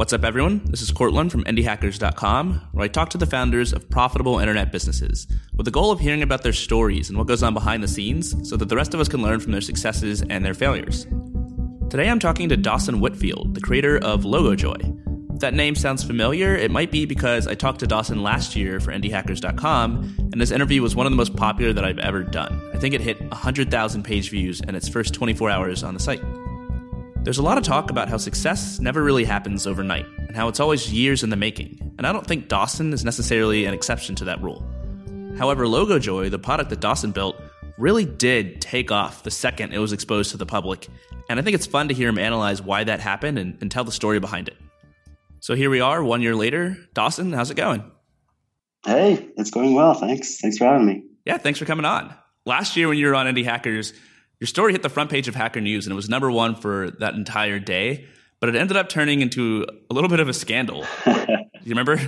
What's 0.00 0.14
up, 0.14 0.24
everyone? 0.24 0.62
This 0.64 0.80
is 0.80 0.90
Courtland 0.92 1.30
from 1.30 1.44
IndieHackers.com, 1.44 2.68
where 2.72 2.84
I 2.86 2.88
talk 2.88 3.10
to 3.10 3.18
the 3.18 3.26
founders 3.26 3.74
of 3.74 3.90
profitable 3.90 4.38
internet 4.38 4.72
businesses 4.72 5.26
with 5.54 5.66
the 5.66 5.70
goal 5.70 5.90
of 5.90 6.00
hearing 6.00 6.22
about 6.22 6.42
their 6.42 6.54
stories 6.54 7.10
and 7.10 7.18
what 7.18 7.26
goes 7.26 7.42
on 7.42 7.52
behind 7.52 7.82
the 7.82 7.88
scenes 7.88 8.34
so 8.48 8.56
that 8.56 8.70
the 8.70 8.76
rest 8.76 8.94
of 8.94 9.00
us 9.00 9.10
can 9.10 9.20
learn 9.20 9.40
from 9.40 9.52
their 9.52 9.60
successes 9.60 10.22
and 10.30 10.42
their 10.42 10.54
failures. 10.54 11.04
Today, 11.90 12.08
I'm 12.08 12.18
talking 12.18 12.48
to 12.48 12.56
Dawson 12.56 13.00
Whitfield, 13.00 13.54
the 13.54 13.60
creator 13.60 13.98
of 13.98 14.22
LogoJoy. 14.22 15.34
If 15.34 15.40
that 15.40 15.52
name 15.52 15.74
sounds 15.74 16.02
familiar, 16.02 16.56
it 16.56 16.70
might 16.70 16.90
be 16.90 17.04
because 17.04 17.46
I 17.46 17.54
talked 17.54 17.80
to 17.80 17.86
Dawson 17.86 18.22
last 18.22 18.56
year 18.56 18.80
for 18.80 18.92
IndieHackers.com, 18.92 20.16
and 20.32 20.40
this 20.40 20.50
interview 20.50 20.80
was 20.80 20.96
one 20.96 21.04
of 21.04 21.12
the 21.12 21.18
most 21.18 21.36
popular 21.36 21.74
that 21.74 21.84
I've 21.84 21.98
ever 21.98 22.22
done. 22.22 22.58
I 22.72 22.78
think 22.78 22.94
it 22.94 23.02
hit 23.02 23.20
100,000 23.20 24.02
page 24.02 24.30
views 24.30 24.62
in 24.62 24.74
its 24.74 24.88
first 24.88 25.12
24 25.12 25.50
hours 25.50 25.82
on 25.82 25.92
the 25.92 26.00
site. 26.00 26.22
There's 27.22 27.36
a 27.36 27.42
lot 27.42 27.58
of 27.58 27.64
talk 27.64 27.90
about 27.90 28.08
how 28.08 28.16
success 28.16 28.80
never 28.80 29.02
really 29.02 29.24
happens 29.24 29.66
overnight 29.66 30.06
and 30.16 30.34
how 30.34 30.48
it's 30.48 30.58
always 30.58 30.90
years 30.90 31.22
in 31.22 31.28
the 31.28 31.36
making, 31.36 31.92
and 31.98 32.06
I 32.06 32.12
don't 32.12 32.26
think 32.26 32.48
Dawson 32.48 32.94
is 32.94 33.04
necessarily 33.04 33.66
an 33.66 33.74
exception 33.74 34.14
to 34.16 34.24
that 34.24 34.42
rule. 34.42 34.66
However, 35.36 35.66
LogoJoy, 35.66 36.30
the 36.30 36.38
product 36.38 36.70
that 36.70 36.80
Dawson 36.80 37.12
built, 37.12 37.36
really 37.76 38.06
did 38.06 38.62
take 38.62 38.90
off 38.90 39.22
the 39.22 39.30
second 39.30 39.74
it 39.74 39.78
was 39.78 39.92
exposed 39.92 40.30
to 40.30 40.38
the 40.38 40.46
public, 40.46 40.88
and 41.28 41.38
I 41.38 41.42
think 41.42 41.54
it's 41.54 41.66
fun 41.66 41.88
to 41.88 41.94
hear 41.94 42.08
him 42.08 42.16
analyze 42.16 42.62
why 42.62 42.84
that 42.84 43.00
happened 43.00 43.38
and, 43.38 43.58
and 43.60 43.70
tell 43.70 43.84
the 43.84 43.92
story 43.92 44.18
behind 44.18 44.48
it. 44.48 44.56
So 45.40 45.54
here 45.54 45.68
we 45.68 45.82
are, 45.82 46.02
one 46.02 46.22
year 46.22 46.34
later. 46.34 46.78
Dawson, 46.94 47.34
how's 47.34 47.50
it 47.50 47.56
going? 47.56 47.84
Hey, 48.86 49.28
it's 49.36 49.50
going 49.50 49.74
well. 49.74 49.92
Thanks. 49.92 50.40
Thanks 50.40 50.56
for 50.56 50.64
having 50.64 50.86
me. 50.86 51.04
Yeah, 51.26 51.36
thanks 51.36 51.58
for 51.58 51.66
coming 51.66 51.84
on. 51.84 52.14
Last 52.46 52.78
year 52.78 52.88
when 52.88 52.96
you 52.96 53.08
were 53.08 53.14
on 53.14 53.26
Indie 53.26 53.44
Hackers, 53.44 53.92
your 54.40 54.46
story 54.46 54.72
hit 54.72 54.82
the 54.82 54.88
front 54.88 55.10
page 55.10 55.28
of 55.28 55.34
Hacker 55.34 55.60
News 55.60 55.86
and 55.86 55.92
it 55.92 55.96
was 55.96 56.08
number 56.08 56.30
one 56.30 56.54
for 56.54 56.90
that 56.98 57.14
entire 57.14 57.58
day, 57.58 58.06
but 58.40 58.48
it 58.48 58.56
ended 58.56 58.76
up 58.76 58.88
turning 58.88 59.20
into 59.20 59.66
a 59.90 59.94
little 59.94 60.08
bit 60.08 60.18
of 60.18 60.28
a 60.28 60.32
scandal. 60.32 60.84
you 61.06 61.46
remember? 61.66 62.00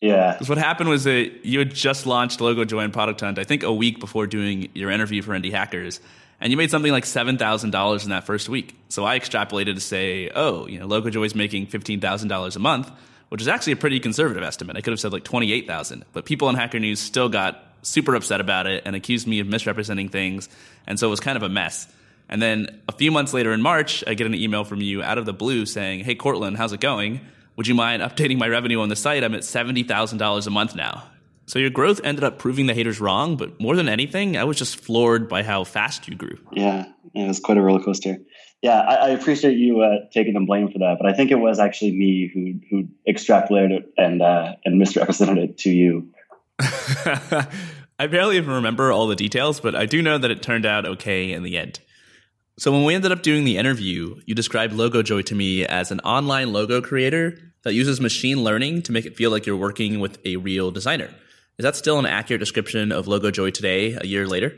Yeah. 0.00 0.32
Because 0.32 0.48
what 0.48 0.58
happened 0.58 0.88
was 0.88 1.04
that 1.04 1.44
you 1.44 1.58
had 1.58 1.74
just 1.74 2.06
launched 2.06 2.40
LogoJoy 2.40 2.82
and 2.82 2.92
Product 2.92 3.20
Hunt, 3.20 3.38
I 3.38 3.44
think 3.44 3.62
a 3.62 3.72
week 3.72 4.00
before 4.00 4.26
doing 4.26 4.70
your 4.74 4.90
interview 4.90 5.22
for 5.22 5.32
Indie 5.32 5.52
Hackers, 5.52 6.00
and 6.40 6.50
you 6.50 6.56
made 6.56 6.70
something 6.70 6.90
like 6.90 7.04
seven 7.04 7.38
thousand 7.38 7.70
dollars 7.70 8.02
in 8.02 8.10
that 8.10 8.24
first 8.24 8.48
week. 8.48 8.74
So 8.88 9.04
I 9.04 9.18
extrapolated 9.18 9.74
to 9.74 9.80
say, 9.80 10.30
oh, 10.34 10.66
you 10.66 10.80
know, 10.80 10.88
LogoJoy 10.88 11.24
is 11.26 11.34
making 11.36 11.66
fifteen 11.66 12.00
thousand 12.00 12.28
dollars 12.28 12.56
a 12.56 12.58
month, 12.58 12.90
which 13.28 13.40
is 13.40 13.46
actually 13.46 13.74
a 13.74 13.76
pretty 13.76 14.00
conservative 14.00 14.42
estimate. 14.42 14.76
I 14.76 14.80
could 14.80 14.92
have 14.92 14.98
said 14.98 15.12
like 15.12 15.22
twenty 15.22 15.52
eight 15.52 15.68
thousand, 15.68 16.04
but 16.12 16.24
people 16.24 16.48
on 16.48 16.56
Hacker 16.56 16.80
News 16.80 16.98
still 16.98 17.28
got 17.28 17.62
super 17.82 18.14
upset 18.14 18.40
about 18.40 18.66
it 18.66 18.82
and 18.86 18.96
accused 18.96 19.26
me 19.26 19.40
of 19.40 19.46
misrepresenting 19.46 20.08
things. 20.08 20.48
And 20.86 20.98
so 20.98 21.08
it 21.08 21.10
was 21.10 21.20
kind 21.20 21.36
of 21.36 21.42
a 21.42 21.48
mess. 21.48 21.86
And 22.28 22.40
then 22.40 22.80
a 22.88 22.92
few 22.92 23.10
months 23.10 23.34
later 23.34 23.52
in 23.52 23.60
March, 23.60 24.02
I 24.06 24.14
get 24.14 24.26
an 24.26 24.34
email 24.34 24.64
from 24.64 24.80
you 24.80 25.02
out 25.02 25.18
of 25.18 25.26
the 25.26 25.32
blue 25.32 25.66
saying, 25.66 26.04
Hey, 26.04 26.14
Courtland, 26.14 26.56
how's 26.56 26.72
it 26.72 26.80
going? 26.80 27.20
Would 27.56 27.66
you 27.66 27.74
mind 27.74 28.02
updating 28.02 28.38
my 28.38 28.48
revenue 28.48 28.80
on 28.80 28.88
the 28.88 28.96
site? 28.96 29.22
I'm 29.22 29.34
at 29.34 29.42
$70,000 29.42 30.46
a 30.46 30.50
month 30.50 30.74
now. 30.74 31.04
So 31.46 31.58
your 31.58 31.70
growth 31.70 32.00
ended 32.04 32.24
up 32.24 32.38
proving 32.38 32.66
the 32.66 32.74
haters 32.74 33.00
wrong, 33.00 33.36
but 33.36 33.60
more 33.60 33.76
than 33.76 33.88
anything, 33.88 34.36
I 34.36 34.44
was 34.44 34.56
just 34.56 34.76
floored 34.76 35.28
by 35.28 35.42
how 35.42 35.64
fast 35.64 36.08
you 36.08 36.14
grew. 36.14 36.38
Yeah, 36.52 36.86
it 37.14 37.26
was 37.26 37.40
quite 37.40 37.58
a 37.58 37.60
roller 37.60 37.82
coaster. 37.82 38.18
Yeah, 38.62 38.78
I, 38.80 38.94
I 38.94 39.08
appreciate 39.08 39.58
you 39.58 39.82
uh, 39.82 40.08
taking 40.12 40.34
the 40.34 40.40
blame 40.40 40.70
for 40.70 40.78
that, 40.78 40.96
but 40.98 41.06
I 41.06 41.14
think 41.14 41.32
it 41.32 41.38
was 41.38 41.58
actually 41.58 41.92
me 41.92 42.30
who 42.32 42.60
who 42.70 42.88
extrapolated 43.12 43.72
it 43.72 43.92
and 43.98 44.22
uh, 44.22 44.54
and 44.64 44.78
misrepresented 44.78 45.38
it 45.38 45.58
to 45.58 45.70
you. 45.70 46.12
I 47.98 48.06
barely 48.08 48.36
even 48.36 48.54
remember 48.54 48.92
all 48.92 49.06
the 49.06 49.16
details, 49.16 49.60
but 49.60 49.74
I 49.74 49.86
do 49.86 50.02
know 50.02 50.18
that 50.18 50.30
it 50.30 50.42
turned 50.42 50.66
out 50.66 50.86
okay 50.86 51.32
in 51.32 51.42
the 51.42 51.56
end. 51.56 51.80
So 52.58 52.70
when 52.70 52.84
we 52.84 52.94
ended 52.94 53.12
up 53.12 53.22
doing 53.22 53.44
the 53.44 53.56
interview, 53.56 54.20
you 54.26 54.34
described 54.34 54.74
LogoJoy 54.74 55.24
to 55.26 55.34
me 55.34 55.64
as 55.64 55.90
an 55.90 56.00
online 56.00 56.52
logo 56.52 56.80
creator 56.82 57.38
that 57.62 57.74
uses 57.74 58.00
machine 58.00 58.44
learning 58.44 58.82
to 58.82 58.92
make 58.92 59.06
it 59.06 59.16
feel 59.16 59.30
like 59.30 59.46
you're 59.46 59.56
working 59.56 60.00
with 60.00 60.18
a 60.24 60.36
real 60.36 60.70
designer. 60.70 61.10
Is 61.58 61.64
that 61.64 61.76
still 61.76 61.98
an 61.98 62.06
accurate 62.06 62.40
description 62.40 62.92
of 62.92 63.06
LogoJoy 63.06 63.54
today, 63.54 63.96
a 64.00 64.06
year 64.06 64.26
later? 64.26 64.56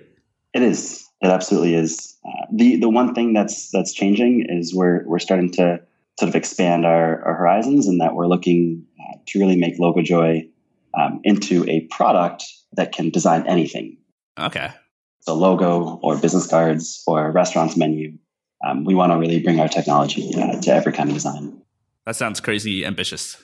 It 0.53 0.63
is. 0.63 1.09
It 1.21 1.29
absolutely 1.29 1.75
is. 1.75 2.17
Uh, 2.25 2.47
the 2.53 2.77
the 2.77 2.89
one 2.89 3.15
thing 3.15 3.33
that's 3.33 3.71
that's 3.71 3.93
changing 3.93 4.47
is 4.49 4.75
we're 4.75 5.05
we're 5.07 5.19
starting 5.19 5.51
to 5.53 5.81
sort 6.19 6.29
of 6.29 6.35
expand 6.35 6.87
our, 6.87 7.23
our 7.25 7.35
horizons, 7.35 7.89
and 7.89 8.01
that 8.01 8.15
we're 8.15 8.27
looking 8.27 8.85
uh, 9.01 9.19
to 9.27 9.39
really 9.39 9.57
make 9.57 9.79
LogoJoy 9.79 10.49
um, 10.99 11.21
into 11.25 11.69
a 11.69 11.81
product 11.91 12.44
that 12.72 12.93
can 12.93 13.10
design 13.10 13.47
anything. 13.47 13.97
Okay. 14.38 14.71
So 15.21 15.34
logo 15.34 15.99
or 16.03 16.19
business 16.19 16.47
cards 16.47 17.03
or 17.06 17.27
a 17.27 17.31
restaurant's 17.31 17.77
menu. 17.77 18.19
Um, 18.66 18.84
we 18.84 18.94
want 18.94 19.12
to 19.12 19.19
really 19.19 19.41
bring 19.43 19.60
our 19.60 19.69
technology 19.69 20.32
uh, 20.37 20.60
to 20.60 20.72
every 20.72 20.93
kind 20.93 21.09
of 21.09 21.15
design. 21.15 21.60
That 22.06 22.16
sounds 22.16 22.41
crazy 22.41 22.84
ambitious. 22.84 23.43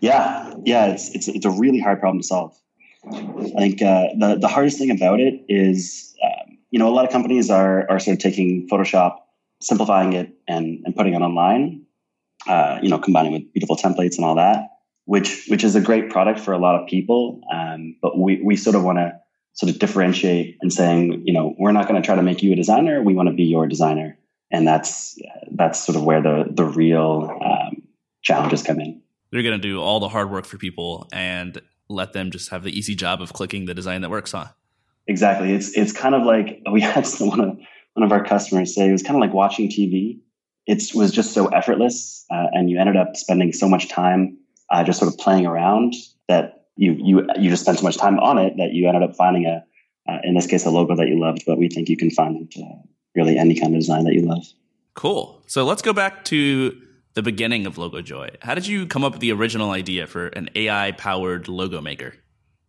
Yeah, 0.00 0.54
yeah, 0.64 0.86
it's 0.86 1.14
it's 1.14 1.28
it's 1.28 1.44
a 1.44 1.50
really 1.50 1.80
hard 1.80 2.00
problem 2.00 2.20
to 2.20 2.26
solve. 2.26 2.56
I 3.04 3.58
think 3.58 3.82
uh, 3.82 4.08
the 4.18 4.38
the 4.40 4.48
hardest 4.48 4.78
thing 4.78 4.90
about 4.90 5.18
it 5.18 5.42
is, 5.48 6.14
um, 6.24 6.58
you 6.70 6.78
know, 6.78 6.88
a 6.88 6.94
lot 6.94 7.04
of 7.04 7.10
companies 7.10 7.50
are 7.50 7.88
are 7.90 7.98
sort 7.98 8.16
of 8.16 8.22
taking 8.22 8.68
Photoshop, 8.68 9.16
simplifying 9.60 10.12
it, 10.12 10.32
and 10.46 10.80
and 10.84 10.94
putting 10.94 11.14
it 11.14 11.20
online. 11.20 11.82
Uh, 12.46 12.78
you 12.80 12.88
know, 12.88 12.98
combining 12.98 13.32
with 13.32 13.52
beautiful 13.52 13.76
templates 13.76 14.16
and 14.16 14.24
all 14.24 14.36
that 14.36 14.68
which 15.08 15.46
which 15.48 15.64
is 15.64 15.74
a 15.74 15.80
great 15.80 16.10
product 16.10 16.38
for 16.38 16.52
a 16.52 16.58
lot 16.58 16.78
of 16.78 16.86
people. 16.86 17.40
Um, 17.50 17.96
but 18.02 18.18
we 18.18 18.42
we 18.42 18.56
sort 18.56 18.76
of 18.76 18.84
want 18.84 18.98
to 18.98 19.18
sort 19.54 19.72
of 19.72 19.78
differentiate 19.78 20.58
and 20.60 20.70
saying, 20.70 21.22
you 21.24 21.32
know, 21.32 21.54
we're 21.58 21.72
not 21.72 21.88
going 21.88 22.00
to 22.00 22.04
try 22.04 22.14
to 22.14 22.22
make 22.22 22.42
you 22.42 22.52
a 22.52 22.56
designer. 22.56 23.02
We 23.02 23.14
want 23.14 23.30
to 23.30 23.34
be 23.34 23.44
your 23.44 23.66
designer, 23.66 24.18
and 24.52 24.68
that's 24.68 25.18
that's 25.50 25.82
sort 25.82 25.96
of 25.96 26.04
where 26.04 26.20
the 26.20 26.44
the 26.50 26.64
real 26.64 27.34
um, 27.42 27.82
challenges 28.20 28.62
come 28.62 28.80
in. 28.80 29.00
They're 29.32 29.42
going 29.42 29.58
to 29.58 29.66
do 29.66 29.80
all 29.80 29.98
the 29.98 30.10
hard 30.10 30.30
work 30.30 30.44
for 30.44 30.58
people 30.58 31.08
and 31.10 31.58
let 31.88 32.12
them 32.12 32.30
just 32.30 32.50
have 32.50 32.62
the 32.62 32.78
easy 32.78 32.94
job 32.94 33.22
of 33.22 33.32
clicking 33.32 33.64
the 33.64 33.72
design 33.72 34.02
that 34.02 34.10
works, 34.10 34.32
huh? 34.32 34.48
Exactly. 35.06 35.54
It's 35.54 35.74
it's 35.74 35.92
kind 35.92 36.14
of 36.14 36.24
like 36.24 36.60
we 36.70 36.82
had 36.82 37.06
one 37.18 37.40
of 37.40 37.58
one 37.94 38.04
of 38.04 38.12
our 38.12 38.22
customers 38.22 38.74
say 38.74 38.90
it 38.90 38.92
was 38.92 39.02
kind 39.02 39.16
of 39.16 39.22
like 39.22 39.32
watching 39.32 39.70
TV. 39.70 40.20
It 40.66 40.94
was 40.94 41.12
just 41.12 41.32
so 41.32 41.46
effortless, 41.46 42.26
uh, 42.30 42.48
and 42.52 42.68
you 42.68 42.78
ended 42.78 42.96
up 42.96 43.16
spending 43.16 43.54
so 43.54 43.66
much 43.66 43.88
time 43.88 44.37
uh, 44.70 44.84
just 44.84 44.98
sort 44.98 45.12
of 45.12 45.18
playing 45.18 45.46
around 45.46 45.94
that 46.28 46.66
you 46.76 46.92
you 46.98 47.26
you 47.38 47.50
just 47.50 47.62
spent 47.62 47.78
so 47.78 47.84
much 47.84 47.96
time 47.96 48.18
on 48.20 48.38
it 48.38 48.56
that 48.56 48.72
you 48.72 48.86
ended 48.86 49.02
up 49.02 49.16
finding 49.16 49.46
a 49.46 49.64
uh, 50.08 50.18
in 50.22 50.34
this 50.34 50.46
case 50.46 50.64
a 50.64 50.70
logo 50.70 50.96
that 50.96 51.08
you 51.08 51.18
loved 51.18 51.42
but 51.46 51.58
we 51.58 51.68
think 51.68 51.88
you 51.88 51.96
can 51.96 52.10
find 52.10 52.50
uh, 52.56 52.64
really 53.14 53.36
any 53.36 53.58
kind 53.58 53.74
of 53.74 53.80
design 53.80 54.04
that 54.04 54.14
you 54.14 54.22
love. 54.22 54.44
Cool. 54.94 55.42
So 55.46 55.64
let's 55.64 55.82
go 55.82 55.92
back 55.92 56.24
to 56.26 56.80
the 57.14 57.22
beginning 57.22 57.66
of 57.66 57.76
logojoy 57.76 58.36
how 58.42 58.54
did 58.54 58.66
you 58.66 58.86
come 58.86 59.02
up 59.02 59.12
with 59.12 59.20
the 59.20 59.32
original 59.32 59.72
idea 59.72 60.06
for 60.06 60.28
an 60.28 60.48
ai 60.54 60.92
powered 60.92 61.48
logo 61.48 61.80
maker? 61.80 62.14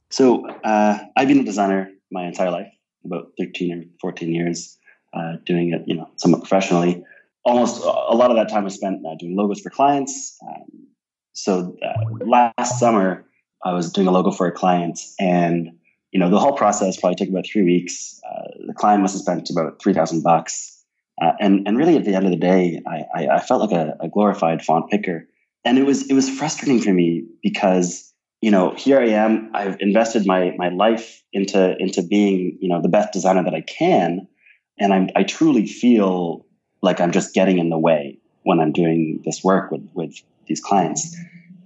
So 0.10 0.48
uh, 0.48 1.00
i've 1.16 1.28
been 1.28 1.40
a 1.40 1.44
designer 1.44 1.92
my 2.12 2.26
entire 2.26 2.50
life 2.50 2.72
about 3.06 3.32
13 3.38 3.74
or 3.74 3.84
14 4.02 4.34
years 4.34 4.78
uh, 5.14 5.34
doing 5.46 5.74
it 5.74 5.84
you 5.86 5.96
know 5.96 6.10
somewhat 6.16 6.42
professionally. 6.42 7.04
Almost 7.46 7.82
a 7.82 8.16
lot 8.16 8.32
of 8.32 8.38
that 8.38 8.50
time 8.50 8.64
was 8.64 8.76
spent 8.76 9.06
uh, 9.06 9.16
doing 9.16 9.36
logos 9.36 9.62
for 9.62 9.70
clients 9.70 10.38
um, 10.48 10.88
so 11.34 11.76
uh, 11.84 12.26
last 12.26 12.80
summer, 12.80 13.26
I 13.64 13.74
was 13.74 13.92
doing 13.92 14.08
a 14.08 14.12
logo 14.12 14.32
for 14.32 14.48
a 14.48 14.52
client, 14.52 15.00
and 15.20 15.72
you 16.12 16.20
know 16.20 16.30
the 16.30 16.40
whole 16.40 16.54
process 16.54 17.00
probably 17.00 17.16
took 17.16 17.30
about 17.30 17.46
three 17.46 17.64
weeks. 17.64 18.20
Uh, 18.30 18.48
the 18.68 18.74
client 18.74 19.02
must 19.02 19.16
have 19.16 19.22
spent 19.22 19.50
about 19.50 19.82
three 19.82 19.94
thousand 19.94 20.24
bucks, 20.24 20.84
uh, 21.22 21.32
and 21.40 21.68
and 21.68 21.78
really 21.78 21.96
at 21.98 22.06
the 22.06 22.16
end 22.16 22.26
of 22.26 22.32
the 22.32 22.38
day, 22.38 22.82
I, 22.88 23.06
I, 23.14 23.28
I 23.36 23.40
felt 23.40 23.62
like 23.62 23.78
a, 23.78 23.98
a, 24.00 24.10
glorified 24.10 24.64
font 24.64 24.90
picker, 24.90 25.28
and 25.66 25.78
it 25.78 25.86
was 25.86 26.10
it 26.10 26.14
was 26.14 26.30
frustrating 26.30 26.82
for 26.82 26.94
me 26.94 27.26
because 27.44 28.14
you 28.42 28.52
know 28.52 28.74
here 28.76 29.00
I 29.00 29.10
am, 29.10 29.52
I've 29.54 29.78
invested 29.80 30.26
my 30.26 30.54
my 30.58 30.70
life 30.70 31.22
into 31.34 31.78
into 31.78 32.02
being 32.02 32.58
you 32.62 32.70
know 32.70 32.82
the 32.82 32.90
best 32.90 33.14
designer 33.14 33.44
that 33.44 33.54
I 33.54 33.62
can, 33.62 34.28
and 34.80 34.94
I'm 34.94 35.10
I 35.16 35.24
truly 35.24 35.68
feel 35.68 36.46
like 36.82 37.02
I'm 37.02 37.12
just 37.12 37.34
getting 37.34 37.60
in 37.60 37.70
the 37.70 37.78
way 37.78 38.20
when 38.44 38.60
I'm 38.60 38.72
doing 38.72 39.22
this 39.26 39.44
work 39.44 39.72
with 39.72 39.88
with 39.94 40.22
these 40.50 40.60
clients, 40.60 41.16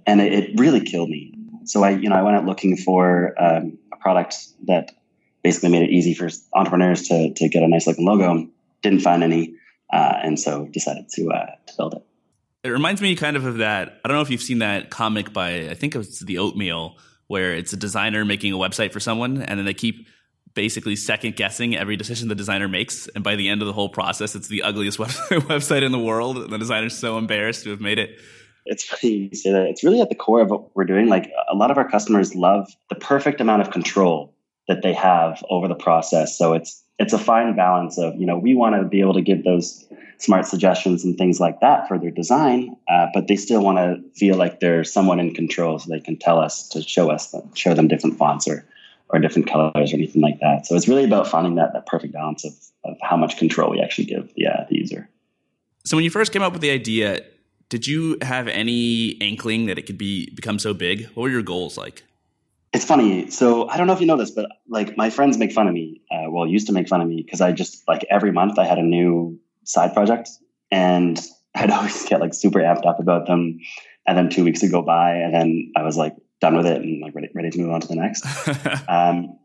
and 0.06 0.20
it, 0.20 0.32
it 0.32 0.60
really 0.60 0.80
killed 0.80 1.08
me. 1.08 1.32
So 1.64 1.82
I, 1.82 1.90
you 1.90 2.08
know, 2.08 2.14
I 2.14 2.22
went 2.22 2.36
out 2.36 2.44
looking 2.44 2.76
for 2.76 3.34
um, 3.42 3.78
a 3.92 3.96
product 3.96 4.36
that 4.66 4.92
basically 5.42 5.70
made 5.70 5.82
it 5.82 5.90
easy 5.90 6.14
for 6.14 6.28
entrepreneurs 6.52 7.08
to 7.08 7.34
to 7.34 7.48
get 7.48 7.62
a 7.64 7.68
nice 7.68 7.86
looking 7.86 8.04
logo. 8.04 8.48
Didn't 8.82 9.00
find 9.00 9.24
any, 9.24 9.56
uh, 9.92 10.18
and 10.22 10.38
so 10.38 10.66
decided 10.66 11.08
to 11.14 11.30
uh, 11.30 11.46
to 11.66 11.74
build 11.76 11.94
it. 11.94 12.06
It 12.62 12.70
reminds 12.70 13.00
me 13.00 13.16
kind 13.16 13.36
of 13.36 13.44
of 13.44 13.58
that. 13.58 14.00
I 14.04 14.08
don't 14.08 14.16
know 14.16 14.22
if 14.22 14.30
you've 14.30 14.42
seen 14.42 14.60
that 14.60 14.90
comic 14.90 15.32
by 15.32 15.68
I 15.68 15.74
think 15.74 15.94
it 15.94 15.98
was 15.98 16.20
the 16.20 16.38
Oatmeal, 16.38 16.96
where 17.26 17.54
it's 17.54 17.72
a 17.72 17.76
designer 17.76 18.24
making 18.24 18.52
a 18.52 18.56
website 18.56 18.92
for 18.92 19.00
someone, 19.00 19.42
and 19.42 19.58
then 19.58 19.64
they 19.64 19.74
keep 19.74 20.06
basically 20.54 20.96
second 20.96 21.36
guessing 21.36 21.76
every 21.76 21.96
decision 21.96 22.28
the 22.28 22.34
designer 22.34 22.68
makes. 22.68 23.08
And 23.08 23.24
by 23.24 23.36
the 23.36 23.48
end 23.48 23.60
of 23.60 23.66
the 23.66 23.72
whole 23.72 23.88
process, 23.88 24.34
it's 24.34 24.48
the 24.48 24.62
ugliest 24.62 24.98
website 25.00 25.82
in 25.82 25.92
the 25.92 25.98
world. 25.98 26.38
And 26.38 26.50
the 26.50 26.58
designer's 26.58 26.96
so 26.96 27.18
embarrassed 27.18 27.64
to 27.64 27.70
have 27.70 27.80
made 27.80 27.98
it 27.98 28.20
it's 28.66 28.84
funny 29.00 29.30
you 29.30 29.36
say 29.36 29.52
that. 29.52 29.66
It's 29.66 29.84
really 29.84 30.00
at 30.00 30.08
the 30.08 30.14
core 30.14 30.40
of 30.40 30.50
what 30.50 30.74
we're 30.76 30.84
doing. 30.84 31.08
Like 31.08 31.30
a 31.50 31.54
lot 31.54 31.70
of 31.70 31.78
our 31.78 31.88
customers 31.88 32.34
love 32.34 32.74
the 32.88 32.96
perfect 32.96 33.40
amount 33.40 33.62
of 33.62 33.70
control 33.70 34.34
that 34.68 34.82
they 34.82 34.94
have 34.94 35.44
over 35.50 35.68
the 35.68 35.74
process. 35.74 36.36
So 36.38 36.54
it's 36.54 36.82
it's 36.98 37.12
a 37.12 37.18
fine 37.18 37.54
balance 37.56 37.98
of 37.98 38.14
you 38.16 38.26
know 38.26 38.38
we 38.38 38.54
want 38.54 38.76
to 38.76 38.84
be 38.84 39.00
able 39.00 39.14
to 39.14 39.22
give 39.22 39.44
those 39.44 39.86
smart 40.18 40.46
suggestions 40.46 41.04
and 41.04 41.18
things 41.18 41.40
like 41.40 41.60
that 41.60 41.88
for 41.88 41.98
their 41.98 42.10
design, 42.10 42.76
uh, 42.88 43.06
but 43.12 43.26
they 43.26 43.36
still 43.36 43.62
want 43.62 43.78
to 43.78 44.00
feel 44.18 44.36
like 44.36 44.60
they're 44.60 44.84
someone 44.84 45.18
in 45.18 45.34
control 45.34 45.78
so 45.78 45.90
they 45.90 46.00
can 46.00 46.16
tell 46.16 46.38
us 46.38 46.68
to 46.68 46.80
show 46.82 47.10
us 47.10 47.32
them, 47.32 47.52
show 47.54 47.74
them 47.74 47.88
different 47.88 48.16
fonts 48.16 48.48
or 48.48 48.64
or 49.10 49.18
different 49.18 49.48
colors 49.48 49.92
or 49.92 49.96
anything 49.96 50.22
like 50.22 50.40
that. 50.40 50.66
So 50.66 50.74
it's 50.74 50.88
really 50.88 51.04
about 51.04 51.28
finding 51.28 51.56
that 51.56 51.72
that 51.74 51.86
perfect 51.86 52.14
balance 52.14 52.44
of, 52.44 52.54
of 52.84 52.96
how 53.02 53.16
much 53.16 53.36
control 53.36 53.70
we 53.70 53.80
actually 53.80 54.06
give 54.06 54.32
the, 54.34 54.46
uh, 54.46 54.64
the 54.68 54.76
user. 54.76 55.08
So 55.84 55.96
when 55.96 56.04
you 56.04 56.10
first 56.10 56.32
came 56.32 56.42
up 56.42 56.52
with 56.52 56.62
the 56.62 56.70
idea, 56.70 57.20
did 57.68 57.86
you 57.86 58.18
have 58.22 58.48
any 58.48 59.08
inkling 59.20 59.66
that 59.66 59.78
it 59.78 59.82
could 59.82 59.98
be 59.98 60.30
become 60.34 60.58
so 60.58 60.74
big? 60.74 61.06
What 61.14 61.24
were 61.24 61.28
your 61.30 61.42
goals 61.42 61.76
like? 61.76 62.04
It's 62.72 62.84
funny. 62.84 63.30
So 63.30 63.68
I 63.68 63.76
don't 63.76 63.86
know 63.86 63.92
if 63.92 64.00
you 64.00 64.06
know 64.06 64.16
this, 64.16 64.32
but 64.32 64.50
like 64.68 64.96
my 64.96 65.08
friends 65.08 65.38
make 65.38 65.52
fun 65.52 65.68
of 65.68 65.74
me. 65.74 66.02
Uh, 66.10 66.30
well, 66.30 66.46
used 66.46 66.66
to 66.66 66.72
make 66.72 66.88
fun 66.88 67.00
of 67.00 67.08
me 67.08 67.22
because 67.22 67.40
I 67.40 67.52
just 67.52 67.86
like 67.86 68.04
every 68.10 68.32
month 68.32 68.58
I 68.58 68.66
had 68.66 68.78
a 68.78 68.82
new 68.82 69.38
side 69.62 69.94
project, 69.94 70.30
and 70.70 71.20
I'd 71.54 71.70
always 71.70 72.04
get 72.04 72.20
like 72.20 72.34
super 72.34 72.58
amped 72.58 72.86
up 72.86 72.98
about 72.98 73.26
them. 73.26 73.60
And 74.06 74.18
then 74.18 74.28
two 74.28 74.44
weeks 74.44 74.60
would 74.60 74.70
go 74.70 74.82
by, 74.82 75.14
and 75.14 75.32
then 75.32 75.72
I 75.76 75.82
was 75.82 75.96
like 75.96 76.14
done 76.40 76.56
with 76.56 76.66
it 76.66 76.82
and 76.82 77.00
like 77.00 77.14
ready, 77.14 77.28
ready 77.34 77.50
to 77.50 77.58
move 77.58 77.70
on 77.70 77.80
to 77.80 77.86
the 77.86 77.94
next. 77.94 78.26
um, 78.88 79.38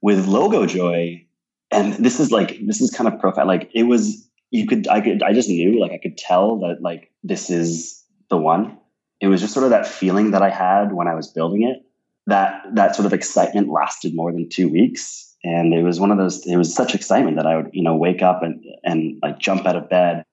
with 0.00 0.26
Logo 0.26 0.66
Joy, 0.66 1.26
and 1.70 1.94
this 1.94 2.20
is 2.20 2.30
like 2.30 2.58
this 2.66 2.80
is 2.80 2.90
kind 2.90 3.12
of 3.12 3.18
profound. 3.18 3.48
Like 3.48 3.70
it 3.74 3.84
was, 3.84 4.25
you 4.50 4.66
could 4.66 4.86
I 4.88 5.00
could 5.00 5.22
I 5.22 5.32
just 5.32 5.48
knew 5.48 5.80
like 5.80 5.92
I 5.92 5.98
could 5.98 6.16
tell 6.16 6.58
that 6.60 6.80
like 6.80 7.10
this 7.22 7.50
is 7.50 8.04
the 8.30 8.36
one. 8.36 8.78
It 9.20 9.28
was 9.28 9.40
just 9.40 9.54
sort 9.54 9.64
of 9.64 9.70
that 9.70 9.86
feeling 9.86 10.32
that 10.32 10.42
I 10.42 10.50
had 10.50 10.92
when 10.92 11.08
I 11.08 11.14
was 11.14 11.28
building 11.28 11.62
it. 11.62 11.82
That 12.26 12.62
that 12.74 12.94
sort 12.94 13.06
of 13.06 13.12
excitement 13.12 13.68
lasted 13.68 14.14
more 14.14 14.32
than 14.32 14.48
two 14.48 14.68
weeks. 14.68 15.34
And 15.44 15.72
it 15.72 15.82
was 15.82 16.00
one 16.00 16.10
of 16.10 16.18
those 16.18 16.46
it 16.46 16.56
was 16.56 16.74
such 16.74 16.94
excitement 16.94 17.36
that 17.36 17.46
i 17.46 17.56
would 17.56 17.70
you 17.72 17.82
know 17.82 17.94
wake 17.94 18.22
up 18.22 18.42
and 18.42 18.64
and 18.82 19.18
like 19.22 19.38
jump 19.38 19.64
out 19.66 19.76
of 19.76 19.88
bed 19.88 20.24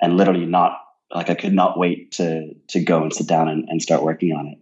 and 0.00 0.16
literally 0.16 0.46
not 0.46 0.78
like 1.14 1.28
i 1.28 1.34
could 1.34 1.52
not 1.52 1.78
wait 1.78 2.12
to 2.12 2.54
to 2.68 2.82
go 2.82 3.02
and 3.02 3.12
sit 3.12 3.26
down 3.26 3.48
and, 3.48 3.68
and 3.68 3.82
start 3.82 4.02
working 4.02 4.32
on 4.32 4.46
it. 4.46 4.58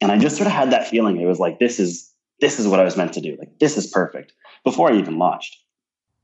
And 0.00 0.10
i 0.10 0.18
just 0.18 0.36
sort 0.36 0.48
of 0.48 0.52
had 0.52 0.72
that 0.72 0.88
feeling. 0.88 1.20
It 1.20 1.26
was 1.26 1.38
like 1.38 1.58
this 1.60 1.78
is 1.78 2.12
this 2.40 2.58
is 2.58 2.66
what 2.66 2.80
i 2.80 2.84
was 2.84 2.96
meant 2.96 3.12
to 3.12 3.20
do. 3.20 3.36
Like 3.38 3.58
this 3.60 3.76
is 3.76 3.86
perfect. 3.86 4.32
Before 4.64 4.90
i 4.90 4.96
even 4.96 5.18
launched 5.18 5.61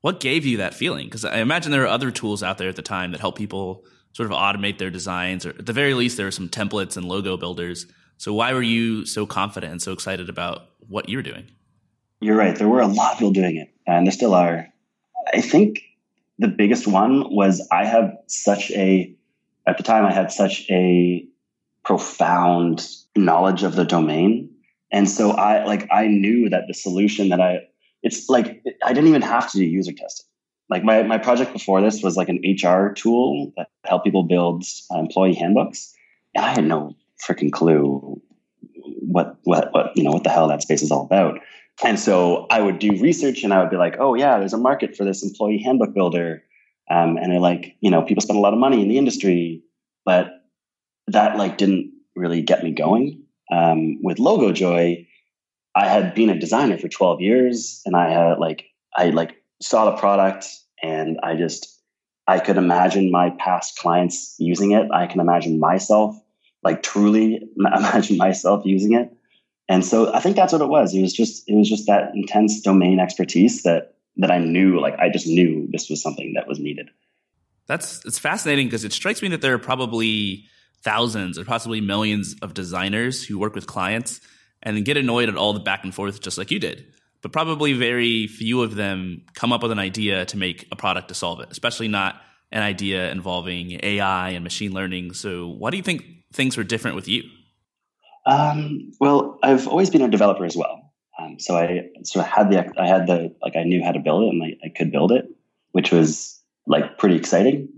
what 0.00 0.20
gave 0.20 0.44
you 0.44 0.56
that 0.58 0.74
feeling 0.74 1.06
because 1.06 1.24
i 1.24 1.38
imagine 1.38 1.72
there 1.72 1.84
are 1.84 1.86
other 1.86 2.10
tools 2.10 2.42
out 2.42 2.58
there 2.58 2.68
at 2.68 2.76
the 2.76 2.82
time 2.82 3.12
that 3.12 3.20
help 3.20 3.36
people 3.36 3.84
sort 4.12 4.30
of 4.30 4.36
automate 4.36 4.78
their 4.78 4.90
designs 4.90 5.44
or 5.44 5.50
at 5.50 5.66
the 5.66 5.72
very 5.72 5.94
least 5.94 6.16
there 6.16 6.26
are 6.26 6.32
some 6.32 6.48
templates 6.48 6.96
and 6.96 7.06
logo 7.06 7.36
builders 7.36 7.86
so 8.18 8.34
why 8.34 8.52
were 8.52 8.62
you 8.62 9.06
so 9.06 9.26
confident 9.26 9.70
and 9.70 9.80
so 9.80 9.92
excited 9.92 10.28
about 10.28 10.66
what 10.88 11.08
you're 11.08 11.22
doing? 11.22 11.48
You're 12.20 12.36
right. 12.36 12.56
There 12.56 12.68
were 12.68 12.80
a 12.80 12.88
lot 12.88 13.12
of 13.12 13.18
people 13.18 13.32
doing 13.32 13.56
it, 13.56 13.72
and 13.86 14.06
there 14.06 14.12
still 14.12 14.34
are. 14.34 14.66
I 15.32 15.40
think 15.40 15.80
the 16.38 16.48
biggest 16.48 16.88
one 16.88 17.32
was 17.32 17.66
I 17.70 17.84
have 17.84 18.16
such 18.26 18.72
a, 18.72 19.14
at 19.68 19.76
the 19.76 19.84
time, 19.84 20.04
I 20.04 20.12
had 20.12 20.32
such 20.32 20.68
a 20.68 21.26
profound 21.84 22.86
knowledge 23.14 23.62
of 23.62 23.76
the 23.76 23.84
domain. 23.84 24.50
And 24.90 25.08
so 25.08 25.30
I 25.30 25.64
like, 25.64 25.86
I 25.92 26.08
knew 26.08 26.48
that 26.48 26.64
the 26.66 26.74
solution 26.74 27.28
that 27.28 27.40
I, 27.40 27.67
it's 28.02 28.28
like, 28.28 28.62
I 28.84 28.92
didn't 28.92 29.08
even 29.08 29.22
have 29.22 29.50
to 29.52 29.58
do 29.58 29.64
user 29.64 29.92
testing. 29.92 30.26
Like 30.70 30.84
my, 30.84 31.02
my 31.02 31.18
project 31.18 31.52
before 31.52 31.80
this 31.80 32.02
was 32.02 32.16
like 32.16 32.28
an 32.28 32.40
HR 32.44 32.92
tool 32.92 33.52
that 33.56 33.68
helped 33.84 34.04
people 34.04 34.22
build 34.22 34.64
uh, 34.92 34.98
employee 34.98 35.34
handbooks. 35.34 35.94
And 36.34 36.44
I 36.44 36.52
had 36.52 36.64
no 36.64 36.94
freaking 37.26 37.50
clue 37.50 38.20
what 39.00 39.36
what 39.44 39.72
what 39.72 39.96
you 39.96 40.02
know 40.02 40.10
what 40.10 40.24
the 40.24 40.30
hell 40.30 40.48
that 40.48 40.62
space 40.62 40.82
is 40.82 40.90
all 40.90 41.04
about. 41.04 41.40
And 41.82 41.98
so 41.98 42.46
I 42.50 42.60
would 42.60 42.78
do 42.78 42.90
research 43.00 43.44
and 43.44 43.54
I 43.54 43.60
would 43.60 43.70
be 43.70 43.76
like, 43.76 43.96
oh 43.98 44.14
yeah, 44.14 44.38
there's 44.38 44.52
a 44.52 44.58
market 44.58 44.96
for 44.96 45.04
this 45.04 45.22
employee 45.22 45.62
handbook 45.62 45.94
builder. 45.94 46.42
Um, 46.90 47.16
and 47.16 47.32
they're 47.32 47.40
like, 47.40 47.76
you 47.80 47.90
know, 47.90 48.02
people 48.02 48.20
spend 48.20 48.38
a 48.38 48.42
lot 48.42 48.52
of 48.52 48.58
money 48.58 48.82
in 48.82 48.88
the 48.88 48.98
industry, 48.98 49.62
but 50.04 50.28
that 51.06 51.36
like 51.36 51.56
didn't 51.56 51.92
really 52.16 52.42
get 52.42 52.64
me 52.64 52.72
going. 52.72 53.22
Um, 53.50 54.02
with 54.02 54.18
Logo 54.18 54.52
Joy, 54.52 55.06
I 55.78 55.86
had 55.86 56.14
been 56.16 56.28
a 56.28 56.38
designer 56.38 56.76
for 56.76 56.88
12 56.88 57.20
years 57.20 57.82
and 57.86 57.94
I 57.94 58.10
had 58.10 58.38
like 58.40 58.64
I 58.96 59.10
like 59.10 59.36
saw 59.62 59.84
the 59.84 59.96
product 59.96 60.48
and 60.82 61.20
I 61.22 61.36
just 61.36 61.80
I 62.26 62.40
could 62.40 62.56
imagine 62.56 63.12
my 63.12 63.30
past 63.38 63.78
clients 63.78 64.34
using 64.38 64.72
it. 64.72 64.90
I 64.92 65.06
can 65.06 65.20
imagine 65.20 65.60
myself 65.60 66.16
like 66.64 66.82
truly 66.82 67.40
imagine 67.56 68.16
myself 68.16 68.62
using 68.64 68.94
it. 68.94 69.12
And 69.68 69.84
so 69.84 70.12
I 70.12 70.18
think 70.18 70.34
that's 70.34 70.52
what 70.52 70.62
it 70.62 70.68
was. 70.68 70.94
It 70.94 71.00
was 71.00 71.12
just 71.12 71.48
it 71.48 71.54
was 71.54 71.68
just 71.68 71.86
that 71.86 72.10
intense 72.12 72.60
domain 72.60 72.98
expertise 72.98 73.62
that 73.62 73.94
that 74.16 74.32
I 74.32 74.38
knew 74.38 74.80
like 74.80 74.98
I 74.98 75.10
just 75.10 75.28
knew 75.28 75.68
this 75.70 75.88
was 75.88 76.02
something 76.02 76.32
that 76.34 76.48
was 76.48 76.58
needed. 76.58 76.90
That's 77.68 78.04
it's 78.04 78.18
fascinating 78.18 78.66
because 78.66 78.82
it 78.82 78.92
strikes 78.92 79.22
me 79.22 79.28
that 79.28 79.42
there 79.42 79.54
are 79.54 79.60
probably 79.60 80.46
thousands 80.82 81.38
or 81.38 81.44
possibly 81.44 81.80
millions 81.80 82.34
of 82.42 82.52
designers 82.52 83.24
who 83.24 83.38
work 83.38 83.54
with 83.54 83.68
clients 83.68 84.20
and 84.62 84.84
get 84.84 84.96
annoyed 84.96 85.28
at 85.28 85.36
all 85.36 85.52
the 85.52 85.60
back 85.60 85.84
and 85.84 85.94
forth 85.94 86.20
just 86.20 86.38
like 86.38 86.50
you 86.50 86.58
did. 86.58 86.86
But 87.20 87.32
probably 87.32 87.72
very 87.72 88.26
few 88.26 88.62
of 88.62 88.74
them 88.76 89.22
come 89.34 89.52
up 89.52 89.62
with 89.62 89.72
an 89.72 89.78
idea 89.78 90.24
to 90.26 90.36
make 90.36 90.66
a 90.70 90.76
product 90.76 91.08
to 91.08 91.14
solve 91.14 91.40
it, 91.40 91.48
especially 91.50 91.88
not 91.88 92.20
an 92.52 92.62
idea 92.62 93.10
involving 93.10 93.78
AI 93.82 94.30
and 94.30 94.44
machine 94.44 94.72
learning. 94.72 95.12
So, 95.14 95.48
why 95.48 95.70
do 95.70 95.76
you 95.76 95.82
think 95.82 96.04
things 96.32 96.56
were 96.56 96.64
different 96.64 96.96
with 96.96 97.08
you? 97.08 97.24
Um, 98.24 98.92
well, 99.00 99.38
I've 99.42 99.66
always 99.66 99.90
been 99.90 100.02
a 100.02 100.08
developer 100.08 100.44
as 100.44 100.56
well. 100.56 100.92
Um, 101.18 101.38
so 101.40 101.56
I 101.56 101.88
sort 102.04 102.24
of 102.24 102.30
had 102.30 102.50
the 102.50 102.80
I 102.80 102.86
had 102.86 103.06
the 103.06 103.34
like 103.42 103.56
I 103.56 103.64
knew 103.64 103.82
how 103.82 103.92
to 103.92 103.98
build 103.98 104.24
it 104.24 104.28
and 104.28 104.42
I, 104.42 104.66
I 104.66 104.68
could 104.68 104.92
build 104.92 105.10
it, 105.10 105.28
which 105.72 105.90
was 105.90 106.40
like 106.66 106.98
pretty 106.98 107.16
exciting. 107.16 107.68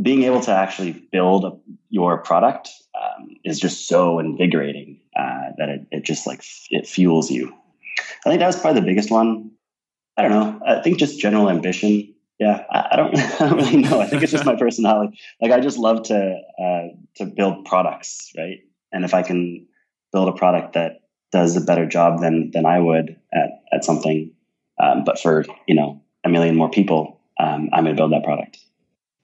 Being 0.00 0.22
able 0.24 0.40
to 0.40 0.52
actually 0.52 0.92
build 0.92 1.60
your 1.90 2.18
product 2.18 2.70
um, 3.00 3.28
is 3.44 3.60
just 3.60 3.86
so 3.86 4.18
invigorating 4.18 5.00
uh, 5.16 5.52
that 5.58 5.68
it, 5.68 5.86
it 5.90 6.04
just 6.04 6.26
like 6.26 6.42
it 6.70 6.86
fuels 6.86 7.30
you. 7.30 7.54
I 8.24 8.30
think 8.30 8.40
that 8.40 8.46
was 8.46 8.58
probably 8.58 8.80
the 8.80 8.86
biggest 8.86 9.10
one. 9.10 9.50
I 10.16 10.22
don't 10.22 10.30
know. 10.30 10.60
I 10.66 10.80
think 10.80 10.98
just 10.98 11.18
general 11.18 11.50
ambition 11.50 12.14
yeah, 12.38 12.64
I, 12.70 12.88
I, 12.92 12.96
don't, 12.96 13.16
I 13.40 13.48
don't 13.48 13.56
really 13.56 13.76
know. 13.76 14.00
I 14.00 14.06
think 14.06 14.22
it's 14.22 14.32
just 14.32 14.44
my 14.44 14.56
personality. 14.56 15.18
Like 15.40 15.52
I 15.52 15.60
just 15.60 15.78
love 15.78 16.04
to 16.04 16.40
uh, 16.58 16.88
to 17.16 17.26
build 17.26 17.64
products, 17.64 18.32
right? 18.36 18.60
And 18.92 19.04
if 19.04 19.14
I 19.14 19.22
can 19.22 19.66
build 20.12 20.28
a 20.28 20.32
product 20.32 20.74
that 20.74 21.02
does 21.32 21.56
a 21.56 21.60
better 21.60 21.86
job 21.86 22.20
than 22.20 22.50
than 22.50 22.66
I 22.66 22.78
would 22.78 23.16
at 23.32 23.62
at 23.72 23.84
something, 23.84 24.32
um, 24.82 25.04
but 25.04 25.18
for 25.18 25.44
you 25.66 25.74
know 25.74 26.02
a 26.24 26.28
million 26.28 26.56
more 26.56 26.70
people, 26.70 27.20
um, 27.38 27.70
I'm 27.72 27.84
going 27.84 27.96
to 27.96 28.00
build 28.00 28.12
that 28.12 28.24
product. 28.24 28.58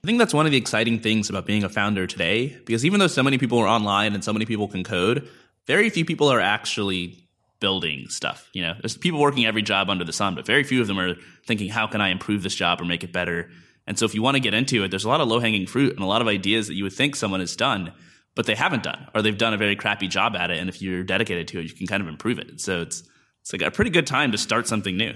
I 0.02 0.06
think 0.06 0.18
that's 0.18 0.32
one 0.32 0.46
of 0.46 0.52
the 0.52 0.58
exciting 0.58 0.98
things 0.98 1.28
about 1.28 1.44
being 1.44 1.62
a 1.62 1.68
founder 1.68 2.06
today, 2.06 2.58
because 2.64 2.86
even 2.86 3.00
though 3.00 3.06
so 3.06 3.22
many 3.22 3.36
people 3.36 3.58
are 3.58 3.66
online 3.66 4.14
and 4.14 4.24
so 4.24 4.32
many 4.32 4.46
people 4.46 4.66
can 4.66 4.82
code, 4.82 5.28
very 5.66 5.90
few 5.90 6.04
people 6.04 6.28
are 6.28 6.40
actually 6.40 7.28
building 7.60 8.06
stuff. 8.08 8.48
You 8.52 8.62
know, 8.62 8.74
there's 8.80 8.96
people 8.96 9.20
working 9.20 9.46
every 9.46 9.62
job 9.62 9.90
under 9.90 10.04
the 10.04 10.12
sun, 10.12 10.34
but 10.34 10.46
very 10.46 10.64
few 10.64 10.80
of 10.80 10.86
them 10.86 10.98
are 10.98 11.14
thinking, 11.46 11.68
how 11.68 11.86
can 11.86 12.00
I 12.00 12.08
improve 12.08 12.42
this 12.42 12.54
job 12.54 12.80
or 12.80 12.84
make 12.84 13.04
it 13.04 13.12
better? 13.12 13.50
And 13.86 13.98
so 13.98 14.04
if 14.04 14.14
you 14.14 14.22
want 14.22 14.36
to 14.36 14.40
get 14.40 14.54
into 14.54 14.82
it, 14.84 14.88
there's 14.88 15.04
a 15.04 15.08
lot 15.08 15.20
of 15.20 15.28
low 15.28 15.40
hanging 15.40 15.66
fruit 15.66 15.94
and 15.94 16.02
a 16.02 16.06
lot 16.06 16.22
of 16.22 16.28
ideas 16.28 16.66
that 16.68 16.74
you 16.74 16.84
would 16.84 16.92
think 16.92 17.16
someone 17.16 17.40
has 17.40 17.56
done, 17.56 17.92
but 18.34 18.46
they 18.46 18.54
haven't 18.54 18.82
done, 18.82 19.08
or 19.14 19.22
they've 19.22 19.36
done 19.36 19.54
a 19.54 19.58
very 19.58 19.76
crappy 19.76 20.08
job 20.08 20.34
at 20.36 20.50
it. 20.50 20.58
And 20.58 20.68
if 20.68 20.80
you're 20.80 21.02
dedicated 21.02 21.48
to 21.48 21.60
it, 21.60 21.64
you 21.64 21.74
can 21.74 21.86
kind 21.86 22.02
of 22.02 22.08
improve 22.08 22.38
it. 22.38 22.60
So 22.60 22.80
it's 22.80 23.02
it's 23.40 23.52
like 23.52 23.62
a 23.62 23.70
pretty 23.70 23.90
good 23.90 24.06
time 24.06 24.32
to 24.32 24.38
start 24.38 24.66
something 24.68 24.96
new. 24.96 25.14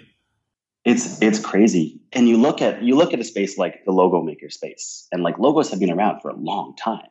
It's 0.85 1.21
it's 1.23 1.39
crazy. 1.39 2.01
And 2.13 2.29
you 2.29 2.37
look 2.37 2.61
at 2.61 2.83
you 2.83 2.97
look 2.97 3.15
at 3.15 3.21
a 3.21 3.25
space 3.25 3.57
like 3.57 3.85
the 3.85 3.93
logo 3.93 4.23
maker 4.23 4.51
space, 4.51 5.07
and 5.13 5.23
like 5.23 5.39
logos 5.39 5.71
have 5.71 5.81
been 5.81 5.91
around 5.91 6.21
for 6.21 6.31
a 6.31 6.37
long 6.37 6.75
time. 6.77 7.07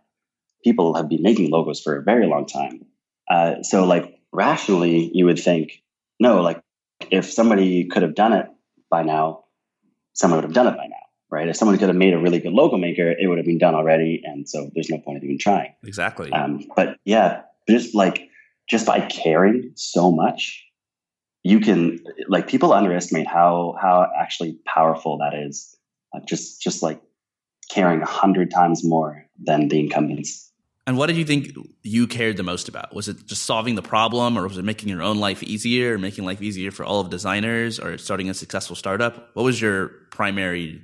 People 0.63 0.95
have 0.95 1.09
been 1.09 1.21
making 1.21 1.49
logos 1.49 1.81
for 1.81 1.97
a 1.97 2.03
very 2.03 2.27
long 2.27 2.45
time. 2.45 2.85
Uh, 3.29 3.63
so 3.63 3.85
like 3.85 4.19
rationally, 4.31 5.11
you 5.13 5.25
would 5.25 5.39
think, 5.39 5.81
no, 6.19 6.41
like 6.41 6.61
if 7.11 7.31
somebody 7.31 7.85
could 7.85 8.01
have 8.01 8.15
done 8.15 8.33
it 8.33 8.47
by 8.89 9.03
now, 9.03 9.45
someone 10.13 10.37
would 10.37 10.45
have 10.45 10.53
done 10.53 10.67
it 10.67 10.77
by 10.77 10.85
now, 10.87 10.95
right? 11.29 11.47
If 11.47 11.55
someone 11.55 11.77
could 11.77 11.87
have 11.87 11.97
made 11.97 12.13
a 12.13 12.19
really 12.19 12.39
good 12.39 12.53
logo 12.53 12.77
maker, 12.77 13.11
it 13.11 13.27
would 13.27 13.37
have 13.37 13.47
been 13.47 13.57
done 13.57 13.75
already. 13.75 14.21
And 14.23 14.47
so 14.47 14.69
there's 14.73 14.89
no 14.89 14.99
point 14.99 15.17
of 15.17 15.23
even 15.23 15.37
trying. 15.37 15.73
Exactly. 15.83 16.31
Um, 16.31 16.65
but 16.75 16.97
yeah, 17.05 17.41
just 17.69 17.95
like, 17.95 18.29
just 18.69 18.85
by 18.85 19.01
caring 19.01 19.71
so 19.75 20.11
much, 20.11 20.63
you 21.43 21.59
can 21.59 21.99
like 22.29 22.47
people 22.47 22.71
underestimate 22.71 23.27
how 23.27 23.75
how 23.79 24.07
actually 24.17 24.57
powerful 24.65 25.17
that 25.17 25.33
is. 25.33 25.75
Uh, 26.15 26.19
just 26.25 26.61
just 26.61 26.81
like 26.81 27.01
caring 27.69 28.01
a 28.01 28.05
hundred 28.05 28.49
times 28.51 28.83
more 28.83 29.25
than 29.41 29.67
the 29.67 29.79
incumbents. 29.79 30.51
And 30.85 30.97
what 30.97 31.07
did 31.07 31.15
you 31.15 31.23
think 31.23 31.55
you 31.81 32.07
cared 32.07 32.35
the 32.35 32.43
most 32.43 32.67
about? 32.67 32.93
Was 32.93 33.07
it 33.07 33.25
just 33.25 33.43
solving 33.43 33.75
the 33.75 33.81
problem, 33.81 34.37
or 34.37 34.47
was 34.47 34.57
it 34.57 34.65
making 34.65 34.89
your 34.89 35.01
own 35.01 35.17
life 35.17 35.41
easier, 35.41 35.95
or 35.95 35.97
making 35.97 36.25
life 36.25 36.41
easier 36.41 36.71
for 36.71 36.83
all 36.83 36.99
of 36.99 37.09
designers, 37.09 37.79
or 37.79 37.97
starting 37.97 38.29
a 38.29 38.33
successful 38.33 38.75
startup? 38.75 39.33
What 39.33 39.43
was 39.43 39.61
your 39.61 39.89
primary 40.11 40.81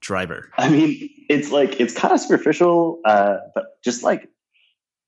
driver? 0.00 0.50
I 0.58 0.68
mean, 0.68 1.08
it's 1.28 1.50
like 1.50 1.80
it's 1.80 1.94
kind 1.94 2.12
of 2.12 2.20
superficial, 2.20 3.00
uh, 3.04 3.36
but 3.54 3.82
just 3.84 4.02
like 4.02 4.28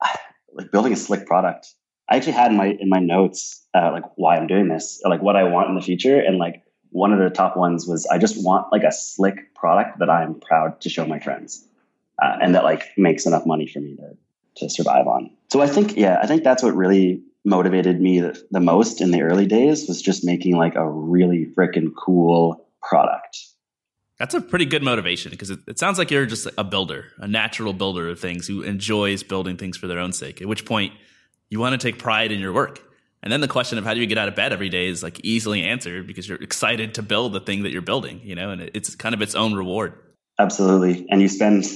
like 0.52 0.70
building 0.70 0.92
a 0.92 0.96
slick 0.96 1.26
product. 1.26 1.66
I 2.08 2.16
actually 2.16 2.32
had 2.32 2.50
in 2.50 2.56
my 2.56 2.76
in 2.78 2.88
my 2.88 2.98
notes 2.98 3.66
uh, 3.74 3.90
like 3.92 4.04
why 4.16 4.36
I'm 4.36 4.46
doing 4.46 4.68
this, 4.68 5.00
like 5.04 5.22
what 5.22 5.36
I 5.36 5.44
want 5.44 5.68
in 5.68 5.74
the 5.74 5.82
future, 5.82 6.20
and 6.20 6.38
like 6.38 6.62
one 6.90 7.12
of 7.12 7.18
the 7.18 7.30
top 7.30 7.56
ones 7.56 7.86
was 7.86 8.06
I 8.06 8.18
just 8.18 8.44
want 8.44 8.72
like 8.72 8.82
a 8.82 8.92
slick 8.92 9.54
product 9.54 10.00
that 10.00 10.10
I'm 10.10 10.40
proud 10.40 10.80
to 10.82 10.88
show 10.88 11.04
my 11.04 11.18
friends, 11.18 11.66
uh, 12.20 12.38
and 12.40 12.54
that 12.54 12.64
like 12.64 12.84
makes 12.96 13.26
enough 13.26 13.46
money 13.46 13.66
for 13.66 13.80
me 13.80 13.96
to 13.96 14.16
to 14.56 14.68
survive 14.68 15.06
on. 15.06 15.30
So 15.50 15.60
I 15.60 15.66
think 15.66 15.96
yeah, 15.96 16.18
I 16.22 16.26
think 16.26 16.44
that's 16.44 16.62
what 16.62 16.74
really 16.74 17.22
motivated 17.44 18.00
me 18.00 18.20
the, 18.20 18.40
the 18.50 18.60
most 18.60 19.00
in 19.00 19.10
the 19.10 19.22
early 19.22 19.46
days 19.46 19.88
was 19.88 20.02
just 20.02 20.24
making 20.24 20.56
like 20.56 20.74
a 20.74 20.88
really 20.88 21.46
freaking 21.56 21.92
cool 21.96 22.66
product. 22.82 23.38
That's 24.18 24.34
a 24.34 24.40
pretty 24.40 24.66
good 24.66 24.82
motivation 24.82 25.30
because 25.30 25.48
it, 25.48 25.60
it, 25.66 25.78
sounds 25.78 25.96
like 25.96 26.10
you're 26.10 26.26
just 26.26 26.46
a 26.58 26.64
builder, 26.64 27.06
a 27.16 27.26
natural 27.26 27.72
builder 27.72 28.10
of 28.10 28.20
things 28.20 28.46
who 28.46 28.60
enjoys 28.60 29.22
building 29.22 29.56
things 29.56 29.78
for 29.78 29.86
their 29.86 29.98
own 29.98 30.12
sake. 30.12 30.42
At 30.42 30.48
which 30.48 30.66
point 30.66 30.92
you 31.48 31.58
want 31.58 31.78
to 31.78 31.78
take 31.78 31.98
pride 31.98 32.30
in 32.30 32.38
your 32.38 32.52
work. 32.52 32.82
And 33.22 33.32
then 33.32 33.40
the 33.40 33.48
question 33.48 33.78
of 33.78 33.84
how 33.84 33.94
do 33.94 34.00
you 34.00 34.06
get 34.06 34.18
out 34.18 34.28
of 34.28 34.34
bed 34.34 34.52
every 34.52 34.68
day 34.68 34.86
is 34.86 35.02
like 35.02 35.20
easily 35.24 35.62
answered 35.62 36.06
because 36.06 36.28
you're 36.28 36.42
excited 36.42 36.94
to 36.94 37.02
build 37.02 37.32
the 37.32 37.40
thing 37.40 37.62
that 37.62 37.70
you're 37.70 37.82
building, 37.82 38.20
you 38.22 38.34
know, 38.34 38.50
and 38.50 38.70
it's 38.74 38.94
kind 38.94 39.14
of 39.14 39.22
its 39.22 39.34
own 39.34 39.54
reward. 39.54 39.94
Absolutely. 40.40 41.06
And 41.10 41.20
you 41.20 41.28
spend 41.28 41.66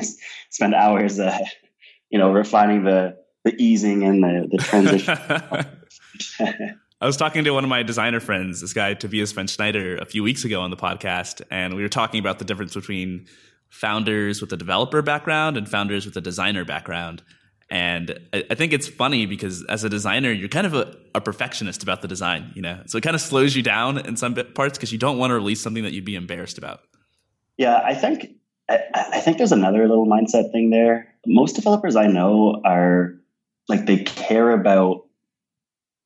spend 0.50 0.74
hours 0.74 1.20
uh, 1.20 1.38
you 2.10 2.18
know, 2.18 2.32
refining 2.32 2.84
the 2.84 3.16
the 3.44 3.54
easing 3.58 4.04
and 4.04 4.22
the, 4.22 4.48
the 4.50 4.58
transition. 4.58 5.18
I 7.00 7.06
was 7.06 7.18
talking 7.18 7.44
to 7.44 7.50
one 7.50 7.64
of 7.64 7.68
my 7.68 7.82
designer 7.82 8.20
friends, 8.20 8.62
this 8.62 8.72
guy 8.72 8.94
Tobias 8.94 9.32
Van 9.32 9.46
Schneider, 9.46 9.96
a 9.98 10.06
few 10.06 10.22
weeks 10.22 10.44
ago 10.44 10.62
on 10.62 10.70
the 10.70 10.76
podcast, 10.76 11.42
and 11.50 11.74
we 11.74 11.82
were 11.82 11.88
talking 11.88 12.20
about 12.20 12.38
the 12.38 12.46
difference 12.46 12.72
between 12.72 13.26
founders 13.68 14.40
with 14.40 14.52
a 14.52 14.56
developer 14.56 15.02
background 15.02 15.58
and 15.58 15.68
founders 15.68 16.06
with 16.06 16.16
a 16.16 16.20
designer 16.20 16.64
background. 16.64 17.22
And 17.68 18.18
I, 18.32 18.44
I 18.50 18.54
think 18.54 18.72
it's 18.72 18.88
funny 18.88 19.26
because 19.26 19.64
as 19.64 19.84
a 19.84 19.88
designer, 19.88 20.30
you're 20.30 20.48
kind 20.48 20.66
of 20.66 20.74
a, 20.74 20.96
a, 21.14 21.20
perfectionist 21.20 21.82
about 21.82 22.00
the 22.00 22.08
design, 22.08 22.52
you 22.54 22.62
know. 22.62 22.80
So 22.86 22.96
it 22.96 23.02
kind 23.02 23.16
of 23.16 23.20
slows 23.20 23.56
you 23.56 23.62
down 23.62 23.98
in 23.98 24.16
some 24.16 24.34
parts 24.54 24.78
because 24.78 24.92
you 24.92 24.98
don't 24.98 25.18
want 25.18 25.32
to 25.32 25.34
release 25.34 25.60
something 25.60 25.82
that 25.82 25.92
you'd 25.92 26.04
be 26.04 26.14
embarrassed 26.14 26.58
about. 26.58 26.80
Yeah, 27.56 27.80
I 27.84 27.94
think 27.94 28.34
I, 28.68 28.80
I 28.94 29.20
think 29.20 29.38
there's 29.38 29.52
another 29.52 29.86
little 29.88 30.06
mindset 30.06 30.52
thing 30.52 30.70
there. 30.70 31.14
Most 31.26 31.54
developers 31.54 31.96
I 31.96 32.06
know 32.06 32.60
are 32.64 33.14
like 33.68 33.86
they 33.86 33.98
care 33.98 34.50
about 34.50 35.06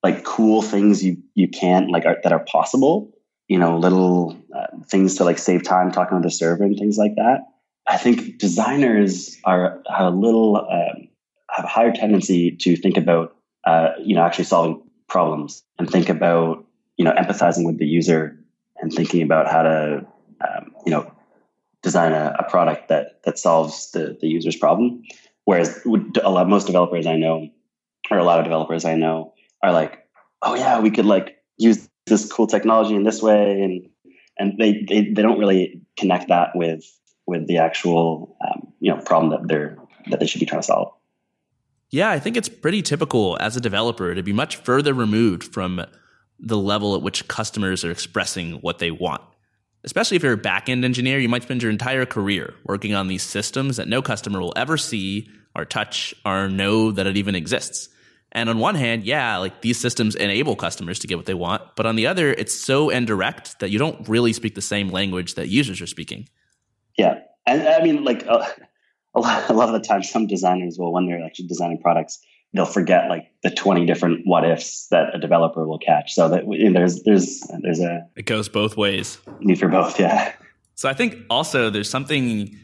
like 0.03 0.25
cool 0.25 0.63
things 0.63 1.05
you 1.05 1.19
you 1.35 1.49
can't 1.49 1.91
like 1.91 2.05
are, 2.07 2.19
that 2.23 2.33
are 2.33 2.45
possible 2.45 3.13
you 3.49 3.59
know 3.59 3.79
little 3.79 4.37
uh, 4.55 4.67
things 4.91 5.17
to 5.17 5.25
like 5.25 5.39
save 5.39 5.63
time 5.63 5.91
talking 5.91 6.21
to 6.21 6.27
the 6.27 6.31
server 6.31 6.65
and 6.65 6.79
things 6.79 6.97
like 6.97 7.15
that 7.17 7.41
i 7.89 7.97
think 7.97 8.39
designers 8.39 9.37
are 9.45 9.83
a 9.99 10.11
little 10.11 10.57
um, 10.57 11.09
have 11.51 11.65
a 11.65 11.69
higher 11.69 11.93
tendency 11.93 12.53
to 12.53 12.77
think 12.77 12.97
about 12.97 13.37
uh, 13.65 13.91
you 14.03 14.15
know 14.15 14.23
actually 14.23 14.45
solving 14.45 14.83
problems 15.09 15.63
and 15.79 15.91
think 15.91 16.09
about 16.09 16.65
you 16.97 17.05
know 17.05 17.13
empathizing 17.13 17.67
with 17.67 17.79
the 17.79 17.87
user 17.87 18.39
and 18.81 18.93
thinking 18.93 19.23
about 19.23 19.51
how 19.51 19.63
to 19.63 20.07
um, 20.47 20.73
you 20.87 20.93
know 20.93 21.11
design 21.89 22.13
a, 22.13 22.35
a, 22.39 22.45
product 22.51 22.89
that 22.89 23.23
that 23.25 23.39
solves 23.39 23.91
the 23.93 24.17
the 24.21 24.29
user's 24.29 24.57
problem 24.65 25.03
whereas 25.45 25.69
a 26.23 26.31
lot 26.31 26.49
most 26.49 26.67
developers 26.67 27.07
i 27.07 27.17
know 27.17 27.49
or 28.11 28.19
a 28.19 28.25
lot 28.25 28.39
of 28.39 28.45
developers 28.45 28.85
I 28.85 28.95
know 28.95 29.35
are 29.63 29.73
like, 29.73 30.07
oh 30.43 30.55
yeah, 30.55 30.81
we 30.81 30.91
could 30.91 31.07
like 31.07 31.39
use 31.57 31.89
this 32.07 32.31
cool 32.31 32.47
technology 32.47 32.95
in 32.95 33.05
this 33.05 33.23
way, 33.23 33.63
and 33.63 33.89
and 34.39 34.59
they 34.59 34.85
they, 34.89 35.13
they 35.13 35.23
don't 35.23 35.39
really 35.39 35.83
connect 35.97 36.29
that 36.29 36.51
with 36.55 36.85
with 37.27 37.47
the 37.47 37.59
actual 37.59 38.37
um, 38.47 38.73
you 38.81 38.93
know 38.93 39.01
problem 39.03 39.31
that 39.31 39.49
they're 39.49 39.77
that 40.11 40.21
they 40.21 40.27
should 40.27 40.41
be 40.41 40.47
trying 40.47 40.63
to 40.63 40.67
solve. 40.67 40.93
Yeah, 41.91 42.11
I 42.11 42.19
think 42.19 42.37
it's 42.37 42.49
pretty 42.49 42.83
typical 42.83 43.39
as 43.41 43.57
a 43.57 43.61
developer 43.61 44.15
to 44.15 44.23
be 44.23 44.33
much 44.33 44.57
further 44.57 44.93
removed 44.93 45.45
from 45.45 45.85
the 46.39 46.59
level 46.59 46.95
at 46.95 47.03
which 47.03 47.27
customers 47.29 47.85
are 47.85 47.91
expressing 47.91 48.55
what 48.55 48.79
they 48.79 48.91
want. 48.91 49.23
Especially 49.89 50.19
if 50.19 50.23
you're 50.23 50.35
a 50.35 50.37
back-end 50.37 50.85
engineer, 50.85 51.19
you 51.19 51.31
might 51.31 51.45
spend 51.45 51.63
your 51.63 51.73
entire 51.73 52.05
career 52.05 52.53
working 52.65 52.95
on 52.95 53.09
these 53.09 53.23
systems 53.23 53.79
that 53.79 53.89
no 53.89 54.03
customer 54.03 54.39
will 54.39 54.53
ever 54.55 54.77
see 54.77 55.31
or 55.57 55.65
touch 55.65 56.15
or 56.27 56.47
know 56.47 56.93
that 56.93 57.07
it 57.07 57.17
even 57.17 57.35
exists. 57.35 57.89
And 58.33 58.51
on 58.51 58.59
one 58.59 58.75
hand, 58.75 59.05
yeah, 59.05 59.39
like 59.39 59.63
these 59.63 59.81
systems 59.81 60.15
enable 60.15 60.57
customers 60.57 60.99
to 60.99 61.07
get 61.07 61.17
what 61.17 61.25
they 61.25 61.33
want, 61.33 61.63
but 61.75 61.87
on 61.87 61.97
the 61.97 62.07
other, 62.07 62.31
it's 62.35 62.55
so 62.55 62.91
indirect 62.91 63.61
that 63.61 63.71
you 63.71 63.79
don't 63.79 64.07
really 64.07 64.35
speak 64.35 64.55
the 64.55 64.61
same 64.61 64.91
language 64.91 65.37
that 65.37 65.49
users 65.49 65.81
are 65.81 65.87
speaking. 65.87 66.29
Yeah, 66.99 67.21
and 67.47 67.67
I 67.67 67.83
mean, 67.83 68.05
like 68.05 68.27
uh, 68.29 68.47
a 69.15 69.21
lot, 69.21 69.49
a 69.49 69.55
lot 69.55 69.75
of 69.75 69.81
the 69.81 69.89
time, 69.89 70.03
some 70.03 70.27
designers 70.27 70.77
will, 70.79 70.93
when 70.93 71.07
they're 71.07 71.25
actually 71.25 71.47
designing 71.47 71.81
products, 71.81 72.19
they'll 72.55 72.67
forget 72.67 73.09
like 73.09 73.31
the 73.43 73.51
twenty 73.51 73.87
different 73.87 74.27
what 74.27 74.45
ifs 74.45 74.89
that 74.89 75.15
a 75.15 75.19
developer 75.19 75.67
will 75.67 75.79
catch. 75.79 76.15
So 76.15 76.29
that 76.29 76.45
there's 76.73 77.03
there's 77.03 77.41
there's 77.61 77.81
a 77.81 78.07
it 78.17 78.27
goes 78.27 78.49
both 78.49 78.77
ways. 78.77 79.19
Need 79.41 79.59
for 79.59 79.69
both, 79.69 79.99
yeah. 79.99 80.33
So 80.75 80.89
I 80.89 80.95
think 80.95 81.17
also 81.29 81.71
there's 81.71 81.91
something 81.91 82.57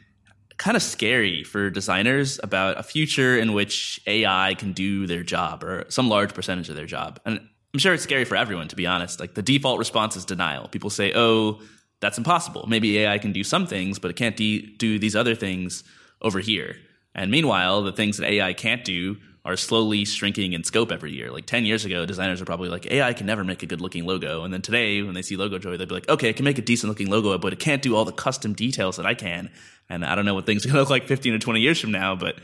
kind 0.56 0.76
of 0.76 0.82
scary 0.82 1.42
for 1.42 1.68
designers 1.70 2.38
about 2.42 2.78
a 2.78 2.82
future 2.82 3.36
in 3.36 3.52
which 3.52 4.00
AI 4.06 4.54
can 4.54 4.72
do 4.72 5.06
their 5.06 5.22
job 5.22 5.64
or 5.64 5.84
some 5.88 6.08
large 6.08 6.32
percentage 6.32 6.68
of 6.68 6.76
their 6.76 6.86
job. 6.86 7.18
And 7.24 7.40
I'm 7.72 7.80
sure 7.80 7.92
it's 7.92 8.04
scary 8.04 8.24
for 8.24 8.36
everyone, 8.36 8.68
to 8.68 8.76
be 8.76 8.86
honest. 8.86 9.18
Like 9.18 9.34
the 9.34 9.42
default 9.42 9.80
response 9.80 10.14
is 10.14 10.24
denial. 10.24 10.68
People 10.68 10.90
say, 10.90 11.12
oh, 11.14 11.60
that's 12.00 12.18
impossible. 12.18 12.66
Maybe 12.68 12.98
AI 12.98 13.18
can 13.18 13.32
do 13.32 13.42
some 13.42 13.66
things, 13.66 13.98
but 13.98 14.10
it 14.10 14.14
can't 14.14 14.36
de- 14.36 14.76
do 14.76 14.98
these 14.98 15.16
other 15.16 15.34
things 15.34 15.82
over 16.22 16.38
here. 16.38 16.76
And 17.16 17.30
meanwhile, 17.30 17.82
the 17.82 17.92
things 17.92 18.18
that 18.18 18.30
AI 18.30 18.52
can't 18.52 18.84
do 18.84 19.16
are 19.44 19.56
slowly 19.56 20.04
shrinking 20.06 20.54
in 20.54 20.64
scope 20.64 20.90
every 20.90 21.12
year. 21.12 21.30
Like 21.30 21.44
10 21.44 21.66
years 21.66 21.84
ago, 21.84 22.06
designers 22.06 22.40
are 22.40 22.46
probably 22.46 22.70
like, 22.70 22.90
AI 22.90 23.12
can 23.12 23.26
never 23.26 23.44
make 23.44 23.62
a 23.62 23.66
good 23.66 23.80
looking 23.80 24.06
logo. 24.06 24.42
And 24.42 24.52
then 24.52 24.62
today, 24.62 25.02
when 25.02 25.14
they 25.14 25.20
see 25.20 25.36
Logo 25.36 25.58
Joy, 25.58 25.76
they'll 25.76 25.86
be 25.86 25.94
like, 25.94 26.08
okay, 26.08 26.30
it 26.30 26.36
can 26.36 26.44
make 26.44 26.56
a 26.56 26.62
decent 26.62 26.88
looking 26.88 27.10
logo, 27.10 27.36
but 27.36 27.52
it 27.52 27.58
can't 27.58 27.82
do 27.82 27.94
all 27.94 28.06
the 28.06 28.12
custom 28.12 28.54
details 28.54 28.96
that 28.96 29.04
I 29.04 29.12
can. 29.12 29.50
And 29.90 30.04
I 30.04 30.14
don't 30.14 30.24
know 30.24 30.34
what 30.34 30.46
things 30.46 30.64
are 30.64 30.68
going 30.68 30.76
to 30.76 30.80
look 30.80 30.90
like 30.90 31.06
15 31.06 31.34
or 31.34 31.38
20 31.38 31.60
years 31.60 31.78
from 31.78 31.92
now, 31.92 32.16
but 32.16 32.36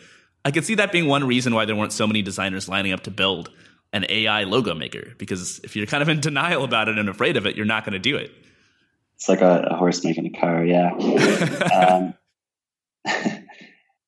I 0.45 0.50
could 0.50 0.64
see 0.66 0.75
that 0.75 0.92
being 0.92 1.07
one 1.07 1.26
reason 1.26 1.54
why 1.54 1.64
there 1.64 1.75
weren't 1.76 1.92
so 1.92 2.07
many 2.07 2.21
designers 2.21 2.69
lining 2.69 2.92
up 2.92 3.04
to 3.04 3.11
build 3.11 3.50
an 3.95 4.04
AI 4.09 4.45
logo 4.45 4.75
maker. 4.75 5.14
Because 5.16 5.59
if 5.64 5.76
you're 5.76 5.87
kind 5.87 6.02
of 6.02 6.11
in 6.11 6.21
denial 6.21 6.64
about 6.64 6.88
it 6.88 6.99
and 6.99 7.09
afraid 7.09 7.38
of 7.38 7.47
it, 7.47 7.57
you're 7.57 7.64
not 7.64 7.85
going 7.85 7.95
to 7.95 7.99
do 7.99 8.16
it. 8.16 8.30
It's 9.16 9.28
like 9.28 9.40
a, 9.40 9.69
a 9.71 9.76
horse 9.76 10.04
making 10.04 10.26
a 10.26 10.38
car, 10.38 10.64
yeah. 10.64 10.92
um, 12.14 12.14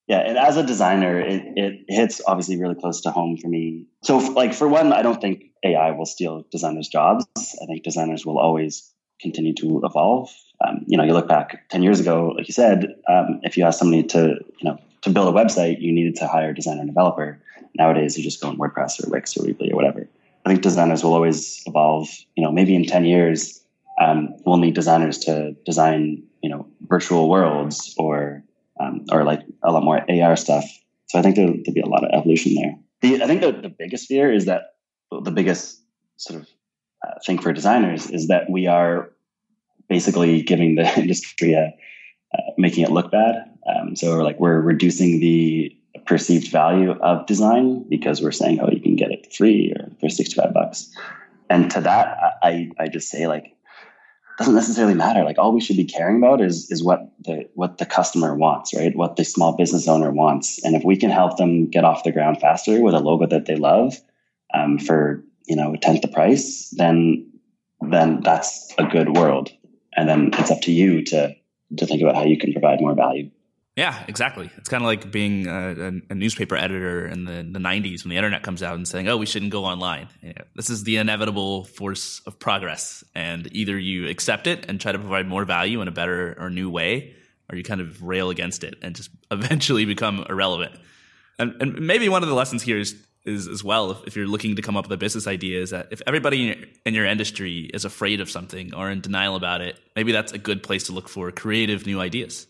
yeah, 0.08 0.18
and 0.18 0.36
as 0.36 0.56
a 0.56 0.62
designer, 0.62 1.20
it, 1.20 1.42
it 1.56 1.84
hits 1.88 2.20
obviously 2.26 2.60
really 2.60 2.74
close 2.74 3.00
to 3.02 3.10
home 3.10 3.36
for 3.36 3.48
me. 3.48 3.86
So, 4.02 4.18
like 4.18 4.52
for 4.52 4.68
one, 4.68 4.92
I 4.92 5.02
don't 5.02 5.20
think 5.20 5.44
AI 5.64 5.90
will 5.92 6.06
steal 6.06 6.44
designers' 6.50 6.88
jobs. 6.88 7.26
I 7.62 7.66
think 7.66 7.82
designers 7.82 8.26
will 8.26 8.38
always 8.38 8.92
continue 9.20 9.54
to 9.54 9.80
evolve. 9.84 10.28
Um, 10.66 10.84
you 10.86 10.96
know, 10.96 11.04
you 11.04 11.12
look 11.12 11.28
back 11.28 11.68
10 11.70 11.82
years 11.82 12.00
ago, 12.00 12.34
like 12.36 12.48
you 12.48 12.54
said, 12.54 12.94
um, 13.08 13.40
if 13.42 13.56
you 13.56 13.64
asked 13.64 13.78
somebody 13.78 14.02
to, 14.04 14.36
you 14.58 14.64
know, 14.68 14.78
to 15.02 15.10
build 15.10 15.34
a 15.34 15.38
website, 15.38 15.80
you 15.80 15.92
needed 15.92 16.16
to 16.16 16.26
hire 16.26 16.50
a 16.50 16.54
designer 16.54 16.80
and 16.80 16.88
developer. 16.88 17.40
Nowadays, 17.74 18.16
you 18.16 18.24
just 18.24 18.40
go 18.40 18.50
in 18.50 18.58
WordPress 18.58 19.04
or 19.04 19.10
Wix 19.10 19.36
or 19.36 19.44
Weebly 19.44 19.72
or 19.72 19.76
whatever. 19.76 20.08
I 20.44 20.48
think 20.48 20.62
designers 20.62 21.02
will 21.02 21.14
always 21.14 21.62
evolve. 21.66 22.08
You 22.36 22.44
know, 22.44 22.52
maybe 22.52 22.74
in 22.74 22.84
10 22.84 23.04
years, 23.04 23.62
um, 24.00 24.34
we'll 24.44 24.56
need 24.58 24.74
designers 24.74 25.18
to 25.20 25.52
design, 25.64 26.22
you 26.42 26.50
know, 26.50 26.66
virtual 26.82 27.28
worlds 27.28 27.94
or, 27.98 28.42
um, 28.82 29.04
or 29.10 29.24
like 29.24 29.40
a 29.62 29.72
lot 29.72 29.84
more 29.84 30.04
AR 30.10 30.36
stuff. 30.36 30.64
So 31.06 31.18
I 31.18 31.22
think 31.22 31.36
there'll, 31.36 31.52
there'll 31.52 31.74
be 31.74 31.80
a 31.80 31.86
lot 31.86 32.04
of 32.04 32.10
evolution 32.12 32.54
there. 32.54 32.74
The, 33.00 33.22
I 33.22 33.26
think 33.26 33.40
the, 33.40 33.52
the 33.52 33.68
biggest 33.68 34.06
fear 34.06 34.32
is 34.32 34.46
that 34.46 34.74
the 35.10 35.30
biggest 35.30 35.80
sort 36.16 36.40
of 36.40 36.48
uh, 37.06 37.18
thing 37.26 37.38
for 37.38 37.52
designers 37.52 38.10
is 38.10 38.28
that 38.28 38.48
we 38.48 38.66
are 38.66 39.10
basically 39.88 40.42
giving 40.42 40.76
the 40.76 40.98
industry 41.00 41.54
a 41.54 41.74
uh, 42.34 42.40
making 42.56 42.84
it 42.84 42.90
look 42.90 43.10
bad. 43.10 43.44
Um, 43.68 43.94
so 43.94 44.16
we're 44.16 44.24
like 44.24 44.40
we're 44.40 44.60
reducing 44.60 45.20
the 45.20 45.76
perceived 46.06 46.50
value 46.50 46.92
of 46.92 47.26
design 47.26 47.84
because 47.88 48.22
we're 48.22 48.32
saying, 48.32 48.60
oh, 48.60 48.70
you 48.70 48.80
can 48.80 48.96
get 48.96 49.10
it 49.10 49.34
free 49.34 49.72
or 49.76 49.90
for 50.00 50.08
sixty 50.08 50.34
five 50.34 50.54
bucks. 50.54 50.90
And 51.50 51.70
to 51.72 51.80
that, 51.82 52.16
I 52.42 52.70
I 52.78 52.88
just 52.88 53.08
say 53.08 53.26
like 53.26 53.54
doesn't 54.38 54.54
necessarily 54.54 54.94
matter. 54.94 55.24
Like 55.24 55.38
all 55.38 55.52
we 55.52 55.60
should 55.60 55.76
be 55.76 55.84
caring 55.84 56.18
about 56.18 56.40
is 56.40 56.70
is 56.70 56.82
what 56.82 57.00
the 57.20 57.48
what 57.54 57.78
the 57.78 57.86
customer 57.86 58.34
wants, 58.34 58.74
right? 58.74 58.94
What 58.96 59.16
the 59.16 59.24
small 59.24 59.56
business 59.56 59.88
owner 59.88 60.10
wants, 60.10 60.62
and 60.64 60.74
if 60.74 60.84
we 60.84 60.96
can 60.96 61.10
help 61.10 61.36
them 61.36 61.68
get 61.68 61.84
off 61.84 62.04
the 62.04 62.12
ground 62.12 62.40
faster 62.40 62.80
with 62.80 62.94
a 62.94 63.00
logo 63.00 63.26
that 63.26 63.46
they 63.46 63.56
love 63.56 63.94
um, 64.54 64.78
for 64.78 65.24
you 65.46 65.56
know 65.56 65.74
a 65.74 65.78
tenth 65.78 66.02
the 66.02 66.08
price, 66.08 66.70
then 66.76 67.30
then 67.80 68.20
that's 68.20 68.72
a 68.78 68.84
good 68.84 69.16
world 69.16 69.50
and 69.94 70.08
then 70.08 70.30
it's 70.34 70.50
up 70.50 70.60
to 70.62 70.72
you 70.72 71.04
to 71.04 71.34
to 71.78 71.86
think 71.86 72.02
about 72.02 72.16
how 72.16 72.24
you 72.24 72.38
can 72.38 72.52
provide 72.52 72.80
more 72.80 72.94
value. 72.94 73.30
Yeah, 73.76 74.04
exactly. 74.06 74.50
It's 74.58 74.68
kind 74.68 74.82
of 74.82 74.86
like 74.86 75.10
being 75.10 75.46
a, 75.46 75.92
a, 76.10 76.14
newspaper 76.14 76.56
editor 76.56 77.06
in 77.06 77.24
the, 77.24 77.36
the 77.36 77.58
90s 77.58 78.04
when 78.04 78.10
the 78.10 78.18
internet 78.18 78.42
comes 78.42 78.62
out 78.62 78.74
and 78.74 78.86
saying, 78.86 79.08
oh, 79.08 79.16
we 79.16 79.24
shouldn't 79.24 79.50
go 79.50 79.64
online. 79.64 80.08
This 80.54 80.68
is 80.68 80.84
the 80.84 80.98
inevitable 80.98 81.64
force 81.64 82.20
of 82.26 82.38
progress. 82.38 83.02
And 83.14 83.48
either 83.52 83.78
you 83.78 84.08
accept 84.08 84.46
it 84.46 84.66
and 84.68 84.78
try 84.78 84.92
to 84.92 84.98
provide 84.98 85.26
more 85.26 85.46
value 85.46 85.80
in 85.80 85.88
a 85.88 85.90
better 85.90 86.36
or 86.38 86.50
new 86.50 86.68
way, 86.68 87.14
or 87.50 87.56
you 87.56 87.64
kind 87.64 87.80
of 87.80 88.02
rail 88.02 88.28
against 88.28 88.62
it 88.62 88.74
and 88.82 88.94
just 88.94 89.08
eventually 89.30 89.86
become 89.86 90.26
irrelevant. 90.28 90.74
And, 91.38 91.54
and 91.60 91.80
maybe 91.80 92.10
one 92.10 92.22
of 92.22 92.28
the 92.28 92.34
lessons 92.34 92.62
here 92.62 92.78
is 92.78 92.94
is 93.24 93.46
as 93.46 93.62
well 93.62 93.92
if, 93.92 93.98
if, 94.08 94.16
you're 94.16 94.26
looking 94.26 94.56
to 94.56 94.62
come 94.62 94.76
up 94.76 94.84
with 94.84 94.92
a 94.92 94.96
business 94.96 95.28
idea 95.28 95.60
is 95.60 95.70
that 95.70 95.86
if 95.92 96.02
everybody 96.08 96.42
in 96.42 96.46
your, 96.58 96.68
in 96.86 96.94
your, 96.94 97.06
industry 97.06 97.70
is 97.72 97.84
afraid 97.84 98.20
of 98.20 98.28
something 98.28 98.74
or 98.74 98.90
in 98.90 99.00
denial 99.00 99.36
about 99.36 99.60
it 99.60 99.78
maybe 99.94 100.10
that's 100.10 100.32
a 100.32 100.38
good 100.38 100.60
place 100.60 100.86
to 100.86 100.92
look 100.92 101.08
for 101.08 101.30
creative 101.30 101.86
new 101.86 102.00
ideas 102.00 102.48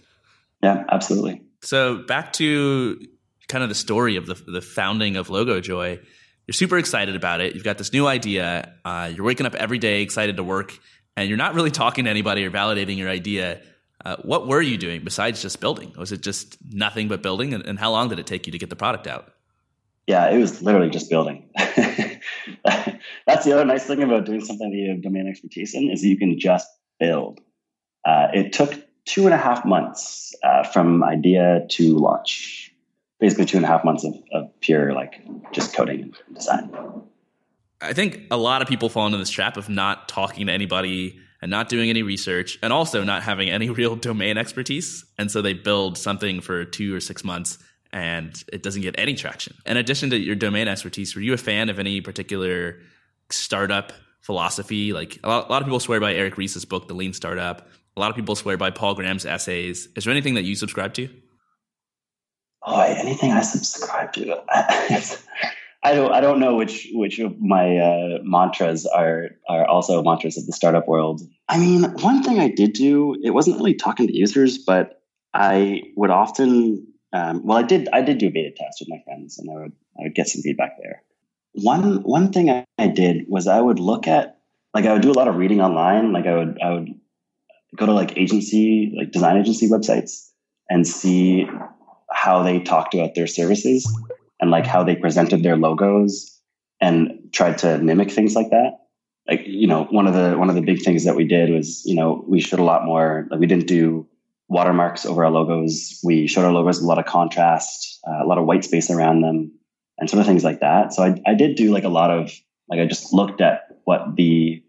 yeah 0.62 0.84
absolutely 0.90 1.42
so 1.62 1.98
back 1.98 2.32
to 2.32 3.00
kind 3.48 3.62
of 3.62 3.68
the 3.68 3.74
story 3.74 4.16
of 4.16 4.26
the, 4.26 4.34
the 4.46 4.62
founding 4.62 5.16
of 5.16 5.28
Logo 5.28 5.60
Joy. 5.60 6.00
you're 6.46 6.52
super 6.52 6.78
excited 6.78 7.16
about 7.16 7.40
it 7.40 7.54
you've 7.54 7.64
got 7.64 7.78
this 7.78 7.92
new 7.92 8.06
idea 8.06 8.74
uh, 8.84 9.10
you're 9.14 9.24
waking 9.24 9.46
up 9.46 9.54
every 9.54 9.78
day 9.78 10.02
excited 10.02 10.36
to 10.36 10.44
work 10.44 10.78
and 11.16 11.28
you're 11.28 11.38
not 11.38 11.54
really 11.54 11.70
talking 11.70 12.04
to 12.04 12.10
anybody 12.10 12.44
or 12.44 12.50
validating 12.50 12.96
your 12.96 13.08
idea 13.08 13.60
uh, 14.04 14.16
what 14.22 14.48
were 14.48 14.60
you 14.60 14.76
doing 14.76 15.04
besides 15.04 15.42
just 15.42 15.60
building 15.60 15.92
was 15.96 16.12
it 16.12 16.22
just 16.22 16.56
nothing 16.70 17.08
but 17.08 17.22
building 17.22 17.54
and, 17.54 17.64
and 17.66 17.78
how 17.78 17.90
long 17.90 18.08
did 18.08 18.18
it 18.18 18.26
take 18.26 18.46
you 18.46 18.52
to 18.52 18.58
get 18.58 18.70
the 18.70 18.76
product 18.76 19.06
out 19.06 19.32
yeah, 20.06 20.30
it 20.30 20.38
was 20.38 20.62
literally 20.62 20.90
just 20.90 21.08
building. 21.08 21.48
That's 21.56 23.44
the 23.44 23.52
other 23.52 23.64
nice 23.64 23.84
thing 23.84 24.02
about 24.02 24.26
doing 24.26 24.44
something 24.44 24.70
that 24.70 24.76
you 24.76 24.90
have 24.90 25.02
domain 25.02 25.28
expertise 25.28 25.74
in 25.74 25.90
is 25.90 26.04
you 26.04 26.18
can 26.18 26.38
just 26.38 26.68
build. 26.98 27.40
Uh, 28.04 28.28
it 28.34 28.52
took 28.52 28.74
two 29.04 29.24
and 29.24 29.34
a 29.34 29.38
half 29.38 29.64
months 29.64 30.34
uh, 30.42 30.62
from 30.64 31.02
idea 31.02 31.66
to 31.70 31.96
launch. 31.96 32.72
Basically, 33.20 33.44
two 33.44 33.56
and 33.56 33.64
a 33.64 33.68
half 33.68 33.84
months 33.84 34.04
of, 34.04 34.14
of 34.32 34.60
pure 34.60 34.92
like 34.92 35.22
just 35.52 35.74
coding 35.74 36.12
and 36.26 36.36
design. 36.36 36.70
I 37.80 37.92
think 37.92 38.22
a 38.30 38.36
lot 38.36 38.62
of 38.62 38.68
people 38.68 38.88
fall 38.88 39.06
into 39.06 39.18
this 39.18 39.30
trap 39.30 39.56
of 39.56 39.68
not 39.68 40.08
talking 40.08 40.46
to 40.46 40.52
anybody 40.52 41.18
and 41.40 41.50
not 41.50 41.68
doing 41.68 41.90
any 41.90 42.02
research 42.02 42.58
and 42.62 42.72
also 42.72 43.02
not 43.02 43.22
having 43.22 43.50
any 43.50 43.68
real 43.80 43.96
domain 43.96 44.38
expertise. 44.38 45.04
And 45.18 45.30
so 45.30 45.42
they 45.42 45.52
build 45.52 45.98
something 45.98 46.40
for 46.40 46.64
two 46.64 46.94
or 46.94 47.00
six 47.00 47.24
months 47.24 47.58
and 47.92 48.42
it 48.52 48.62
doesn't 48.62 48.82
get 48.82 48.94
any 48.98 49.14
traction. 49.14 49.54
In 49.66 49.76
addition 49.76 50.10
to 50.10 50.18
your 50.18 50.34
domain 50.36 50.66
expertise, 50.68 51.14
were 51.14 51.20
you 51.20 51.34
a 51.34 51.38
fan 51.38 51.68
of 51.68 51.78
any 51.78 52.00
particular 52.00 52.80
startup 53.28 53.92
philosophy? 54.20 54.92
Like 54.92 55.18
a 55.22 55.28
lot, 55.28 55.48
a 55.48 55.52
lot 55.52 55.62
of 55.62 55.66
people 55.66 55.80
swear 55.80 56.00
by 56.00 56.14
Eric 56.14 56.38
Ries's 56.38 56.64
book, 56.64 56.88
The 56.88 56.94
Lean 56.94 57.12
Startup. 57.12 57.68
A 57.96 58.00
lot 58.00 58.10
of 58.10 58.16
people 58.16 58.34
swear 58.34 58.56
by 58.56 58.70
Paul 58.70 58.94
Graham's 58.94 59.26
essays. 59.26 59.88
Is 59.96 60.04
there 60.04 60.12
anything 60.12 60.34
that 60.34 60.44
you 60.44 60.54
subscribe 60.54 60.94
to? 60.94 61.08
Oh, 62.64 62.80
anything 62.80 63.32
I 63.32 63.42
subscribe 63.42 64.12
to? 64.14 64.42
I 65.84 65.94
don't. 65.94 66.12
I 66.12 66.20
don't 66.20 66.38
know 66.38 66.54
which 66.54 66.88
which 66.92 67.18
of 67.18 67.40
my 67.40 67.76
uh, 67.76 68.18
mantras 68.22 68.86
are 68.86 69.30
are 69.48 69.66
also 69.66 70.02
mantras 70.02 70.38
of 70.38 70.46
the 70.46 70.52
startup 70.52 70.86
world. 70.86 71.22
I 71.48 71.58
mean, 71.58 71.82
one 72.00 72.22
thing 72.22 72.38
I 72.38 72.48
did 72.48 72.72
do. 72.74 73.16
It 73.22 73.30
wasn't 73.30 73.56
really 73.56 73.74
talking 73.74 74.06
to 74.06 74.16
users, 74.16 74.58
but 74.58 75.02
I 75.34 75.82
would 75.96 76.10
often 76.10 76.86
um, 77.12 77.44
well, 77.44 77.58
I 77.58 77.62
did. 77.62 77.88
I 77.92 78.02
did 78.02 78.18
do 78.18 78.30
beta 78.30 78.52
test 78.56 78.80
with 78.80 78.88
my 78.88 79.02
friends, 79.04 79.38
and 79.38 79.50
I 79.50 79.54
would 79.54 79.72
I 79.98 80.02
would 80.04 80.14
get 80.14 80.28
some 80.28 80.42
feedback 80.42 80.76
there. 80.82 81.02
One 81.52 82.02
one 82.02 82.32
thing 82.32 82.50
I, 82.50 82.64
I 82.78 82.88
did 82.88 83.26
was 83.28 83.46
I 83.46 83.60
would 83.60 83.78
look 83.78 84.08
at 84.08 84.38
like 84.72 84.86
I 84.86 84.92
would 84.92 85.02
do 85.02 85.10
a 85.10 85.18
lot 85.18 85.28
of 85.28 85.36
reading 85.36 85.60
online. 85.60 86.12
Like 86.12 86.26
I 86.26 86.34
would 86.34 86.58
I 86.62 86.70
would 86.70 86.94
go 87.76 87.86
to 87.86 87.92
like 87.92 88.16
agency 88.16 88.92
like 88.96 89.10
design 89.10 89.36
agency 89.36 89.68
websites 89.68 90.28
and 90.68 90.86
see 90.86 91.46
how 92.10 92.42
they 92.42 92.60
talked 92.60 92.94
about 92.94 93.14
their 93.14 93.26
services 93.26 93.90
and 94.40 94.50
like 94.50 94.66
how 94.66 94.84
they 94.84 94.96
presented 94.96 95.42
their 95.42 95.56
logos 95.56 96.40
and 96.80 97.10
tried 97.32 97.58
to 97.58 97.78
mimic 97.78 98.10
things 98.10 98.34
like 98.34 98.50
that 98.50 98.80
like 99.26 99.42
you 99.46 99.66
know 99.66 99.84
one 99.84 100.06
of 100.06 100.14
the 100.14 100.36
one 100.38 100.48
of 100.48 100.54
the 100.54 100.60
big 100.60 100.82
things 100.82 101.04
that 101.04 101.16
we 101.16 101.24
did 101.24 101.50
was 101.50 101.84
you 101.84 101.94
know 101.94 102.24
we 102.28 102.40
showed 102.40 102.60
a 102.60 102.64
lot 102.64 102.84
more 102.84 103.26
like 103.30 103.40
we 103.40 103.46
didn't 103.46 103.66
do 103.66 104.06
watermarks 104.52 105.06
over 105.06 105.24
our 105.24 105.30
logos. 105.30 105.98
We 106.04 106.26
showed 106.26 106.44
our 106.44 106.52
logos 106.52 106.80
a 106.80 106.86
lot 106.86 106.98
of 106.98 107.06
contrast, 107.06 108.00
uh, 108.06 108.22
a 108.22 108.26
lot 108.26 108.38
of 108.38 108.44
white 108.44 108.64
space 108.64 108.90
around 108.90 109.22
them, 109.22 109.50
and 109.98 110.08
sort 110.08 110.20
of 110.20 110.26
things 110.26 110.44
like 110.44 110.60
that. 110.60 110.92
So 110.92 111.02
I, 111.02 111.20
I 111.26 111.34
did 111.34 111.56
do 111.56 111.72
like 111.72 111.84
a 111.84 111.88
lot 111.88 112.10
of 112.10 112.30
like 112.68 112.78
I 112.78 112.86
just 112.86 113.12
looked 113.12 113.40
at 113.40 113.62
what 113.84 114.16
the 114.16 114.62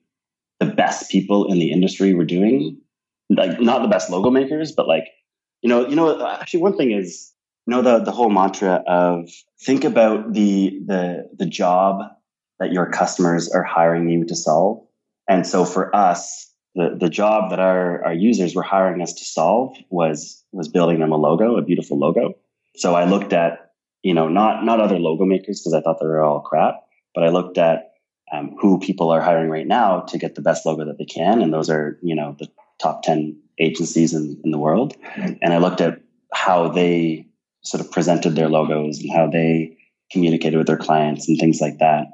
the 0.59 0.65
best 0.65 1.11
people 1.11 1.51
in 1.51 1.59
the 1.59 1.71
industry 1.71 2.13
were 2.13 2.25
doing, 2.25 2.77
like 3.35 3.59
not 3.59 3.81
the 3.81 3.87
best 3.87 4.09
logo 4.09 4.29
makers, 4.29 4.71
but 4.71 4.87
like 4.87 5.05
you 5.61 5.69
know 5.69 5.87
you 5.87 5.95
know 5.95 6.25
actually 6.25 6.61
one 6.61 6.77
thing 6.77 6.91
is 6.91 7.31
you 7.65 7.71
know 7.71 7.81
the 7.81 7.99
the 7.99 8.11
whole 8.11 8.29
mantra 8.29 8.83
of 8.87 9.29
think 9.61 9.83
about 9.83 10.33
the 10.33 10.81
the 10.85 11.29
the 11.37 11.45
job 11.45 12.01
that 12.59 12.71
your 12.71 12.89
customers 12.89 13.51
are 13.51 13.63
hiring 13.63 14.09
you 14.09 14.25
to 14.25 14.35
solve. 14.35 14.85
And 15.27 15.45
so 15.47 15.65
for 15.65 15.95
us, 15.95 16.51
the, 16.75 16.95
the 16.99 17.09
job 17.09 17.51
that 17.51 17.59
our, 17.59 18.03
our 18.05 18.13
users 18.13 18.55
were 18.55 18.63
hiring 18.63 19.01
us 19.01 19.13
to 19.13 19.25
solve 19.25 19.75
was 19.89 20.43
was 20.51 20.67
building 20.67 20.99
them 20.99 21.11
a 21.11 21.17
logo, 21.17 21.57
a 21.57 21.61
beautiful 21.61 21.97
logo. 21.97 22.35
So 22.75 22.95
I 22.95 23.05
looked 23.05 23.33
at, 23.33 23.71
you 24.01 24.13
know, 24.13 24.27
not 24.27 24.63
not 24.63 24.79
other 24.79 24.99
logo 24.99 25.25
makers 25.25 25.61
because 25.61 25.73
I 25.73 25.81
thought 25.81 25.99
they 25.99 26.07
were 26.07 26.23
all 26.23 26.41
crap, 26.41 26.75
but 27.13 27.23
I 27.23 27.29
looked 27.29 27.57
at 27.57 27.93
um, 28.31 28.55
who 28.59 28.79
people 28.79 29.11
are 29.11 29.21
hiring 29.21 29.49
right 29.49 29.67
now 29.67 30.01
to 30.01 30.17
get 30.17 30.35
the 30.35 30.41
best 30.41 30.65
logo 30.65 30.85
that 30.85 30.97
they 30.97 31.05
can, 31.05 31.41
and 31.41 31.53
those 31.53 31.69
are 31.69 31.99
you 32.01 32.15
know 32.15 32.35
the 32.39 32.47
top 32.83 33.03
ten 33.03 33.39
agencies 33.59 34.13
in, 34.13 34.39
in 34.43 34.51
the 34.51 34.59
world. 34.59 34.95
And 35.15 35.53
I 35.53 35.57
looked 35.57 35.81
at 35.81 36.01
how 36.33 36.67
they 36.67 37.27
sort 37.63 37.81
of 37.81 37.91
presented 37.91 38.35
their 38.35 38.49
logos 38.49 38.99
and 38.99 39.09
how 39.15 39.27
they 39.27 39.77
communicated 40.11 40.57
with 40.57 40.67
their 40.67 40.77
clients 40.77 41.27
and 41.27 41.39
things 41.39 41.61
like 41.61 41.79
that. 41.79 42.07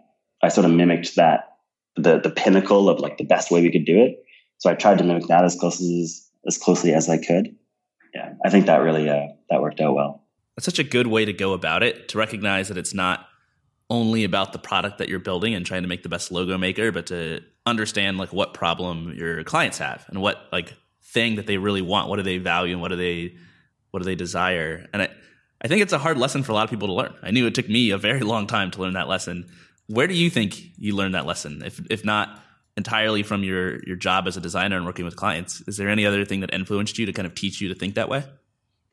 I 0.43 0.49
sort 0.49 0.65
of 0.65 0.71
mimicked 0.71 1.15
that 1.15 1.57
the 1.95 2.19
the 2.19 2.29
pinnacle 2.29 2.87
of 2.87 2.99
like 2.99 3.17
the 3.17 3.25
best 3.25 3.51
way 3.51 3.61
we 3.61 3.71
could 3.71 3.85
do 3.85 3.99
it 3.99 4.23
so 4.59 4.69
I 4.69 4.75
tried 4.75 4.97
to 4.99 5.03
mimic 5.03 5.27
that 5.27 5.43
as 5.43 5.55
closely 5.55 6.01
as, 6.01 6.29
as 6.45 6.57
closely 6.57 6.93
as 6.93 7.09
I 7.09 7.17
could. 7.17 7.55
Yeah, 8.13 8.33
I 8.45 8.49
think 8.49 8.65
that 8.67 8.77
really 8.77 9.09
uh, 9.09 9.27
that 9.49 9.61
worked 9.61 9.79
out 9.79 9.95
well. 9.95 10.23
That's 10.55 10.65
such 10.65 10.79
a 10.79 10.83
good 10.83 11.07
way 11.07 11.25
to 11.25 11.33
go 11.33 11.53
about 11.53 11.81
it 11.81 12.09
to 12.09 12.17
recognize 12.17 12.67
that 12.67 12.77
it's 12.77 12.93
not 12.93 13.25
only 13.89 14.23
about 14.23 14.53
the 14.53 14.59
product 14.59 14.99
that 14.99 15.09
you're 15.09 15.19
building 15.19 15.55
and 15.55 15.65
trying 15.65 15.81
to 15.81 15.87
make 15.87 16.03
the 16.03 16.09
best 16.09 16.31
logo 16.31 16.57
maker, 16.57 16.91
but 16.91 17.07
to 17.07 17.41
understand 17.65 18.17
like 18.17 18.31
what 18.31 18.53
problem 18.53 19.13
your 19.17 19.43
clients 19.43 19.79
have 19.79 20.05
and 20.09 20.21
what 20.21 20.47
like 20.51 20.75
thing 21.03 21.35
that 21.35 21.47
they 21.47 21.57
really 21.57 21.81
want. 21.81 22.09
What 22.09 22.17
do 22.17 22.23
they 22.23 22.37
value 22.37 22.73
and 22.73 22.81
what 22.81 22.89
do 22.89 22.95
they 22.95 23.35
what 23.91 24.01
do 24.01 24.05
they 24.05 24.15
desire? 24.15 24.87
And 24.93 25.01
I 25.01 25.09
I 25.61 25.67
think 25.67 25.81
it's 25.81 25.93
a 25.93 25.97
hard 25.97 26.17
lesson 26.17 26.43
for 26.43 26.51
a 26.51 26.55
lot 26.55 26.63
of 26.63 26.69
people 26.69 26.87
to 26.87 26.93
learn. 26.93 27.13
I 27.21 27.31
knew 27.31 27.47
it 27.47 27.55
took 27.55 27.67
me 27.67 27.89
a 27.89 27.97
very 27.97 28.21
long 28.21 28.47
time 28.47 28.71
to 28.71 28.81
learn 28.81 28.93
that 28.93 29.07
lesson. 29.07 29.49
Where 29.87 30.07
do 30.07 30.13
you 30.13 30.29
think 30.29 30.61
you 30.77 30.95
learned 30.95 31.15
that 31.15 31.25
lesson? 31.25 31.63
If 31.65 31.81
if 31.89 32.05
not 32.05 32.41
entirely 32.77 33.23
from 33.23 33.43
your 33.43 33.83
your 33.83 33.95
job 33.97 34.27
as 34.27 34.37
a 34.37 34.41
designer 34.41 34.77
and 34.77 34.85
working 34.85 35.05
with 35.05 35.15
clients. 35.15 35.61
Is 35.67 35.77
there 35.77 35.89
any 35.89 36.05
other 36.05 36.25
thing 36.25 36.39
that 36.41 36.53
influenced 36.53 36.97
you 36.97 37.05
to 37.07 37.13
kind 37.13 37.25
of 37.25 37.35
teach 37.35 37.59
you 37.59 37.67
to 37.69 37.75
think 37.75 37.95
that 37.95 38.09
way? 38.09 38.23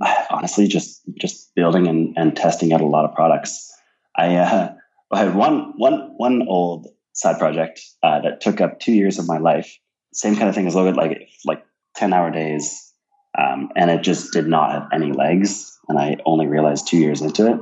Honestly, 0.30 0.66
just 0.66 1.02
just 1.14 1.54
building 1.54 1.86
and, 1.86 2.14
and 2.16 2.36
testing 2.36 2.72
out 2.72 2.80
a 2.80 2.86
lot 2.86 3.04
of 3.04 3.14
products. 3.14 3.72
I, 4.18 4.36
uh, 4.36 4.74
I 5.12 5.18
had 5.24 5.34
one 5.34 5.72
one 5.76 6.14
one 6.16 6.46
old 6.48 6.88
side 7.12 7.38
project 7.38 7.80
uh, 8.02 8.20
that 8.20 8.40
took 8.40 8.60
up 8.60 8.80
two 8.80 8.92
years 8.92 9.18
of 9.18 9.26
my 9.26 9.38
life. 9.38 9.78
Same 10.12 10.36
kind 10.36 10.48
of 10.48 10.54
thing 10.54 10.66
as 10.66 10.74
logo, 10.74 10.96
like 10.96 11.28
like 11.44 11.64
ten 11.94 12.12
hour 12.12 12.30
days, 12.30 12.92
um, 13.38 13.70
and 13.76 13.90
it 13.90 14.02
just 14.02 14.32
did 14.32 14.46
not 14.46 14.72
have 14.72 14.88
any 14.92 15.12
legs. 15.12 15.72
And 15.88 15.98
I 15.98 16.16
only 16.24 16.46
realized 16.46 16.88
two 16.88 16.98
years 16.98 17.22
into 17.22 17.46
it. 17.46 17.60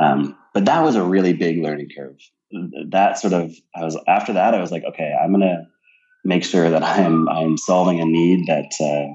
Um, 0.00 0.36
but 0.54 0.64
that 0.64 0.82
was 0.82 0.96
a 0.96 1.02
really 1.02 1.34
big 1.34 1.62
learning 1.62 1.88
curve 1.96 2.16
that 2.88 3.18
sort 3.18 3.32
of 3.32 3.54
I 3.74 3.84
was 3.84 3.98
after 4.06 4.32
that 4.34 4.54
I 4.54 4.60
was 4.60 4.70
like, 4.70 4.84
okay, 4.84 5.14
I'm 5.20 5.32
gonna 5.32 5.66
make 6.24 6.44
sure 6.44 6.70
that 6.70 6.82
I'm 6.82 7.28
I'm 7.28 7.56
solving 7.56 8.00
a 8.00 8.04
need 8.04 8.46
that 8.46 8.72
uh, 8.80 9.14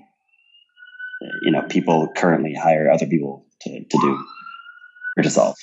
you 1.41 1.51
know 1.51 1.63
people 1.69 2.09
currently 2.15 2.53
hire 2.53 2.91
other 2.91 3.07
people 3.07 3.45
to 3.61 3.83
to 3.83 3.97
do 3.97 4.25
or 5.17 5.23
to 5.23 5.29
solve. 5.29 5.55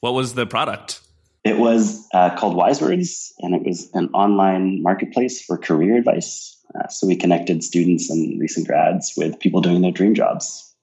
What 0.00 0.14
was 0.14 0.34
the 0.34 0.46
product? 0.46 1.00
It 1.46 1.58
was 1.58 2.06
uh, 2.12 2.36
called 2.36 2.56
WiseWords, 2.56 3.30
and 3.38 3.54
it 3.54 3.62
was 3.62 3.88
an 3.94 4.08
online 4.12 4.82
marketplace 4.82 5.42
for 5.44 5.56
career 5.56 5.96
advice. 5.96 6.56
Uh, 6.74 6.88
so 6.88 7.06
we 7.06 7.16
connected 7.16 7.62
students 7.62 8.10
and 8.10 8.40
recent 8.40 8.66
grads 8.66 9.14
with 9.16 9.38
people 9.38 9.60
doing 9.60 9.80
their 9.80 9.92
dream 9.92 10.14
jobs. 10.14 10.74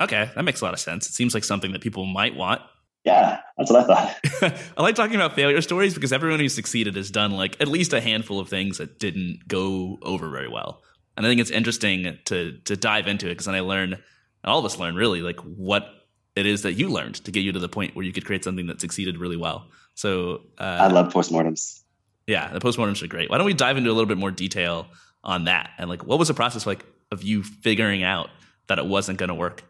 Okay, 0.00 0.30
that 0.34 0.44
makes 0.44 0.60
a 0.60 0.64
lot 0.64 0.74
of 0.74 0.80
sense. 0.80 1.08
It 1.08 1.12
seems 1.12 1.34
like 1.34 1.44
something 1.44 1.72
that 1.72 1.80
people 1.80 2.04
might 2.04 2.34
want 2.34 2.60
yeah, 3.06 3.38
that's 3.56 3.70
what 3.70 3.84
I 3.84 3.86
thought. 3.86 4.58
I 4.76 4.82
like 4.82 4.96
talking 4.96 5.14
about 5.14 5.34
failure 5.34 5.60
stories 5.60 5.94
because 5.94 6.12
everyone 6.12 6.40
who 6.40 6.48
succeeded 6.48 6.96
has 6.96 7.08
done 7.08 7.30
like 7.30 7.56
at 7.60 7.68
least 7.68 7.92
a 7.92 8.00
handful 8.00 8.40
of 8.40 8.48
things 8.48 8.78
that 8.78 8.98
didn't 8.98 9.46
go 9.46 9.96
over 10.02 10.28
very 10.28 10.48
well. 10.48 10.82
And 11.16 11.24
I 11.24 11.28
think 11.28 11.40
it's 11.40 11.52
interesting 11.52 12.18
to 12.24 12.58
to 12.64 12.76
dive 12.76 13.06
into 13.06 13.26
it 13.26 13.30
because 13.30 13.46
then 13.46 13.54
I 13.54 13.60
learn, 13.60 13.92
and 13.92 14.02
all 14.42 14.58
of 14.58 14.64
us 14.64 14.80
learn 14.80 14.96
really 14.96 15.22
like 15.22 15.38
what 15.38 15.88
it 16.36 16.46
is 16.46 16.62
that 16.62 16.74
you 16.74 16.88
learned 16.88 17.16
to 17.24 17.30
get 17.30 17.40
you 17.40 17.52
to 17.52 17.58
the 17.58 17.68
point 17.68 17.96
where 17.96 18.04
you 18.04 18.12
could 18.12 18.24
create 18.24 18.44
something 18.44 18.66
that 18.66 18.80
succeeded 18.80 19.18
really 19.18 19.36
well. 19.36 19.66
So 19.94 20.42
uh, 20.58 20.78
I 20.80 20.88
love 20.88 21.12
postmortems. 21.12 21.82
Yeah, 22.26 22.52
the 22.52 22.60
postmortems 22.60 23.02
are 23.02 23.08
great. 23.08 23.30
Why 23.30 23.38
don't 23.38 23.46
we 23.46 23.54
dive 23.54 23.76
into 23.76 23.90
a 23.90 23.94
little 23.94 24.06
bit 24.06 24.18
more 24.18 24.30
detail 24.30 24.86
on 25.24 25.44
that 25.44 25.70
and 25.78 25.90
like 25.90 26.04
what 26.04 26.18
was 26.18 26.28
the 26.28 26.34
process 26.34 26.66
like 26.66 26.84
of 27.10 27.22
you 27.22 27.42
figuring 27.42 28.04
out 28.04 28.30
that 28.68 28.78
it 28.78 28.86
wasn't 28.86 29.18
going 29.18 29.28
to 29.28 29.34
work? 29.34 29.64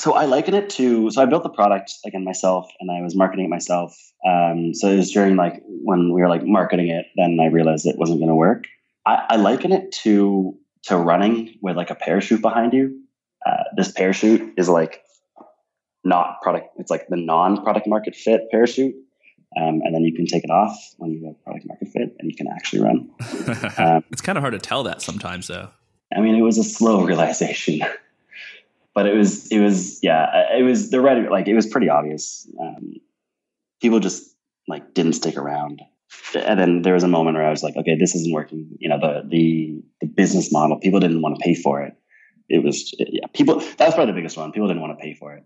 so 0.00 0.14
I 0.14 0.24
liken 0.24 0.54
it 0.54 0.70
to 0.70 1.10
so 1.10 1.20
I 1.20 1.26
built 1.26 1.42
the 1.42 1.50
product 1.50 1.92
again 2.06 2.24
myself 2.24 2.70
and 2.80 2.90
I 2.90 3.02
was 3.02 3.14
marketing 3.16 3.46
it 3.46 3.48
myself. 3.48 3.96
Um, 4.26 4.72
so 4.74 4.88
it 4.88 4.96
was 4.96 5.10
during 5.10 5.36
like 5.36 5.62
when 5.66 6.12
we 6.12 6.20
were 6.20 6.28
like 6.28 6.44
marketing 6.44 6.88
it, 6.88 7.06
then 7.16 7.38
I 7.40 7.46
realized 7.46 7.86
it 7.86 7.98
wasn't 7.98 8.20
going 8.20 8.28
to 8.28 8.34
work. 8.34 8.64
I, 9.06 9.26
I, 9.30 9.36
liken 9.36 9.72
it 9.72 9.92
to 10.02 10.56
to 10.84 10.96
running 10.96 11.58
with 11.60 11.76
like 11.76 11.90
a 11.90 11.94
parachute 11.94 12.40
behind 12.40 12.72
you. 12.72 13.00
Uh, 13.44 13.64
this 13.76 13.90
parachute 13.90 14.54
is 14.56 14.68
like 14.68 15.02
not 16.04 16.40
product. 16.42 16.68
It's 16.78 16.90
like 16.90 17.08
the 17.08 17.16
non 17.16 17.62
product 17.62 17.86
market 17.86 18.14
fit 18.14 18.50
parachute. 18.50 18.94
Um, 19.56 19.80
and 19.84 19.92
then 19.92 20.02
you 20.02 20.14
can 20.14 20.26
take 20.26 20.44
it 20.44 20.50
off 20.50 20.76
when 20.98 21.10
you 21.10 21.26
have 21.26 21.42
product 21.42 21.66
market 21.66 21.88
fit 21.88 22.14
and 22.18 22.30
you 22.30 22.36
can 22.36 22.46
actually 22.46 22.82
run. 22.82 23.10
um, 23.78 24.04
it's 24.12 24.20
kind 24.20 24.38
of 24.38 24.42
hard 24.42 24.52
to 24.52 24.60
tell 24.60 24.84
that 24.84 25.02
sometimes, 25.02 25.48
though. 25.48 25.70
I 26.14 26.20
mean, 26.20 26.36
it 26.36 26.42
was 26.42 26.56
a 26.58 26.64
slow 26.64 27.02
realization, 27.04 27.80
but 28.94 29.06
it 29.06 29.16
was, 29.16 29.48
it 29.48 29.58
was, 29.58 29.98
yeah, 30.02 30.56
it 30.56 30.62
was 30.62 30.90
the 30.90 31.00
right, 31.00 31.28
like, 31.28 31.48
it 31.48 31.54
was 31.54 31.66
pretty 31.66 31.88
obvious. 31.88 32.48
Um, 32.60 32.94
people 33.80 33.98
just 33.98 34.36
like 34.68 34.94
didn't 34.94 35.14
stick 35.14 35.36
around. 35.36 35.82
And 36.34 36.58
then 36.58 36.82
there 36.82 36.94
was 36.94 37.02
a 37.02 37.08
moment 37.08 37.36
where 37.36 37.46
I 37.46 37.50
was 37.50 37.64
like, 37.64 37.76
okay, 37.76 37.96
this 37.98 38.14
isn't 38.14 38.32
working. 38.32 38.76
You 38.78 38.88
know, 38.88 39.00
the, 39.00 39.28
the, 39.28 39.82
the 40.00 40.06
business 40.06 40.52
model, 40.52 40.78
people 40.78 41.00
didn't 41.00 41.22
want 41.22 41.36
to 41.36 41.42
pay 41.42 41.54
for 41.54 41.82
it. 41.82 41.94
It 42.48 42.62
was, 42.62 42.94
yeah, 42.98 43.26
people, 43.32 43.58
that 43.58 43.80
was 43.86 43.94
probably 43.94 44.12
the 44.12 44.18
biggest 44.18 44.36
one. 44.36 44.52
People 44.52 44.68
didn't 44.68 44.82
want 44.82 44.96
to 44.96 45.02
pay 45.02 45.14
for 45.14 45.34
it. 45.34 45.44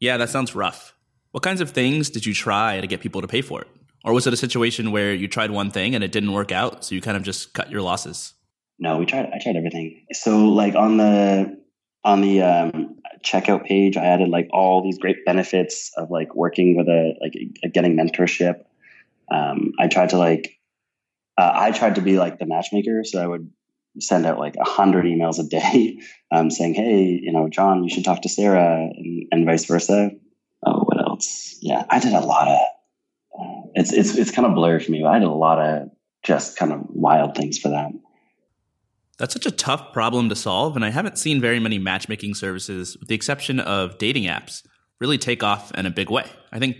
Yeah, 0.00 0.16
that 0.16 0.30
sounds 0.30 0.54
rough. 0.54 0.94
What 1.32 1.42
kinds 1.42 1.60
of 1.60 1.70
things 1.70 2.10
did 2.10 2.26
you 2.26 2.34
try 2.34 2.80
to 2.80 2.86
get 2.86 3.00
people 3.00 3.20
to 3.20 3.28
pay 3.28 3.42
for 3.42 3.60
it? 3.60 3.68
Or 4.04 4.14
was 4.14 4.26
it 4.26 4.32
a 4.32 4.36
situation 4.36 4.92
where 4.92 5.12
you 5.12 5.28
tried 5.28 5.50
one 5.50 5.70
thing 5.70 5.94
and 5.94 6.02
it 6.02 6.10
didn't 6.10 6.32
work 6.32 6.50
out, 6.50 6.84
so 6.84 6.94
you 6.94 7.02
kind 7.02 7.16
of 7.16 7.22
just 7.22 7.52
cut 7.52 7.70
your 7.70 7.82
losses? 7.82 8.32
No, 8.78 8.96
we 8.96 9.04
tried. 9.04 9.26
I 9.26 9.38
tried 9.38 9.56
everything. 9.56 10.06
So, 10.12 10.48
like 10.48 10.74
on 10.74 10.96
the 10.96 11.60
on 12.02 12.22
the 12.22 12.40
um, 12.40 12.96
checkout 13.22 13.66
page, 13.66 13.98
I 13.98 14.06
added 14.06 14.30
like 14.30 14.48
all 14.52 14.82
these 14.82 14.96
great 14.96 15.26
benefits 15.26 15.92
of 15.98 16.10
like 16.10 16.34
working 16.34 16.76
with 16.78 16.88
a 16.88 17.14
like 17.20 17.34
a, 17.62 17.68
getting 17.68 17.94
mentorship. 17.94 18.64
Um, 19.30 19.72
I 19.78 19.88
tried 19.88 20.10
to 20.10 20.18
like 20.18 20.58
uh, 21.36 21.52
I 21.54 21.72
tried 21.72 21.96
to 21.96 22.00
be 22.00 22.18
like 22.18 22.38
the 22.38 22.46
matchmaker, 22.46 23.04
so 23.04 23.22
I 23.22 23.26
would 23.26 23.50
send 23.98 24.26
out 24.26 24.38
like 24.38 24.56
a 24.56 24.68
hundred 24.68 25.04
emails 25.04 25.38
a 25.38 25.48
day 25.48 26.00
um, 26.30 26.50
saying, 26.50 26.74
"Hey, 26.74 27.18
you 27.22 27.32
know, 27.32 27.48
John, 27.48 27.84
you 27.84 27.90
should 27.90 28.04
talk 28.04 28.22
to 28.22 28.28
Sarah," 28.28 28.88
and, 28.94 29.26
and 29.32 29.46
vice 29.46 29.64
versa. 29.64 30.10
Oh, 30.64 30.80
what 30.80 31.00
else? 31.00 31.56
Yeah, 31.60 31.84
I 31.88 31.98
did 31.98 32.12
a 32.12 32.20
lot 32.20 32.48
of. 32.48 32.58
Uh, 33.38 33.68
it's 33.74 33.92
it's 33.92 34.16
it's 34.16 34.30
kind 34.30 34.46
of 34.46 34.54
blurred 34.54 34.84
for 34.84 34.92
me. 34.92 35.04
I 35.04 35.18
did 35.18 35.28
a 35.28 35.32
lot 35.32 35.58
of 35.58 35.90
just 36.22 36.56
kind 36.56 36.72
of 36.72 36.82
wild 36.88 37.34
things 37.34 37.58
for 37.58 37.70
that. 37.70 37.90
That's 39.18 39.34
such 39.34 39.46
a 39.46 39.50
tough 39.50 39.92
problem 39.92 40.30
to 40.30 40.36
solve, 40.36 40.76
and 40.76 40.84
I 40.84 40.90
haven't 40.90 41.18
seen 41.18 41.40
very 41.40 41.60
many 41.60 41.78
matchmaking 41.78 42.34
services, 42.34 42.96
with 42.98 43.08
the 43.08 43.14
exception 43.14 43.60
of 43.60 43.98
dating 43.98 44.24
apps, 44.24 44.62
really 44.98 45.18
take 45.18 45.42
off 45.42 45.72
in 45.74 45.84
a 45.84 45.90
big 45.90 46.10
way. 46.10 46.24
I 46.52 46.58
think 46.58 46.76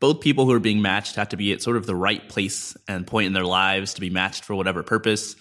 both 0.00 0.20
people 0.20 0.44
who 0.44 0.52
are 0.52 0.60
being 0.60 0.82
matched 0.82 1.16
have 1.16 1.30
to 1.30 1.36
be 1.36 1.52
at 1.52 1.62
sort 1.62 1.76
of 1.76 1.86
the 1.86 1.96
right 1.96 2.28
place 2.28 2.76
and 2.86 3.06
point 3.06 3.26
in 3.26 3.32
their 3.32 3.44
lives 3.44 3.94
to 3.94 4.00
be 4.00 4.10
matched 4.10 4.44
for 4.44 4.54
whatever 4.54 4.82
purpose. 4.82 5.34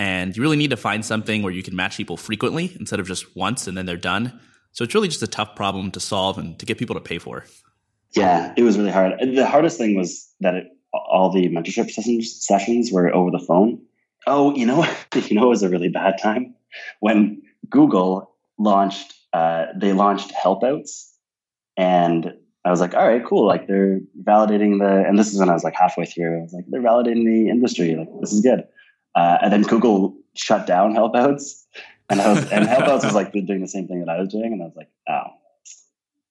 And 0.00 0.34
you 0.34 0.42
really 0.42 0.56
need 0.56 0.70
to 0.70 0.78
find 0.78 1.04
something 1.04 1.42
where 1.42 1.52
you 1.52 1.62
can 1.62 1.76
match 1.76 1.98
people 1.98 2.16
frequently 2.16 2.74
instead 2.80 3.00
of 3.00 3.06
just 3.06 3.36
once 3.36 3.66
and 3.66 3.76
then 3.76 3.84
they're 3.84 3.98
done. 3.98 4.40
So 4.72 4.82
it's 4.82 4.94
really 4.94 5.08
just 5.08 5.22
a 5.22 5.26
tough 5.26 5.54
problem 5.54 5.90
to 5.90 6.00
solve 6.00 6.38
and 6.38 6.58
to 6.58 6.64
get 6.64 6.78
people 6.78 6.94
to 6.94 7.02
pay 7.02 7.18
for. 7.18 7.44
Yeah, 8.12 8.54
it 8.56 8.62
was 8.62 8.78
really 8.78 8.92
hard. 8.92 9.12
The 9.20 9.46
hardest 9.46 9.76
thing 9.76 9.94
was 9.94 10.26
that 10.40 10.54
it, 10.54 10.68
all 10.94 11.30
the 11.30 11.46
mentorship 11.50 11.90
sessions, 11.90 12.34
sessions 12.46 12.90
were 12.90 13.14
over 13.14 13.30
the 13.30 13.44
phone. 13.46 13.78
Oh, 14.26 14.54
you 14.54 14.64
know, 14.64 14.86
you 15.14 15.36
know, 15.36 15.44
it 15.44 15.50
was 15.50 15.62
a 15.62 15.68
really 15.68 15.90
bad 15.90 16.14
time 16.16 16.54
when 17.00 17.42
Google 17.68 18.34
launched. 18.56 19.12
Uh, 19.34 19.66
they 19.76 19.92
launched 19.92 20.32
Helpouts, 20.32 21.10
and 21.76 22.32
I 22.64 22.70
was 22.70 22.80
like, 22.80 22.94
all 22.94 23.06
right, 23.06 23.24
cool. 23.24 23.46
Like 23.46 23.66
they're 23.66 24.00
validating 24.22 24.78
the, 24.78 25.06
and 25.06 25.18
this 25.18 25.30
is 25.30 25.38
when 25.38 25.50
I 25.50 25.52
was 25.52 25.62
like 25.62 25.74
halfway 25.74 26.06
through. 26.06 26.38
I 26.38 26.42
was 26.42 26.54
like, 26.54 26.64
they're 26.68 26.80
validating 26.80 27.26
the 27.26 27.50
industry. 27.50 27.94
Like 27.96 28.08
this 28.20 28.32
is 28.32 28.40
good. 28.40 28.64
Uh, 29.14 29.38
and 29.42 29.52
then 29.52 29.62
Google 29.62 30.16
shut 30.34 30.66
down 30.66 30.94
Helpouts, 30.94 31.64
and 32.08 32.20
I 32.20 32.32
was, 32.32 32.50
and 32.50 32.66
Helpouts 32.66 33.04
was 33.04 33.14
like 33.14 33.32
doing 33.46 33.60
the 33.60 33.68
same 33.68 33.86
thing 33.86 34.00
that 34.00 34.08
I 34.08 34.18
was 34.18 34.28
doing, 34.28 34.52
and 34.52 34.62
I 34.62 34.66
was 34.66 34.76
like, 34.76 34.90
oh, 35.08 35.26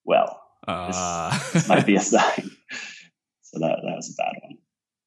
well, 0.04 0.42
uh. 0.68 1.38
this 1.54 1.68
might 1.68 1.86
be 1.86 1.96
a 1.96 2.02
sign. 2.02 2.52
So 3.42 3.60
that 3.60 3.80
that 3.84 3.96
was 3.96 4.10
a 4.10 4.16
bad 4.16 4.34
one. 4.44 4.58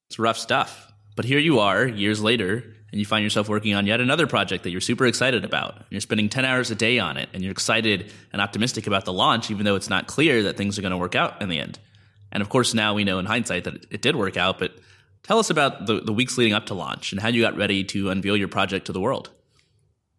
It's 0.09 0.19
rough 0.19 0.39
stuff. 0.39 0.93
But 1.15 1.27
here 1.27 1.39
you 1.39 1.59
are, 1.59 1.87
years 1.87 2.23
later, 2.23 2.65
and 2.91 2.99
you 2.99 3.05
find 3.05 3.23
yourself 3.23 3.49
working 3.49 3.75
on 3.75 3.87
yet 3.87 4.01
another 4.01 4.27
project 4.27 4.65
that 4.65 4.71
you're 4.71 4.81
super 4.81 5.07
excited 5.07 5.45
about. 5.45 5.83
You're 5.91 6.01
spending 6.01 6.29
10 6.29 6.45
hours 6.45 6.71
a 6.71 6.75
day 6.75 6.99
on 6.99 7.17
it, 7.17 7.29
and 7.33 7.43
you're 7.43 7.53
excited 7.53 8.13
and 8.33 8.41
optimistic 8.41 8.87
about 8.87 9.05
the 9.05 9.13
launch, 9.13 9.51
even 9.51 9.65
though 9.65 9.77
it's 9.77 9.91
not 9.91 10.07
clear 10.07 10.43
that 10.45 10.57
things 10.57 10.79
are 10.79 10.83
going 10.83 10.93
to 10.93 10.99
work 10.99 11.15
out 11.15 11.41
in 11.43 11.49
the 11.49 11.59
end. 11.59 11.79
And 12.31 12.43
of 12.43 12.49
course, 12.49 12.73
now 12.73 12.95
we 12.95 13.05
know 13.05 13.19
in 13.19 13.27
hindsight 13.27 13.65
that 13.65 13.87
it 13.91 14.01
did 14.01 14.17
work 14.17 14.37
out, 14.37 14.59
but 14.59 14.73
tell 15.23 15.39
us 15.39 15.51
about 15.51 15.87
the, 15.87 16.01
the 16.01 16.13
weeks 16.13 16.37
leading 16.39 16.53
up 16.53 16.67
to 16.67 16.75
launch 16.75 17.13
and 17.13 17.21
how 17.21 17.29
you 17.29 17.43
got 17.43 17.57
ready 17.57 17.85
to 17.85 18.11
unveil 18.11 18.37
your 18.37 18.49
project 18.49 18.87
to 18.87 18.93
the 18.93 19.01
world. 19.01 19.31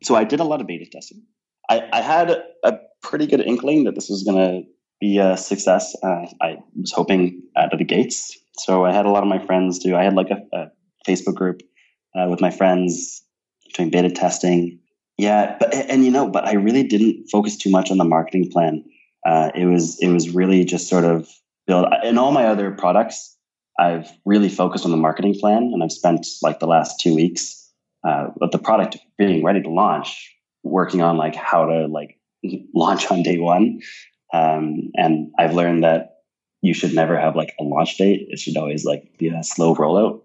So 0.01 0.15
I 0.15 0.23
did 0.23 0.39
a 0.39 0.43
lot 0.43 0.61
of 0.61 0.67
beta 0.67 0.85
testing. 0.85 1.23
I, 1.69 1.87
I 1.93 2.01
had 2.01 2.43
a 2.63 2.79
pretty 3.01 3.27
good 3.27 3.41
inkling 3.41 3.85
that 3.85 3.95
this 3.95 4.09
was 4.09 4.23
going 4.23 4.37
to 4.37 4.67
be 4.99 5.17
a 5.17 5.37
success. 5.37 5.95
Uh, 6.03 6.25
I 6.41 6.57
was 6.75 6.91
hoping 6.91 7.41
out 7.55 7.73
of 7.73 7.79
the 7.79 7.85
gates. 7.85 8.37
So 8.57 8.85
I 8.85 8.93
had 8.93 9.05
a 9.05 9.09
lot 9.09 9.23
of 9.23 9.29
my 9.29 9.39
friends 9.45 9.79
do. 9.79 9.95
I 9.95 10.03
had 10.03 10.13
like 10.13 10.29
a, 10.29 10.41
a 10.55 10.71
Facebook 11.07 11.35
group 11.35 11.61
uh, 12.15 12.27
with 12.29 12.41
my 12.41 12.51
friends 12.51 13.23
doing 13.73 13.89
beta 13.89 14.09
testing. 14.09 14.79
Yeah, 15.17 15.57
but 15.59 15.73
and 15.73 16.03
you 16.03 16.11
know, 16.11 16.27
but 16.27 16.45
I 16.45 16.53
really 16.53 16.83
didn't 16.83 17.27
focus 17.31 17.57
too 17.57 17.69
much 17.69 17.91
on 17.91 17.97
the 17.97 18.03
marketing 18.03 18.49
plan. 18.51 18.83
Uh, 19.25 19.51
it 19.55 19.65
was 19.65 19.99
it 20.01 20.09
was 20.09 20.29
really 20.31 20.65
just 20.65 20.87
sort 20.87 21.05
of 21.05 21.29
build. 21.67 21.85
In 22.03 22.17
all 22.17 22.31
my 22.31 22.45
other 22.45 22.71
products, 22.71 23.32
I've 23.79 24.09
really 24.25 24.49
focused 24.49 24.85
on 24.85 24.91
the 24.91 24.97
marketing 24.97 25.35
plan, 25.39 25.71
and 25.73 25.83
I've 25.83 25.91
spent 25.91 26.27
like 26.41 26.59
the 26.59 26.67
last 26.67 26.99
two 26.99 27.15
weeks 27.15 27.69
uh, 28.03 28.27
with 28.39 28.51
the 28.51 28.59
product 28.59 28.97
being 29.17 29.43
ready 29.43 29.61
to 29.61 29.69
launch, 29.69 30.35
working 30.63 31.01
on 31.01 31.17
like 31.17 31.35
how 31.35 31.65
to 31.65 31.87
like 31.87 32.19
launch 32.75 33.09
on 33.09 33.23
day 33.23 33.37
one. 33.37 33.81
Um, 34.33 34.91
and 34.95 35.31
I've 35.37 35.53
learned 35.53 35.83
that 35.83 36.17
you 36.61 36.73
should 36.73 36.93
never 36.93 37.19
have 37.19 37.35
like 37.35 37.53
a 37.59 37.63
launch 37.63 37.97
date. 37.97 38.27
It 38.29 38.39
should 38.39 38.57
always 38.57 38.85
like 38.85 39.17
be 39.17 39.27
a 39.27 39.43
slow 39.43 39.75
rollout. 39.75 40.21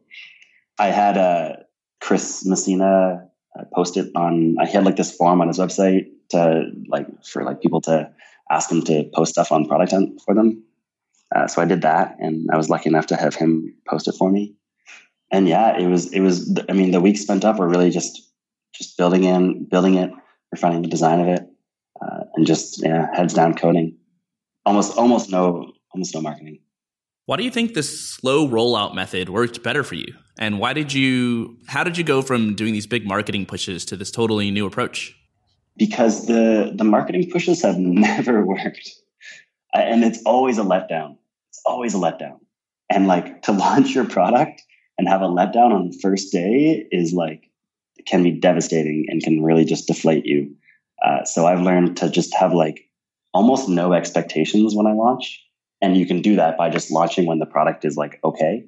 I 0.79 0.89
had 0.89 1.17
a 1.17 1.21
uh, 1.21 1.57
Chris 2.01 2.47
Messina 2.47 3.29
uh, 3.59 3.65
post 3.75 3.97
it 3.97 4.13
on. 4.15 4.57
I 4.61 4.67
had 4.67 4.85
like 4.85 4.97
this 4.97 5.15
form 5.15 5.41
on 5.41 5.49
his 5.49 5.59
website 5.59 6.07
to 6.31 6.71
like 6.87 7.07
for 7.25 7.43
like 7.45 7.61
people 7.61 7.81
to 7.83 8.11
ask 8.51 8.71
him 8.71 8.83
to 8.83 9.05
post 9.15 9.33
stuff 9.33 9.53
on 9.53 9.67
product 9.67 9.93
for 10.25 10.35
them. 10.35 10.63
Uh, 11.35 11.47
so 11.47 11.61
I 11.61 11.67
did 11.67 11.83
that, 11.83 12.17
and 12.19 12.49
I 12.53 12.57
was 12.57 12.71
lucky 12.71 12.89
enough 12.89 13.07
to 13.07 13.17
have 13.17 13.35
him 13.35 13.75
post 13.87 14.09
it 14.09 14.15
for 14.19 14.31
me. 14.31 14.55
And 15.31 15.47
yeah, 15.47 15.79
it 15.79 15.87
was 15.87 16.13
it 16.13 16.21
was. 16.21 16.59
I 16.69 16.73
mean, 16.73 16.91
the 16.91 17.01
weeks 17.01 17.21
spent 17.21 17.45
up 17.45 17.59
were 17.59 17.69
really 17.69 17.91
just 17.91 18.23
just 18.75 18.97
building 18.97 19.25
in, 19.25 19.65
building 19.65 19.97
it, 19.97 20.11
refining 20.53 20.83
the 20.83 20.89
design 20.89 21.21
of 21.21 21.29
it, 21.29 21.43
uh, 22.01 22.25
and 22.35 22.47
just 22.47 22.83
yeah, 22.83 23.15
heads 23.15 23.35
down 23.35 23.55
coding. 23.55 23.97
Almost 24.65 24.97
almost 24.97 25.31
no 25.31 25.73
almost 25.93 26.15
no 26.15 26.23
marketing. 26.23 26.61
Why 27.29 27.37
do 27.37 27.45
you 27.45 27.51
think 27.51 27.75
this 27.75 28.01
slow 28.01 28.49
rollout 28.49 28.95
method 28.95 29.29
worked 29.29 29.63
better 29.63 29.85
for 29.85 29.97
you? 29.97 30.15
And 30.39 30.59
why 30.59 30.73
did 30.73 30.95
you, 30.95 31.59
how 31.67 31.85
did 31.85 31.99
you 31.99 32.03
go 32.03 32.23
from 32.23 32.55
doing 32.55 32.73
these 32.73 32.87
big 32.87 33.07
marketing 33.07 33.45
pushes 33.45 33.85
to 33.85 33.97
this 33.97 34.11
totally 34.11 34.51
new 34.51 34.65
approach? 34.65 35.15
Because 35.77 36.27
the, 36.27 36.73
the 36.75 36.85
marketing 36.85 37.31
pushes 37.31 37.61
have 37.61 37.77
never 37.79 38.47
worked. 38.47 38.91
And 39.87 40.05
it's 40.05 40.23
always 40.25 40.59
a 40.59 40.63
letdown. 40.63 41.17
It's 41.51 41.63
always 41.65 41.95
a 41.95 41.99
letdown. 41.99 42.39
And 42.91 43.07
like 43.07 43.43
to 43.43 43.53
launch 43.65 43.95
your 43.95 44.05
product 44.05 44.63
and 44.97 45.09
have 45.09 45.23
a 45.23 45.29
letdown 45.29 45.73
on 45.73 45.91
the 45.91 45.99
first 46.03 46.33
day 46.33 46.87
is 46.91 47.13
like, 47.13 47.45
can 48.07 48.23
be 48.23 48.31
devastating 48.31 49.07
and 49.09 49.23
can 49.23 49.43
really 49.43 49.65
just 49.65 49.87
deflate 49.87 50.25
you. 50.25 50.55
Uh, 51.05 51.25
so 51.25 51.47
I've 51.47 51.61
learned 51.61 51.99
to 51.99 52.11
just 52.11 52.35
have 52.35 52.53
like 52.53 52.89
almost 53.35 53.69
no 53.69 53.93
expectations 53.93 54.75
when 54.75 54.87
I 54.87 54.93
launch 54.93 55.45
and 55.81 55.97
you 55.97 56.07
can 56.07 56.23
do 56.23 56.37
that 56.37 56.57
by 56.57 56.71
just 56.71 56.91
launching 56.91 57.27
when 57.27 57.39
the 57.39 57.47
product 57.47 57.85
is 57.85 57.97
like 57.97 58.19
okay. 58.25 58.65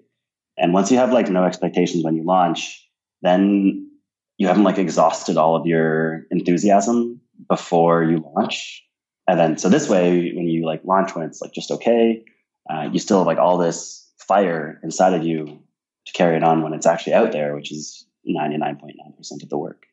And 0.57 0.73
once 0.73 0.90
you 0.90 0.99
have 0.99 1.12
like 1.12 1.29
no 1.29 1.44
expectations 1.44 2.05
when 2.05 2.16
you 2.16 2.25
launch, 2.25 2.87
then 3.23 3.90
you 4.37 4.46
haven't 4.46 4.64
like 4.64 4.79
exhausted 4.79 5.37
all 5.37 5.57
of 5.57 5.66
your 5.66 6.25
enthusiasm 6.31 7.20
before 7.49 8.05
you 8.05 8.23
launch. 8.35 8.85
And 9.26 9.38
then 9.38 9.59
so 9.59 9.68
this 9.68 9.88
way, 9.88 10.33
when 10.33 10.48
you 10.48 10.64
like 10.66 10.85
launch 10.85 11.14
when 11.14 11.24
it's 11.24 11.40
like 11.40 11.52
just 11.52 11.70
okay, 11.70 12.24
uh, 12.68 12.88
you 12.92 12.98
still 12.98 13.18
have 13.18 13.26
like 13.26 13.38
all 13.38 13.59
this 13.59 14.09
fire 14.18 14.80
inside 14.83 15.14
of 15.14 15.24
you 15.24 15.62
to 16.06 16.12
carry 16.12 16.37
it 16.37 16.44
on 16.44 16.62
when 16.62 16.72
it's 16.72 16.87
actually 16.87 17.14
out 17.14 17.33
there, 17.33 17.54
which 17.54 17.72
is 17.72 18.06
99.9% 18.28 19.42
of 19.42 19.48
the 19.48 19.59
work. 19.59 19.87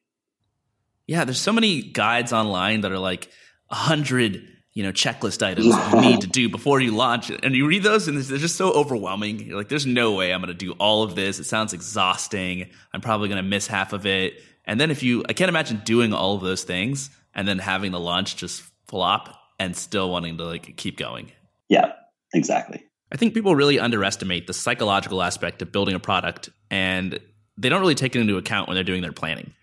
Yeah, 1.07 1.23
there's 1.23 1.39
so 1.39 1.53
many 1.53 1.81
guides 1.81 2.33
online 2.33 2.81
that 2.81 2.91
are 2.91 2.99
like 2.99 3.29
100 3.69 4.53
you 4.73 4.83
know 4.83 4.91
checklist 4.91 5.41
items 5.41 5.65
you 5.65 6.01
need 6.01 6.21
to 6.21 6.27
do 6.27 6.49
before 6.49 6.79
you 6.79 6.95
launch 6.95 7.31
and 7.31 7.55
you 7.55 7.65
read 7.65 7.81
those 7.81 8.07
and 8.07 8.15
they're 8.15 8.37
just 8.37 8.57
so 8.57 8.71
overwhelming. 8.73 9.39
You're 9.39 9.57
like 9.57 9.69
there's 9.69 9.87
no 9.87 10.13
way 10.13 10.31
i'm 10.31 10.39
going 10.39 10.49
to 10.49 10.53
do 10.53 10.73
all 10.73 11.01
of 11.01 11.15
this. 11.15 11.39
It 11.39 11.45
sounds 11.45 11.73
exhausting. 11.73 12.69
I'm 12.93 13.01
probably 13.01 13.27
going 13.27 13.43
to 13.43 13.49
miss 13.49 13.65
half 13.65 13.91
of 13.91 14.05
it. 14.05 14.35
And 14.65 14.79
then 14.79 14.91
if 14.91 15.01
you 15.01 15.23
i 15.27 15.33
can't 15.33 15.49
imagine 15.49 15.81
doing 15.83 16.13
all 16.13 16.35
of 16.35 16.41
those 16.41 16.63
things 16.63 17.09
and 17.33 17.47
then 17.47 17.57
having 17.57 17.91
the 17.91 17.99
launch 17.99 18.35
just 18.35 18.61
flop 18.87 19.35
and 19.59 19.75
still 19.75 20.09
wanting 20.09 20.37
to 20.37 20.45
like 20.45 20.75
keep 20.77 20.97
going 20.97 21.31
yeah 21.69 21.93
exactly 22.33 22.83
i 23.11 23.17
think 23.17 23.33
people 23.33 23.55
really 23.55 23.79
underestimate 23.79 24.47
the 24.47 24.53
psychological 24.53 25.21
aspect 25.21 25.61
of 25.61 25.71
building 25.71 25.95
a 25.95 25.99
product 25.99 26.49
and 26.69 27.19
they 27.57 27.69
don't 27.69 27.81
really 27.81 27.95
take 27.95 28.15
it 28.15 28.19
into 28.19 28.37
account 28.37 28.67
when 28.67 28.75
they're 28.75 28.83
doing 28.83 29.01
their 29.01 29.11
planning 29.11 29.53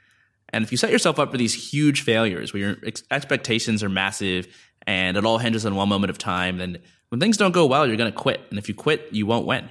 and 0.53 0.65
if 0.65 0.71
you 0.71 0.79
set 0.79 0.91
yourself 0.91 1.19
up 1.19 1.33
for 1.33 1.37
these 1.37 1.73
huge 1.73 2.03
failures 2.03 2.53
where 2.53 2.61
your 2.61 2.77
ex- 2.87 3.03
expectations 3.11 3.83
are 3.83 3.89
massive 3.89 4.47
and 4.87 5.17
it 5.17 5.25
all 5.25 5.39
hinges 5.39 5.67
on 5.67 5.75
one 5.75 5.89
moment 5.89 6.11
of 6.11 6.19
time. 6.19 6.59
Then 6.59 6.79
when 7.09 7.21
things 7.21 7.37
don't 7.37 7.53
go 7.53 7.67
well, 7.67 7.87
you're 7.87 7.97
going 7.97 8.13
to 8.13 8.17
quit, 8.17 8.41
and 8.51 8.59
if 8.59 8.69
you 8.69 8.75
quit, 8.75 9.09
you 9.11 9.27
won't 9.27 9.47
win. 9.47 9.69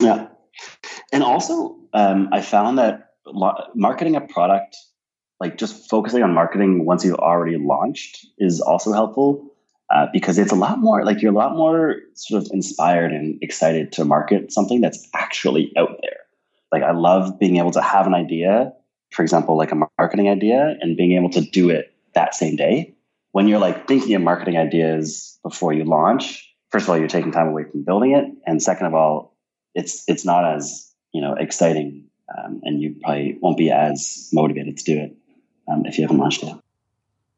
Yeah, 0.00 0.28
and 1.12 1.22
also 1.22 1.76
um, 1.92 2.28
I 2.32 2.40
found 2.40 2.78
that 2.78 3.10
marketing 3.74 4.16
a 4.16 4.20
product, 4.20 4.76
like 5.40 5.56
just 5.56 5.88
focusing 5.88 6.22
on 6.22 6.34
marketing 6.34 6.84
once 6.84 7.04
you've 7.04 7.14
already 7.16 7.56
launched, 7.56 8.26
is 8.38 8.60
also 8.60 8.92
helpful. 8.92 9.46
Uh, 9.92 10.06
because 10.12 10.38
it's 10.38 10.52
a 10.52 10.56
lot 10.56 10.78
more 10.78 11.04
like 11.04 11.20
you're 11.20 11.32
a 11.32 11.34
lot 11.34 11.56
more 11.56 11.96
sort 12.14 12.40
of 12.40 12.48
inspired 12.52 13.10
and 13.10 13.42
excited 13.42 13.90
to 13.90 14.04
market 14.04 14.52
something 14.52 14.80
that's 14.80 15.08
actually 15.14 15.72
out 15.76 15.98
there. 16.00 16.18
Like 16.70 16.84
I 16.84 16.92
love 16.92 17.40
being 17.40 17.56
able 17.56 17.72
to 17.72 17.80
have 17.80 18.06
an 18.06 18.14
idea, 18.14 18.72
for 19.10 19.22
example, 19.22 19.56
like 19.56 19.72
a 19.72 19.88
marketing 19.98 20.28
idea, 20.28 20.76
and 20.80 20.96
being 20.96 21.12
able 21.14 21.30
to 21.30 21.40
do 21.40 21.70
it 21.70 21.92
that 22.14 22.36
same 22.36 22.54
day. 22.54 22.94
When 23.32 23.48
you're 23.48 23.58
like 23.58 23.88
thinking 23.88 24.14
of 24.14 24.22
marketing 24.22 24.58
ideas 24.58 25.36
before 25.42 25.72
you 25.72 25.82
launch, 25.84 26.48
first 26.70 26.84
of 26.84 26.90
all, 26.90 26.98
you're 26.98 27.08
taking 27.08 27.32
time 27.32 27.48
away 27.48 27.64
from 27.64 27.82
building 27.82 28.12
it, 28.12 28.26
and 28.46 28.62
second 28.62 28.86
of 28.86 28.94
all, 28.94 29.36
it's 29.74 30.04
it's 30.06 30.24
not 30.24 30.44
as 30.44 30.88
you 31.12 31.20
know 31.20 31.34
exciting, 31.34 32.04
um, 32.38 32.60
and 32.62 32.80
you 32.80 32.94
probably 33.02 33.38
won't 33.40 33.58
be 33.58 33.72
as 33.72 34.28
motivated 34.32 34.76
to 34.76 34.84
do 34.84 35.00
it 35.00 35.16
um, 35.68 35.84
if 35.86 35.98
you 35.98 36.04
haven't 36.04 36.18
launched 36.18 36.42
it. 36.42 36.54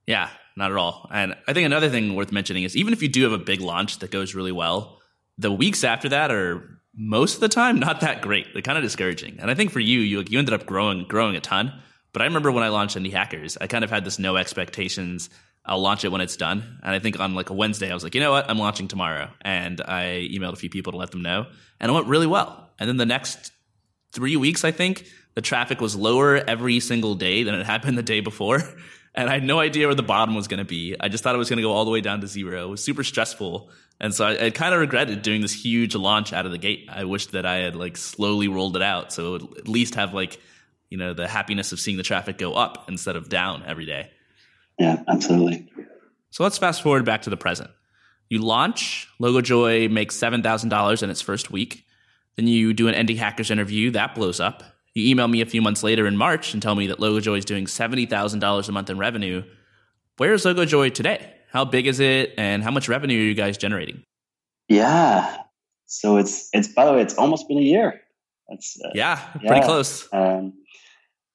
Yeah, 0.06 0.30
not 0.56 0.70
at 0.70 0.76
all. 0.76 1.08
And 1.12 1.36
I 1.46 1.52
think 1.52 1.66
another 1.66 1.88
thing 1.88 2.14
worth 2.14 2.32
mentioning 2.32 2.64
is 2.64 2.76
even 2.76 2.92
if 2.92 3.02
you 3.02 3.08
do 3.08 3.22
have 3.22 3.32
a 3.32 3.38
big 3.38 3.60
launch 3.60 3.98
that 4.00 4.10
goes 4.10 4.34
really 4.34 4.52
well, 4.52 5.00
the 5.38 5.52
weeks 5.52 5.84
after 5.84 6.08
that 6.10 6.30
are 6.30 6.80
most 6.94 7.34
of 7.34 7.40
the 7.40 7.48
time 7.48 7.78
not 7.78 8.00
that 8.00 8.22
great. 8.22 8.52
They're 8.52 8.62
kind 8.62 8.78
of 8.78 8.84
discouraging. 8.84 9.38
And 9.40 9.50
I 9.50 9.54
think 9.54 9.70
for 9.70 9.80
you, 9.80 10.00
you 10.00 10.24
you 10.28 10.38
ended 10.38 10.54
up 10.54 10.66
growing 10.66 11.04
growing 11.04 11.36
a 11.36 11.40
ton. 11.40 11.72
But 12.12 12.20
I 12.20 12.26
remember 12.26 12.52
when 12.52 12.62
I 12.62 12.68
launched 12.68 12.96
Indie 12.96 13.12
Hackers, 13.12 13.56
I 13.58 13.66
kind 13.66 13.84
of 13.84 13.90
had 13.90 14.04
this 14.04 14.18
no 14.18 14.36
expectations. 14.36 15.30
I'll 15.64 15.80
launch 15.80 16.04
it 16.04 16.10
when 16.10 16.20
it's 16.20 16.36
done. 16.36 16.80
And 16.82 16.94
I 16.94 16.98
think 16.98 17.18
on 17.20 17.34
like 17.34 17.48
a 17.48 17.54
Wednesday, 17.54 17.90
I 17.90 17.94
was 17.94 18.02
like, 18.02 18.14
you 18.14 18.20
know 18.20 18.32
what? 18.32 18.50
I'm 18.50 18.58
launching 18.58 18.88
tomorrow. 18.88 19.30
And 19.40 19.80
I 19.80 20.28
emailed 20.30 20.52
a 20.52 20.56
few 20.56 20.68
people 20.68 20.92
to 20.92 20.98
let 20.98 21.12
them 21.12 21.22
know. 21.22 21.46
And 21.80 21.90
it 21.90 21.94
went 21.94 22.08
really 22.08 22.26
well. 22.26 22.70
And 22.78 22.88
then 22.88 22.96
the 22.96 23.06
next 23.06 23.52
three 24.12 24.36
weeks, 24.36 24.64
I 24.64 24.72
think, 24.72 25.06
the 25.34 25.40
traffic 25.40 25.80
was 25.80 25.96
lower 25.96 26.36
every 26.36 26.80
single 26.80 27.14
day 27.14 27.42
than 27.42 27.54
it 27.54 27.66
had 27.66 27.82
been 27.82 27.94
the 27.94 28.02
day 28.02 28.20
before. 28.20 28.60
And 29.14 29.28
I 29.28 29.34
had 29.34 29.44
no 29.44 29.60
idea 29.60 29.86
where 29.86 29.94
the 29.94 30.02
bottom 30.02 30.34
was 30.34 30.48
going 30.48 30.58
to 30.58 30.64
be. 30.64 30.96
I 30.98 31.08
just 31.08 31.22
thought 31.22 31.34
it 31.34 31.38
was 31.38 31.50
going 31.50 31.58
to 31.58 31.62
go 31.62 31.72
all 31.72 31.84
the 31.84 31.90
way 31.90 32.00
down 32.00 32.22
to 32.22 32.26
zero. 32.26 32.64
It 32.64 32.70
was 32.70 32.82
super 32.82 33.04
stressful. 33.04 33.68
And 34.00 34.14
so 34.14 34.24
I, 34.24 34.46
I 34.46 34.50
kind 34.50 34.72
of 34.72 34.80
regretted 34.80 35.20
doing 35.20 35.42
this 35.42 35.52
huge 35.52 35.94
launch 35.94 36.32
out 36.32 36.46
of 36.46 36.52
the 36.52 36.56
gate. 36.56 36.88
I 36.90 37.04
wished 37.04 37.32
that 37.32 37.44
I 37.44 37.56
had 37.56 37.76
like 37.76 37.98
slowly 37.98 38.48
rolled 38.48 38.74
it 38.74 38.82
out. 38.82 39.12
So 39.12 39.34
it 39.34 39.42
would 39.42 39.58
at 39.58 39.68
least 39.68 39.96
have 39.96 40.14
like, 40.14 40.40
you 40.88 40.96
know, 40.96 41.12
the 41.12 41.28
happiness 41.28 41.72
of 41.72 41.80
seeing 41.80 41.98
the 41.98 42.02
traffic 42.02 42.38
go 42.38 42.54
up 42.54 42.86
instead 42.88 43.16
of 43.16 43.28
down 43.28 43.64
every 43.66 43.84
day. 43.84 44.10
Yeah, 44.78 45.02
absolutely. 45.06 45.70
So 46.30 46.42
let's 46.42 46.56
fast 46.56 46.80
forward 46.82 47.04
back 47.04 47.22
to 47.22 47.30
the 47.30 47.36
present. 47.36 47.70
You 48.30 48.38
launch, 48.38 49.08
LogoJoy 49.20 49.90
makes 49.90 50.16
$7,000 50.16 51.02
in 51.02 51.10
its 51.10 51.20
first 51.20 51.50
week. 51.50 51.84
Then 52.36 52.46
you 52.46 52.72
do 52.72 52.88
an 52.88 52.94
Indie 52.94 53.18
Hackers 53.18 53.50
interview, 53.50 53.90
that 53.90 54.14
blows 54.14 54.40
up. 54.40 54.62
You 54.94 55.10
email 55.10 55.28
me 55.28 55.40
a 55.40 55.46
few 55.46 55.62
months 55.62 55.82
later 55.82 56.06
in 56.06 56.16
March 56.16 56.52
and 56.52 56.62
tell 56.62 56.74
me 56.74 56.86
that 56.88 56.98
LogoJoy 56.98 57.38
is 57.38 57.44
doing 57.44 57.64
$70,000 57.64 58.68
a 58.68 58.72
month 58.72 58.90
in 58.90 58.98
revenue. 58.98 59.42
Where 60.18 60.34
is 60.34 60.44
LogoJoy 60.44 60.94
today? 60.94 61.32
How 61.50 61.64
big 61.64 61.86
is 61.86 62.00
it 62.00 62.34
and 62.36 62.62
how 62.62 62.70
much 62.70 62.88
revenue 62.88 63.18
are 63.18 63.24
you 63.24 63.34
guys 63.34 63.56
generating? 63.56 64.02
Yeah. 64.68 65.36
So 65.86 66.16
it's, 66.16 66.48
it's 66.52 66.68
by 66.68 66.84
the 66.84 66.92
way, 66.92 67.02
it's 67.02 67.14
almost 67.14 67.48
been 67.48 67.58
a 67.58 67.62
year. 67.62 68.00
That's 68.48 68.78
uh, 68.84 68.90
yeah, 68.94 69.16
pretty 69.46 69.64
close. 69.64 70.08
Um, 70.12 70.52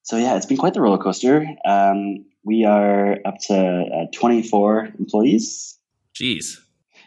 so 0.03 0.17
yeah, 0.17 0.35
it's 0.37 0.45
been 0.45 0.57
quite 0.57 0.73
the 0.73 0.81
roller 0.81 0.97
coaster. 0.97 1.45
Um, 1.65 2.25
we 2.43 2.63
are 2.63 3.17
up 3.25 3.39
to 3.47 3.55
uh, 3.55 4.05
24 4.13 4.89
employees. 4.99 5.77
Jeez. 6.15 6.59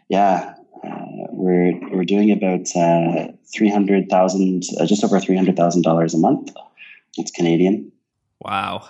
Yeah. 0.08 0.54
Uh, 0.84 1.26
we're 1.30 1.78
we're 1.90 2.04
doing 2.04 2.30
about 2.30 2.66
uh, 2.76 3.32
three 3.52 3.70
hundred 3.70 4.08
thousand, 4.08 4.64
uh, 4.78 4.86
just 4.86 5.04
over 5.04 5.20
three 5.20 5.36
hundred 5.36 5.56
thousand 5.56 5.82
dollars 5.82 6.14
a 6.14 6.18
month. 6.18 6.52
It's 7.16 7.30
Canadian. 7.30 7.92
Wow, 8.40 8.88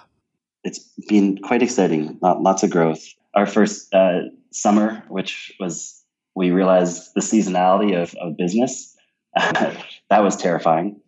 it's 0.64 0.78
been 1.08 1.38
quite 1.38 1.62
exciting. 1.62 2.18
Lots 2.22 2.62
of 2.62 2.70
growth. 2.70 3.06
Our 3.34 3.46
first 3.46 3.92
uh, 3.94 4.20
summer, 4.50 5.04
which 5.08 5.52
was 5.60 6.02
we 6.34 6.50
realized 6.50 7.10
the 7.14 7.20
seasonality 7.20 8.00
of, 8.00 8.14
of 8.14 8.36
business, 8.36 8.96
that 9.34 10.22
was 10.22 10.36
terrifying. 10.36 11.00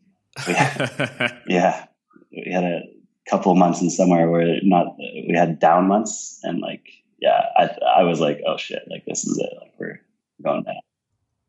We 0.46 0.54
had, 0.54 1.40
yeah, 1.46 1.86
we 2.30 2.52
had 2.52 2.64
a 2.64 2.82
couple 3.28 3.52
of 3.52 3.58
months 3.58 3.80
in 3.80 3.90
summer 3.90 4.30
where 4.30 4.58
not 4.62 4.96
we 4.98 5.34
had 5.34 5.58
down 5.58 5.88
months, 5.88 6.40
and 6.42 6.60
like 6.60 6.86
yeah, 7.20 7.46
I 7.56 7.70
I 7.98 8.02
was 8.02 8.20
like, 8.20 8.40
oh 8.46 8.56
shit, 8.56 8.82
like 8.90 9.04
this 9.06 9.24
is 9.24 9.38
it, 9.38 9.52
like 9.60 9.72
we're 9.78 10.00
going 10.42 10.64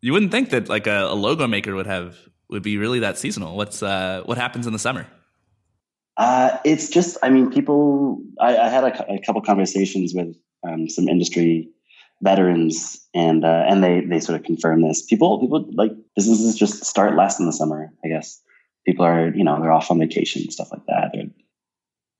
you 0.03 0.11
wouldn't 0.11 0.31
think 0.31 0.49
that 0.49 0.67
like 0.67 0.85
a, 0.85 1.05
a, 1.05 1.15
logo 1.15 1.47
maker 1.47 1.73
would 1.73 1.87
have 1.87 2.17
would 2.49 2.61
be 2.61 2.77
really 2.77 2.99
that 2.99 3.17
seasonal. 3.17 3.55
What's 3.55 3.81
uh, 3.81 4.21
what 4.25 4.37
happens 4.37 4.67
in 4.67 4.73
the 4.73 4.79
summer? 4.79 5.07
Uh, 6.17 6.57
it's 6.65 6.89
just, 6.89 7.17
I 7.23 7.29
mean, 7.29 7.49
people. 7.49 8.21
I, 8.39 8.57
I 8.57 8.67
had 8.67 8.83
a, 8.83 9.13
a, 9.13 9.19
couple 9.25 9.41
conversations 9.41 10.13
with 10.13 10.35
um, 10.67 10.89
some 10.89 11.07
industry 11.07 11.69
veterans, 12.21 12.99
and 13.15 13.45
uh, 13.45 13.63
and 13.69 13.81
they 13.81 14.01
they 14.01 14.19
sort 14.19 14.37
of 14.37 14.45
confirm 14.45 14.81
this. 14.81 15.01
People 15.01 15.39
people 15.39 15.65
like 15.73 15.93
businesses 16.17 16.55
just 16.55 16.83
start 16.83 17.15
less 17.15 17.39
in 17.39 17.45
the 17.45 17.53
summer. 17.53 17.89
I 18.03 18.09
guess 18.09 18.41
people 18.85 19.05
are 19.05 19.33
you 19.33 19.45
know 19.45 19.57
they're 19.61 19.71
off 19.71 19.89
on 19.89 19.99
vacation 19.99 20.51
stuff 20.51 20.67
like 20.69 20.85
that. 20.87 21.11
They're, 21.13 21.29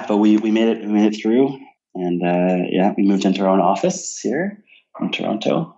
but 0.07 0.17
we 0.17 0.37
we 0.37 0.51
made 0.51 0.69
it 0.69 0.85
we 0.85 0.93
made 0.93 1.13
it 1.13 1.21
through, 1.21 1.59
and 1.95 2.23
uh, 2.23 2.65
yeah, 2.69 2.93
we 2.95 3.03
moved 3.03 3.25
into 3.25 3.41
our 3.41 3.49
own 3.49 3.59
office 3.59 4.21
here 4.21 4.63
in 5.01 5.11
Toronto 5.11 5.75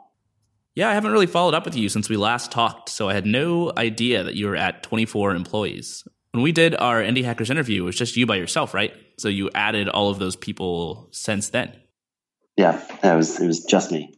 yeah, 0.75 0.89
I 0.89 0.93
haven't 0.93 1.11
really 1.11 1.25
followed 1.25 1.53
up 1.53 1.65
with 1.65 1.75
you 1.75 1.88
since 1.88 2.09
we 2.09 2.17
last 2.17 2.51
talked, 2.51 2.89
so 2.89 3.09
I 3.09 3.13
had 3.13 3.25
no 3.25 3.71
idea 3.77 4.23
that 4.23 4.35
you 4.35 4.47
were 4.47 4.57
at 4.57 4.83
24 4.83 5.33
employees. 5.33 6.05
When 6.31 6.43
we 6.43 6.51
did 6.51 6.75
our 6.75 7.01
Indie 7.01 7.23
Hackers 7.23 7.49
interview, 7.49 7.83
it 7.83 7.85
was 7.85 7.95
just 7.95 8.17
you 8.17 8.25
by 8.25 8.35
yourself, 8.35 8.73
right? 8.73 8.93
So 9.17 9.29
you 9.29 9.49
added 9.55 9.88
all 9.88 10.09
of 10.09 10.19
those 10.19 10.35
people 10.35 11.07
since 11.11 11.49
then. 11.49 11.73
Yeah, 12.57 12.81
it 13.03 13.15
was 13.15 13.39
it 13.39 13.47
was 13.47 13.63
just 13.63 13.91
me. 13.91 14.13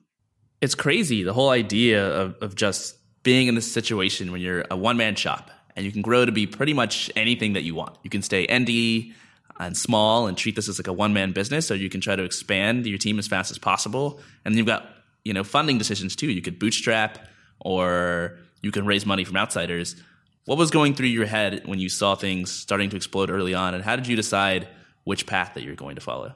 It's 0.59 0.75
crazy 0.75 1.23
the 1.23 1.33
whole 1.33 1.49
idea 1.49 2.07
of, 2.07 2.35
of 2.41 2.55
just 2.55 2.97
being 3.21 3.47
in 3.47 3.55
this 3.55 3.71
situation 3.71 4.31
when 4.31 4.41
you're 4.41 4.65
a 4.71 4.77
one 4.77 4.97
man 4.97 5.15
shop 5.15 5.51
and 5.75 5.85
you 5.85 5.91
can 5.91 6.01
grow 6.01 6.25
to 6.25 6.31
be 6.31 6.47
pretty 6.47 6.73
much 6.73 7.11
anything 7.15 7.53
that 7.53 7.63
you 7.63 7.75
want. 7.75 7.97
You 8.03 8.09
can 8.09 8.23
stay 8.23 8.47
indie 8.47 9.13
and 9.59 9.77
small 9.77 10.27
and 10.27 10.35
treat 10.35 10.55
this 10.55 10.67
as 10.67 10.79
like 10.79 10.87
a 10.87 10.93
one 10.93 11.13
man 11.13 11.33
business, 11.33 11.69
or 11.69 11.75
you 11.75 11.89
can 11.89 12.01
try 12.01 12.15
to 12.15 12.23
expand 12.23 12.87
your 12.87 12.97
team 12.97 13.19
as 13.19 13.27
fast 13.27 13.51
as 13.51 13.59
possible. 13.59 14.19
And 14.43 14.55
you've 14.55 14.65
got 14.65 14.87
you 15.27 15.33
know 15.33 15.43
funding 15.43 15.77
decisions 15.77 16.15
too. 16.15 16.31
You 16.31 16.41
could 16.41 16.57
bootstrap 16.57 17.27
or 17.59 18.39
you 18.61 18.71
can 18.71 18.85
raise 18.85 19.05
money 19.05 19.25
from 19.25 19.35
outsiders. 19.35 20.01
What 20.45 20.57
was 20.57 20.71
going 20.71 20.95
through 20.95 21.07
your 21.07 21.25
head 21.25 21.63
when 21.65 21.79
you 21.79 21.89
saw 21.89 22.15
things 22.15 22.49
starting 22.49 22.89
to 22.91 22.95
explode 22.95 23.29
early 23.29 23.53
on, 23.53 23.73
and 23.73 23.83
how 23.83 23.97
did 23.97 24.07
you 24.07 24.15
decide 24.15 24.69
which 25.03 25.27
path 25.27 25.53
that 25.55 25.63
you're 25.63 25.75
going 25.75 25.95
to 25.95 26.01
follow? 26.01 26.33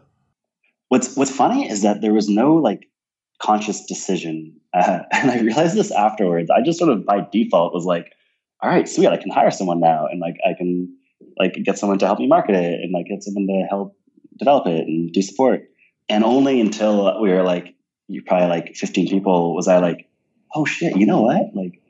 What's 0.90 1.16
What's 1.16 1.32
funny 1.32 1.70
is 1.70 1.84
that 1.84 2.02
there 2.02 2.14
was 2.14 2.28
no 2.28 2.56
like 2.56 2.90
conscious 3.42 3.86
decision, 3.86 4.60
uh, 4.74 5.00
and 5.12 5.32
I 5.32 5.40
realized 5.40 5.78
this 5.78 5.92
afterwards. 5.92 6.50
I 6.50 6.62
just 6.62 6.78
sort 6.78 6.92
of 6.92 7.06
by 7.06 7.26
default 7.32 7.74
was 7.74 7.86
like, 7.86 8.12
"All 8.62 8.70
right, 8.70 8.90
sweet, 8.90 9.08
I 9.08 9.16
can 9.16 9.32
hire 9.32 9.52
someone 9.52 9.80
now, 9.80 10.06
and 10.06 10.20
like 10.20 10.36
I 10.46 10.54
can 10.54 10.94
like 11.38 11.54
get 11.64 11.78
someone 11.78 11.98
to 12.00 12.06
help 12.06 12.20
me 12.20 12.28
market 12.28 12.56
it, 12.56 12.82
and 12.82 12.92
like 12.92 13.06
get 13.06 13.24
someone 13.24 13.48
to 13.48 13.66
help 13.70 13.96
develop 14.38 14.68
it 14.68 14.86
and 14.86 15.14
do 15.14 15.22
support." 15.22 15.70
And 16.10 16.26
only 16.26 16.60
until 16.60 17.22
we 17.22 17.30
were 17.30 17.44
like 17.44 17.74
you 18.12 18.22
probably 18.24 18.48
like 18.48 18.76
15 18.76 19.08
people, 19.08 19.56
was 19.56 19.68
I 19.68 19.80
like, 19.80 20.10
oh 20.56 20.66
shit, 20.66 20.98
you 20.98 21.06
know 21.06 21.22
what? 21.22 21.54
Like, 21.54 21.82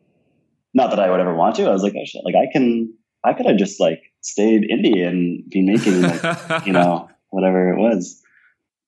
not 0.73 0.91
that 0.91 0.99
I 0.99 1.09
would 1.09 1.19
ever 1.19 1.35
want 1.35 1.55
to. 1.55 1.65
I 1.65 1.71
was 1.71 1.83
like, 1.83 1.93
oh 1.97 2.05
shit, 2.05 2.23
like 2.23 2.35
I 2.35 2.51
can, 2.51 2.93
I 3.23 3.33
could 3.33 3.45
have 3.45 3.57
just 3.57 3.79
like 3.79 4.01
stayed 4.21 4.69
indie 4.69 5.05
and 5.05 5.43
be 5.49 5.61
making 5.61 6.01
like, 6.01 6.65
you 6.65 6.73
know, 6.73 7.09
whatever 7.29 7.73
it 7.73 7.79
was. 7.79 8.21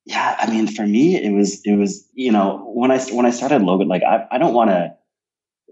Yeah, 0.05 0.35
I 0.37 0.49
mean, 0.51 0.67
for 0.67 0.85
me, 0.85 1.15
it 1.15 1.31
was, 1.31 1.61
it 1.63 1.75
was, 1.75 2.07
you 2.13 2.31
know, 2.31 2.71
when 2.73 2.91
I 2.91 2.99
when 3.05 3.25
I 3.25 3.29
started 3.31 3.61
Logan, 3.61 3.87
like 3.87 4.03
I, 4.03 4.27
I 4.31 4.37
don't 4.37 4.53
want 4.53 4.69
to 4.69 4.95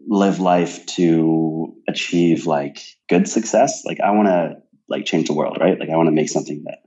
live 0.07 0.39
life 0.39 0.85
to 0.85 1.75
achieve 1.87 2.45
like 2.45 2.79
good 3.09 3.27
success. 3.27 3.83
Like 3.85 3.99
I 3.99 4.11
want 4.11 4.29
to 4.29 4.55
like 4.87 5.05
change 5.05 5.27
the 5.27 5.33
world, 5.33 5.57
right? 5.59 5.79
Like 5.79 5.89
I 5.89 5.97
want 5.97 6.07
to 6.07 6.13
make 6.13 6.29
something 6.29 6.63
that 6.65 6.79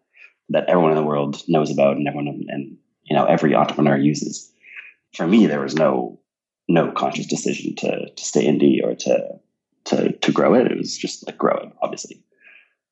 that 0.51 0.69
everyone 0.69 0.93
in 0.93 0.97
the 0.97 1.03
world 1.03 1.43
knows 1.49 1.71
about 1.71 1.97
and 1.97 2.07
everyone 2.07 2.45
and 2.49 2.77
you 3.05 3.17
know 3.17 3.25
every 3.25 3.55
entrepreneur 3.55 3.97
uses 3.97 4.51
for 5.17 5.27
me, 5.27 5.47
there 5.47 5.61
was 5.61 5.75
no 5.75 6.21
no 6.69 6.91
conscious 6.93 7.27
decision 7.27 7.75
to 7.77 8.11
to 8.11 8.25
stay 8.25 8.47
indie 8.47 8.83
or 8.83 8.95
to 8.95 9.29
to 9.87 10.13
to 10.13 10.33
grow 10.33 10.55
it. 10.55 10.71
It 10.71 10.79
was 10.79 10.97
just 10.97 11.27
like 11.27 11.39
growing, 11.39 11.73
obviously. 11.83 12.23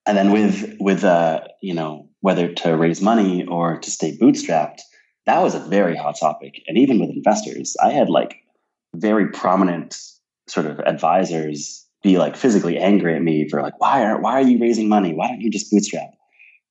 And 0.07 0.17
then 0.17 0.33
with 0.33 0.77
with 0.81 1.05
uh, 1.05 1.41
you 1.61 1.75
know 1.75 2.09
whether 2.21 2.53
to 2.53 2.77
raise 2.77 3.01
money 3.01 3.47
or 3.47 3.79
to 3.79 3.91
stay 3.91 4.17
bootstrapped, 4.17 4.81
that 5.27 5.43
was 5.43 5.55
a 5.55 5.61
very 5.61 5.97
hot 5.97 6.17
topic. 6.19 6.63
And 6.67 6.79
even 6.79 7.01
with 7.01 7.11
investors, 7.11 7.77
I 7.83 7.91
had 7.91 8.09
like 8.09 8.37
very 8.95 9.29
prominent 9.29 9.97
sort 10.49 10.67
of 10.67 10.81
advisors 10.81 11.87
be 12.03 12.19
like 12.19 12.37
physically 12.37 12.79
angry 12.79 13.15
at 13.15 13.23
me 13.23 13.49
for 13.49 13.63
like 13.63 13.81
why 13.81 14.05
are 14.05 14.21
why 14.21 14.33
are 14.33 14.43
you 14.43 14.59
raising 14.59 14.89
money? 14.89 15.15
Why 15.15 15.29
don't 15.29 15.41
you 15.41 15.51
just 15.51 15.71
bootstrap? 15.71 16.11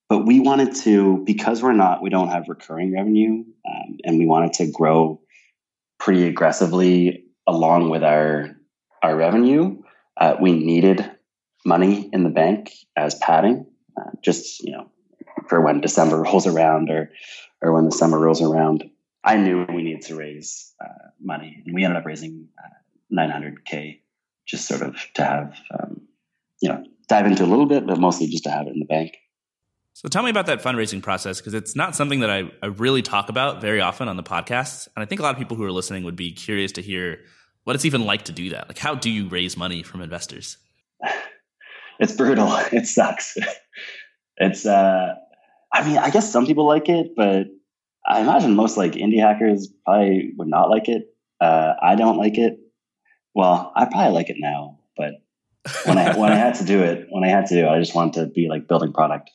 But 0.10 0.26
we 0.26 0.42
wanted 0.42 0.76
to 0.78 1.24
because 1.26 1.64
we're 1.64 1.72
not 1.72 2.02
we 2.02 2.10
don't 2.10 2.28
have 2.28 2.50
recurring 2.50 2.94
revenue, 2.94 3.46
um, 3.66 3.98
and 4.04 4.18
we 4.18 4.26
wanted 4.26 4.54
to 4.54 4.70
grow 4.70 5.21
pretty 6.02 6.28
aggressively 6.28 7.24
along 7.48 7.90
with 7.90 8.04
our 8.04 8.50
our 9.04 9.16
revenue. 9.16 9.82
Uh, 10.18 10.36
we 10.42 10.52
needed 10.52 11.10
money 11.66 12.10
in 12.12 12.24
the 12.24 12.30
bank 12.30 12.72
as 12.98 13.16
padding, 13.16 13.66
uh, 13.98 14.10
just 14.22 14.62
you 14.64 14.72
know, 14.72 14.92
for 15.48 15.62
when 15.62 15.80
December 15.80 16.22
rolls 16.24 16.48
around 16.48 16.90
or 16.90 17.10
or 17.62 17.72
when 17.74 17.86
the 17.86 17.92
summer 17.92 18.20
rolls 18.20 18.42
around. 18.42 18.84
I 19.24 19.38
knew 19.38 19.68
we 19.70 19.84
needed 19.84 20.02
to 20.08 20.16
raise 20.16 20.74
uh, 20.84 21.10
money, 21.22 21.62
and 21.64 21.76
we 21.76 21.84
ended 21.84 21.98
up 21.98 22.08
raising 22.08 22.48
900k, 23.14 23.94
uh, 23.94 23.98
just 24.48 24.68
sort 24.68 24.82
of 24.82 24.96
to 25.14 25.24
have 25.24 25.56
um, 25.80 26.02
you 26.60 26.70
know 26.70 26.84
dive 27.08 27.28
into 27.28 27.44
a 27.44 27.52
little 27.52 27.68
bit, 27.68 27.86
but 27.86 28.00
mostly 28.00 28.28
just 28.28 28.44
to 28.46 28.50
have 28.50 28.66
it 28.66 28.74
in 28.74 28.80
the 28.80 28.86
bank. 28.86 29.16
So 29.94 30.08
tell 30.08 30.24
me 30.24 30.30
about 30.30 30.46
that 30.46 30.62
fundraising 30.62 31.02
process 31.04 31.40
because 31.40 31.54
it's 31.54 31.76
not 31.76 31.96
something 31.96 32.22
that 32.22 32.30
I, 32.30 32.50
I 32.64 32.68
really 32.68 33.02
talk 33.02 33.30
about 33.30 33.62
very 33.62 33.82
often 33.82 34.08
on 34.08 34.18
the 34.18 34.24
podcast. 34.24 34.88
And 34.96 35.04
I 35.04 35.06
think 35.06 35.20
a 35.20 35.24
lot 35.24 35.34
of 35.34 35.38
people 35.38 35.58
who 35.58 35.64
are 35.64 35.72
listening 35.72 36.04
would 36.06 36.16
be 36.16 36.32
curious 36.32 36.72
to 36.74 36.82
hear 36.82 37.20
what 37.66 37.76
it's 37.76 37.86
even 37.86 38.06
like 38.06 38.24
to 38.24 38.32
do 38.32 38.50
that. 38.52 38.68
Like, 38.68 38.78
how 38.78 38.96
do 38.96 39.10
you 39.10 39.28
raise 39.28 39.58
money 39.58 39.84
from 39.84 40.02
investors? 40.02 40.58
It's 42.00 42.14
brutal. 42.14 42.48
It 42.72 42.88
sucks. 42.88 43.38
It's, 44.38 44.66
uh, 44.66 45.14
I 45.72 45.88
mean, 45.88 46.00
I 46.00 46.10
guess 46.10 46.32
some 46.32 46.48
people 46.48 46.66
like 46.66 46.90
it, 46.90 47.12
but 47.16 47.46
I 48.08 48.22
imagine 48.22 48.56
most 48.56 48.76
like 48.76 48.94
indie 48.94 49.20
hackers 49.20 49.68
probably 49.86 50.32
would 50.38 50.48
not 50.48 50.70
like 50.70 50.90
it. 50.90 51.04
Uh, 51.40 51.74
I 51.80 51.96
don't 51.96 52.18
like 52.18 52.40
it. 52.40 52.58
Well, 53.36 53.72
I 53.76 53.86
probably 53.86 54.14
like 54.14 54.32
it 54.32 54.38
now, 54.40 54.80
but 54.98 55.14
when 55.86 55.98
I 55.98 56.18
when 56.18 56.32
I 56.32 56.36
had 56.36 56.56
to 56.56 56.66
do 56.66 56.82
it, 56.82 57.08
when 57.12 57.24
I 57.24 57.28
had 57.28 57.46
to 57.48 57.56
do 57.56 57.66
it, 57.66 57.70
I 57.70 57.80
just 57.80 57.96
wanted 57.96 58.20
to 58.20 58.26
be 58.28 58.48
like 58.48 58.68
building 58.68 58.94
product. 58.94 59.32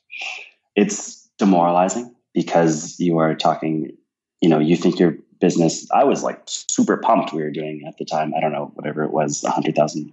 It's 0.75 1.29
demoralizing 1.39 2.15
because 2.35 2.99
you 2.99 3.19
are 3.19 3.35
talking, 3.35 3.97
you 4.41 4.49
know, 4.49 4.59
you 4.59 4.77
think 4.77 4.99
your 4.99 5.17
business. 5.41 5.87
I 5.93 6.05
was 6.05 6.23
like 6.23 6.43
super 6.47 6.97
pumped. 6.97 7.33
We 7.33 7.43
were 7.43 7.51
doing 7.51 7.85
at 7.87 7.97
the 7.99 8.05
time. 8.05 8.33
I 8.37 8.41
don't 8.41 8.53
know 8.53 8.71
whatever 8.75 9.05
it 9.05 9.13
was, 9.13 9.45
a 9.45 9.51
hundred 9.51 9.77
thousand 9.77 10.13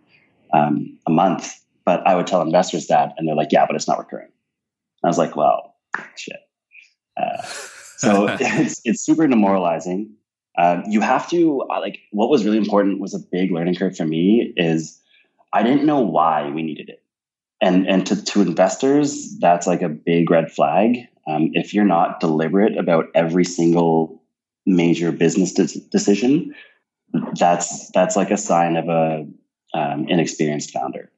um, 0.54 0.98
a 1.08 1.12
month. 1.12 1.60
But 1.86 2.06
I 2.08 2.16
would 2.16 2.28
tell 2.28 2.42
investors 2.42 2.88
that, 2.88 3.14
and 3.18 3.28
they're 3.28 3.36
like, 3.36 3.52
"Yeah, 3.52 3.66
but 3.66 3.76
it's 3.76 3.88
not 3.88 4.00
recurring." 4.00 4.30
I 5.04 5.08
was 5.08 5.18
like, 5.18 5.36
"Well, 5.36 5.76
shit." 6.16 6.38
Uh, 7.18 7.42
so 7.98 8.28
it's 8.40 8.80
it's 8.86 9.02
super 9.02 9.28
demoralizing. 9.28 10.16
Um, 10.58 10.84
you 10.88 11.02
have 11.02 11.30
to 11.32 11.62
uh, 11.70 11.82
like. 11.82 12.00
What 12.12 12.30
was 12.30 12.46
really 12.46 12.58
important 12.58 13.02
was 13.02 13.14
a 13.14 13.20
big 13.20 13.52
learning 13.52 13.76
curve 13.76 13.98
for 13.98 14.06
me. 14.06 14.54
Is 14.56 14.98
I 15.54 15.64
didn't 15.64 15.86
know 15.86 16.00
why 16.00 16.50
we 16.50 16.64
needed 16.64 16.90
it. 16.90 17.04
And, 17.62 17.88
and 17.88 18.06
to, 18.08 18.24
to 18.26 18.42
investors, 18.42 19.38
that's 19.40 19.68
like 19.68 19.82
a 19.82 19.90
big 19.90 20.30
red 20.30 20.52
flag. 20.52 20.98
Um, 21.28 21.52
if 21.54 21.74
you're 21.74 21.86
not 21.86 22.20
deliberate 22.20 22.78
about 22.78 23.06
every 23.16 23.46
single 23.46 24.22
major 24.66 25.12
business 25.12 25.54
de- 25.54 25.80
decision, 25.90 26.54
that's 27.40 27.92
that's 27.92 28.16
like 28.16 28.32
a 28.32 28.38
sign 28.38 28.76
of 28.76 28.90
a 28.90 29.26
um, 29.74 30.08
inexperienced 30.10 30.72
founder. 30.72 31.12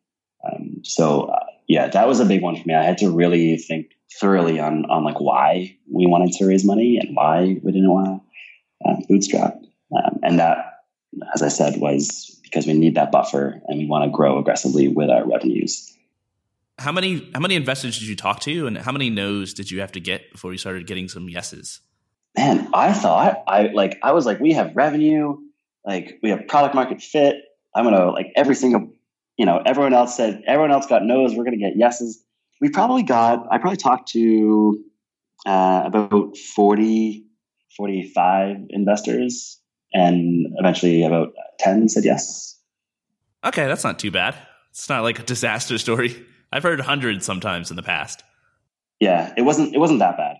Um, 0.46 0.82
so 0.84 1.24
uh, 1.24 1.46
yeah, 1.68 1.88
that 1.88 2.08
was 2.08 2.20
a 2.20 2.26
big 2.26 2.42
one 2.42 2.56
for 2.56 2.68
me. 2.68 2.76
I 2.76 2.84
had 2.84 2.98
to 3.00 3.10
really 3.10 3.58
think 3.58 3.92
thoroughly 4.20 4.60
on 4.60 4.86
on 4.86 5.04
like 5.04 5.20
why 5.20 5.76
we 5.92 6.06
wanted 6.06 6.34
to 6.34 6.46
raise 6.46 6.66
money 6.66 6.98
and 6.98 7.16
why 7.16 7.60
we 7.64 7.72
didn't 7.72 7.92
want 7.92 8.22
to 8.84 8.90
uh, 8.90 8.96
bootstrap, 9.08 9.56
um, 9.96 10.20
and 10.22 10.40
that, 10.40 10.75
as 11.34 11.42
I 11.42 11.48
said, 11.48 11.80
was 11.80 12.40
because 12.44 12.68
we 12.68 12.74
need 12.74 12.96
that 12.96 13.12
buffer 13.12 13.62
and 13.68 13.78
we 13.78 13.86
want 13.86 14.06
to 14.06 14.10
grow 14.10 14.40
aggressively 14.40 14.88
with 14.88 15.10
our 15.10 15.28
revenues. 15.28 15.92
How 16.78 16.92
many 16.92 17.30
how 17.34 17.40
many 17.40 17.56
investors 17.56 18.00
did 18.00 18.08
you 18.08 18.16
talk 18.16 18.42
to, 18.42 18.68
and 18.68 18.78
how 18.78 18.92
many 18.92 19.10
no's 19.10 19.54
did 19.54 19.72
you 19.72 19.80
have 19.82 19.94
to 19.94 20.00
get 20.00 20.32
before 20.32 20.52
you 20.52 20.58
started 20.58 20.88
getting 20.88 21.08
some 21.08 21.30
yeses? 21.30 21.82
Man, 22.38 22.70
I 22.74 22.92
thought 22.92 23.44
I 23.48 23.68
like 23.68 23.98
I 24.04 24.12
was 24.12 24.26
like, 24.26 24.40
we 24.40 24.52
have 24.54 24.76
revenue, 24.76 25.38
like 25.86 26.20
we 26.22 26.30
have 26.32 26.48
product 26.48 26.76
market 26.76 27.02
fit. 27.02 27.38
I'm 27.74 27.86
gonna 27.86 28.12
like 28.12 28.34
every 28.36 28.56
single, 28.56 28.90
you 29.38 29.46
know, 29.46 29.62
everyone 29.66 29.94
else 29.94 30.18
said 30.18 30.44
everyone 30.46 30.72
else 30.72 30.86
got 30.86 31.04
no's. 31.04 31.34
We're 31.34 31.46
gonna 31.46 31.58
get 31.58 31.78
yeses. 31.78 32.22
We 32.60 32.70
probably 32.70 33.04
got. 33.04 33.48
I 33.52 33.58
probably 33.58 33.78
talked 33.78 34.10
to 34.12 34.84
uh, 35.46 35.84
about 35.86 36.38
40, 36.38 37.26
45 37.78 38.58
investors 38.70 39.62
and 39.96 40.48
eventually 40.58 41.04
about 41.04 41.34
10 41.60 41.88
said 41.90 42.04
yes. 42.04 42.60
Okay, 43.44 43.66
that's 43.66 43.84
not 43.84 43.98
too 43.98 44.12
bad. 44.12 44.36
It's 44.72 44.90
not 44.90 45.04
like 45.04 45.20
a 45.20 45.24
disaster 45.24 45.78
story. 45.78 46.24
I've 46.52 46.64
heard 46.64 46.82
hundreds 46.82 47.26
sometimes 47.26 47.70
in 47.70 47.78
the 47.78 47.84
past. 47.84 48.24
Yeah, 49.00 49.34
it 49.38 49.42
wasn't 49.42 49.74
it 49.74 49.78
wasn't 49.78 50.00
that 50.00 50.18
bad. 50.18 50.38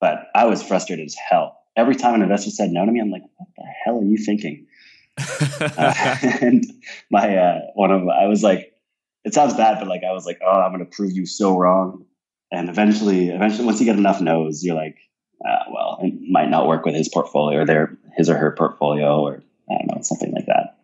But 0.00 0.26
I 0.34 0.44
was 0.44 0.62
frustrated 0.62 1.06
as 1.06 1.14
hell. 1.14 1.58
Every 1.76 1.96
time 1.96 2.14
an 2.14 2.22
investor 2.22 2.50
said 2.50 2.70
no 2.70 2.84
to 2.84 2.92
me, 2.92 3.00
I'm 3.00 3.10
like, 3.10 3.22
what 3.36 3.48
the 3.56 3.64
hell 3.84 4.00
are 4.00 4.04
you 4.04 4.18
thinking? 4.18 4.66
uh, 5.18 6.16
and 6.40 6.64
my 7.10 7.36
uh, 7.36 7.60
one 7.74 7.90
of 7.90 8.06
I 8.08 8.26
was 8.26 8.42
like, 8.42 8.74
it 9.24 9.32
sounds 9.32 9.54
bad, 9.54 9.78
but 9.78 9.88
like 9.88 10.02
I 10.06 10.12
was 10.12 10.26
like, 10.26 10.40
oh, 10.44 10.60
I'm 10.60 10.72
gonna 10.72 10.84
prove 10.84 11.12
you 11.12 11.24
so 11.24 11.56
wrong. 11.56 12.04
And 12.52 12.68
eventually, 12.68 13.30
eventually, 13.30 13.64
once 13.64 13.80
you 13.80 13.86
get 13.86 13.96
enough 13.96 14.20
no's, 14.20 14.62
you're 14.62 14.76
like, 14.76 14.98
uh, 15.46 15.64
well, 15.72 15.98
it 16.02 16.14
might 16.30 16.50
not 16.50 16.66
work 16.66 16.84
with 16.84 16.94
his 16.94 17.08
portfolio 17.08 17.60
or 17.60 17.66
their 17.66 17.96
his 18.16 18.30
or 18.30 18.36
her 18.36 18.52
portfolio, 18.52 19.20
or 19.20 19.42
I 19.70 19.78
don't 19.78 19.96
know, 19.96 20.02
something 20.02 20.32
like 20.32 20.46
that. 20.46 20.78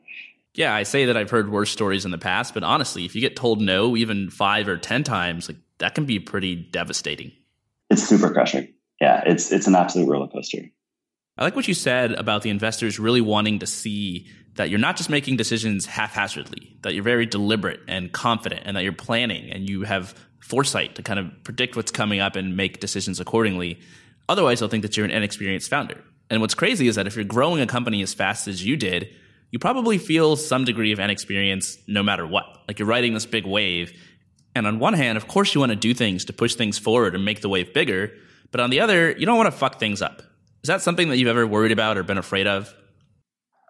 Yeah, 0.54 0.74
I 0.74 0.82
say 0.82 1.06
that 1.06 1.16
I've 1.16 1.30
heard 1.30 1.50
worse 1.50 1.70
stories 1.70 2.04
in 2.04 2.10
the 2.10 2.18
past, 2.18 2.54
but 2.54 2.64
honestly, 2.64 3.04
if 3.04 3.14
you 3.14 3.20
get 3.20 3.36
told 3.36 3.60
no 3.60 3.96
even 3.96 4.30
five 4.30 4.68
or 4.68 4.76
ten 4.76 5.04
times, 5.04 5.48
like 5.48 5.58
that 5.78 5.94
can 5.94 6.06
be 6.06 6.18
pretty 6.18 6.56
devastating. 6.56 7.32
It's 7.88 8.02
super 8.02 8.30
crushing. 8.32 8.72
Yeah, 9.00 9.22
it's 9.24 9.52
it's 9.52 9.66
an 9.66 9.74
absolute 9.74 10.08
roller 10.08 10.28
coaster. 10.28 10.62
I 11.38 11.44
like 11.44 11.56
what 11.56 11.68
you 11.68 11.74
said 11.74 12.12
about 12.12 12.42
the 12.42 12.50
investors 12.50 12.98
really 12.98 13.20
wanting 13.20 13.60
to 13.60 13.66
see 13.66 14.26
that 14.56 14.68
you're 14.68 14.78
not 14.78 14.96
just 14.96 15.08
making 15.08 15.36
decisions 15.36 15.86
haphazardly, 15.86 16.76
that 16.82 16.92
you're 16.94 17.04
very 17.04 17.24
deliberate 17.24 17.80
and 17.88 18.12
confident, 18.12 18.62
and 18.64 18.76
that 18.76 18.82
you're 18.82 18.92
planning 18.92 19.50
and 19.50 19.68
you 19.68 19.82
have 19.82 20.14
foresight 20.40 20.96
to 20.96 21.02
kind 21.02 21.18
of 21.18 21.30
predict 21.44 21.76
what's 21.76 21.92
coming 21.92 22.20
up 22.20 22.34
and 22.36 22.56
make 22.56 22.80
decisions 22.80 23.20
accordingly. 23.20 23.80
Otherwise, 24.28 24.60
they'll 24.60 24.68
think 24.68 24.82
that 24.82 24.96
you're 24.96 25.06
an 25.06 25.12
inexperienced 25.12 25.70
founder. 25.70 26.02
And 26.30 26.40
what's 26.40 26.54
crazy 26.54 26.88
is 26.88 26.94
that 26.94 27.06
if 27.06 27.16
you're 27.16 27.24
growing 27.24 27.60
a 27.60 27.66
company 27.66 28.02
as 28.02 28.14
fast 28.14 28.48
as 28.48 28.64
you 28.64 28.76
did, 28.76 29.08
you 29.50 29.58
probably 29.58 29.98
feel 29.98 30.36
some 30.36 30.64
degree 30.64 30.92
of 30.92 31.00
inexperience 31.00 31.76
no 31.88 32.02
matter 32.02 32.26
what. 32.26 32.44
Like 32.68 32.78
you're 32.78 32.88
riding 32.88 33.14
this 33.14 33.26
big 33.26 33.44
wave. 33.44 33.92
And 34.54 34.66
on 34.66 34.78
one 34.78 34.94
hand, 34.94 35.16
of 35.18 35.26
course, 35.26 35.54
you 35.54 35.60
want 35.60 35.70
to 35.70 35.76
do 35.76 35.92
things 35.92 36.24
to 36.26 36.32
push 36.32 36.54
things 36.54 36.78
forward 36.78 37.14
and 37.14 37.24
make 37.24 37.40
the 37.40 37.48
wave 37.48 37.74
bigger. 37.74 38.12
But 38.52 38.60
on 38.60 38.70
the 38.70 38.80
other, 38.80 39.10
you 39.10 39.26
don't 39.26 39.36
want 39.36 39.48
to 39.48 39.56
fuck 39.56 39.80
things 39.80 40.02
up. 40.02 40.22
Is 40.62 40.68
that 40.68 40.82
something 40.82 41.08
that 41.08 41.16
you've 41.16 41.28
ever 41.28 41.46
worried 41.46 41.72
about 41.72 41.96
or 41.96 42.02
been 42.02 42.18
afraid 42.18 42.46
of? 42.46 42.72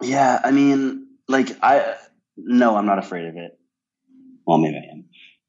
Yeah, 0.02 0.40
I 0.42 0.50
mean, 0.50 1.06
like 1.28 1.56
I 1.62 1.96
no, 2.36 2.76
I'm 2.76 2.86
not 2.86 2.98
afraid 2.98 3.26
of 3.26 3.36
it. 3.36 3.58
Well, 4.46 4.58
maybe 4.58 4.76
I 4.76 4.92
am. 4.92 5.04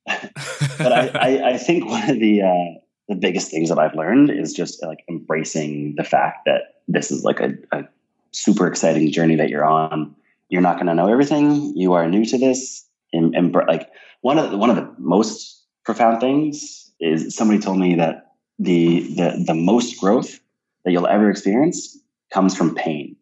but 0.78 0.92
I, 0.92 1.08
I, 1.08 1.50
I, 1.52 1.58
think 1.58 1.86
one 1.86 2.10
of 2.10 2.20
the 2.20 2.42
uh, 2.42 2.81
the 3.12 3.18
biggest 3.18 3.52
things 3.52 3.68
that 3.68 3.78
I've 3.78 3.94
learned 3.94 4.30
is 4.32 4.54
just 4.54 4.82
like 4.82 5.04
embracing 5.10 5.96
the 5.98 6.04
fact 6.06 6.46
that 6.46 6.76
this 6.88 7.12
is 7.12 7.26
like 7.26 7.42
a, 7.42 7.52
a 7.74 7.84
super 8.32 8.68
exciting 8.68 9.12
journey 9.12 9.36
that 9.36 9.50
you're 9.50 9.66
on. 9.66 10.16
You're 10.48 10.62
not 10.62 10.78
going 10.78 10.88
to 10.88 10.94
know 10.94 11.12
everything. 11.12 11.76
You 11.76 11.92
are 11.92 12.08
new 12.08 12.24
to 12.24 12.38
this. 12.38 12.88
And, 13.12 13.36
and 13.36 13.54
like 13.54 13.90
one 14.22 14.40
of 14.40 14.52
the, 14.52 14.58
one 14.58 14.70
of 14.70 14.78
the 14.78 14.90
most 14.98 15.62
profound 15.84 16.22
things 16.22 16.90
is 17.02 17.36
somebody 17.36 17.60
told 17.60 17.80
me 17.80 17.96
that 17.96 18.32
the 18.60 19.02
the 19.16 19.44
the 19.48 19.56
most 19.56 20.00
growth 20.00 20.40
that 20.86 20.92
you'll 20.92 21.08
ever 21.08 21.30
experience 21.30 21.98
comes 22.32 22.56
from 22.56 22.76
pain. 22.76 23.18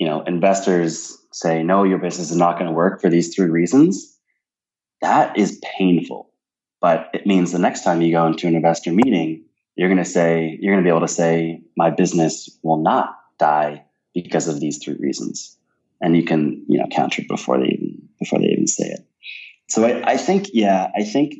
You 0.00 0.08
know, 0.08 0.22
investors 0.22 1.16
say, 1.30 1.62
no, 1.62 1.84
your 1.84 1.98
business 1.98 2.32
is 2.32 2.36
not 2.36 2.54
going 2.54 2.66
to 2.66 2.72
work 2.72 3.00
for 3.00 3.08
these 3.08 3.32
three 3.32 3.48
reasons. 3.48 4.18
That 5.02 5.38
is 5.38 5.60
painful 5.78 6.29
but 6.80 7.10
it 7.12 7.26
means 7.26 7.52
the 7.52 7.58
next 7.58 7.82
time 7.82 8.00
you 8.00 8.12
go 8.12 8.26
into 8.26 8.46
an 8.46 8.54
investor 8.54 8.92
meeting, 8.92 9.44
you're 9.76 9.88
going 9.88 10.02
to 10.02 10.04
say, 10.04 10.58
you're 10.60 10.74
going 10.74 10.84
to 10.84 10.86
be 10.86 10.94
able 10.94 11.06
to 11.06 11.12
say, 11.12 11.62
my 11.76 11.90
business 11.90 12.48
will 12.62 12.82
not 12.82 13.16
die 13.38 13.84
because 14.14 14.48
of 14.48 14.60
these 14.60 14.78
three 14.78 14.96
reasons. 14.98 15.56
And 16.00 16.16
you 16.16 16.24
can, 16.24 16.64
you 16.68 16.78
know, 16.78 16.86
counter 16.90 17.22
it 17.22 17.28
before 17.28 17.58
they 17.58 17.66
even, 17.66 18.08
before 18.18 18.38
they 18.38 18.46
even 18.46 18.66
say 18.66 18.88
it. 18.88 19.06
So 19.68 19.84
I, 19.84 20.12
I 20.12 20.16
think, 20.16 20.48
yeah, 20.52 20.90
I 20.96 21.04
think 21.04 21.34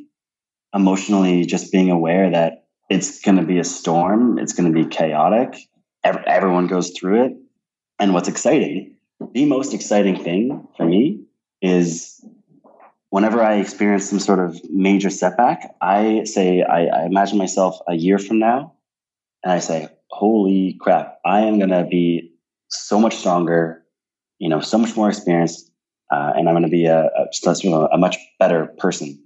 emotionally 0.73 1.45
just 1.45 1.71
being 1.71 1.91
aware 1.91 2.29
that 2.29 2.65
it's 2.89 3.21
going 3.21 3.37
to 3.37 3.43
be 3.43 3.59
a 3.59 3.63
storm. 3.63 4.37
It's 4.37 4.53
going 4.53 4.71
to 4.71 4.83
be 4.83 4.87
chaotic. 4.87 5.55
everyone 6.03 6.67
goes 6.67 6.91
through 6.91 7.25
it. 7.25 7.33
And 7.99 8.13
what's 8.13 8.27
exciting, 8.27 8.95
the 9.33 9.45
most 9.45 9.73
exciting 9.73 10.23
thing 10.23 10.67
for 10.75 10.85
me 10.85 11.25
is 11.61 12.20
whenever 13.11 13.43
I 13.43 13.55
experience 13.55 14.09
some 14.09 14.19
sort 14.19 14.39
of 14.39 14.57
major 14.71 15.09
setback, 15.09 15.75
I 15.81 16.23
say, 16.23 16.63
I, 16.63 16.85
I 16.85 17.05
imagine 17.05 17.37
myself 17.37 17.77
a 17.87 17.93
year 17.93 18.17
from 18.17 18.39
now, 18.39 18.73
and 19.43 19.51
I 19.51 19.59
say, 19.59 19.89
holy 20.07 20.77
crap, 20.79 21.19
I 21.25 21.41
am 21.41 21.59
going 21.59 21.69
to 21.71 21.83
be 21.83 22.31
so 22.69 22.99
much 22.99 23.17
stronger, 23.17 23.83
you 24.39 24.47
know, 24.47 24.61
so 24.61 24.77
much 24.77 24.95
more 24.95 25.09
experienced, 25.09 25.69
uh, 26.09 26.31
and 26.35 26.47
I'm 26.47 26.53
going 26.53 26.63
to 26.63 26.69
be 26.69 26.85
a, 26.85 27.09
a, 27.09 27.87
a 27.91 27.97
much 27.97 28.17
better 28.39 28.67
person 28.77 29.21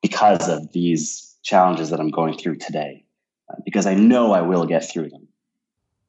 because 0.00 0.48
of 0.48 0.72
these 0.72 1.36
challenges 1.42 1.90
that 1.90 2.00
I'm 2.00 2.10
going 2.10 2.36
through 2.38 2.56
today, 2.56 3.04
uh, 3.50 3.56
because 3.62 3.84
I 3.84 3.94
know 3.94 4.32
I 4.32 4.40
will 4.40 4.64
get 4.64 4.88
through 4.90 5.10
them. 5.10 5.28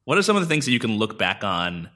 What 0.04 0.16
are 0.16 0.22
some 0.22 0.36
of 0.36 0.42
the 0.42 0.48
things 0.48 0.64
that 0.64 0.72
you 0.72 0.78
can 0.78 0.96
look 0.96 1.18
back 1.18 1.44
on 1.44 1.90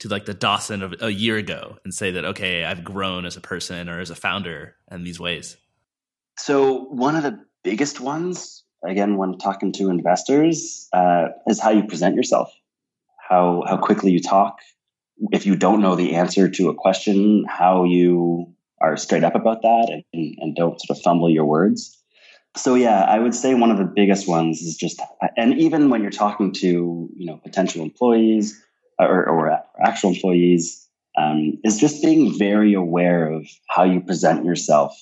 to 0.00 0.08
like 0.08 0.24
the 0.24 0.34
Dawson 0.34 0.82
of 0.82 0.94
a 1.00 1.10
year 1.10 1.36
ago 1.36 1.78
and 1.84 1.94
say 1.94 2.10
that 2.10 2.24
okay, 2.24 2.64
I've 2.64 2.82
grown 2.82 3.24
as 3.24 3.36
a 3.36 3.40
person 3.40 3.88
or 3.88 4.00
as 4.00 4.10
a 4.10 4.14
founder 4.14 4.74
in 4.90 5.04
these 5.04 5.20
ways? 5.20 5.56
So 6.38 6.84
one 6.84 7.16
of 7.16 7.22
the 7.22 7.38
biggest 7.62 8.00
ones, 8.00 8.64
again, 8.84 9.16
when 9.16 9.38
talking 9.38 9.72
to 9.72 9.90
investors, 9.90 10.88
uh, 10.92 11.28
is 11.46 11.60
how 11.60 11.70
you 11.70 11.84
present 11.84 12.16
yourself, 12.16 12.52
how 13.28 13.62
how 13.66 13.76
quickly 13.76 14.10
you 14.10 14.20
talk. 14.20 14.58
If 15.32 15.44
you 15.44 15.54
don't 15.54 15.82
know 15.82 15.96
the 15.96 16.14
answer 16.14 16.48
to 16.48 16.70
a 16.70 16.74
question, 16.74 17.44
how 17.46 17.84
you 17.84 18.54
are 18.80 18.96
straight 18.96 19.22
up 19.22 19.34
about 19.34 19.60
that 19.60 20.02
and, 20.14 20.34
and 20.38 20.56
don't 20.56 20.80
sort 20.80 20.96
of 20.96 21.02
fumble 21.02 21.28
your 21.28 21.44
words. 21.44 21.98
So 22.56 22.74
yeah, 22.74 23.02
I 23.02 23.18
would 23.18 23.34
say 23.34 23.54
one 23.54 23.70
of 23.70 23.76
the 23.76 23.84
biggest 23.84 24.26
ones 24.26 24.62
is 24.62 24.76
just, 24.76 24.98
and 25.36 25.58
even 25.60 25.90
when 25.90 26.00
you're 26.00 26.10
talking 26.10 26.52
to 26.54 27.10
you 27.14 27.26
know 27.26 27.36
potential 27.36 27.82
employees 27.82 28.58
or, 29.04 29.28
or 29.28 29.58
actual 29.84 30.10
employees, 30.10 30.88
um, 31.16 31.58
is 31.64 31.78
just 31.78 32.02
being 32.02 32.38
very 32.38 32.74
aware 32.74 33.30
of 33.30 33.46
how 33.68 33.84
you 33.84 34.00
present 34.00 34.44
yourself 34.44 34.94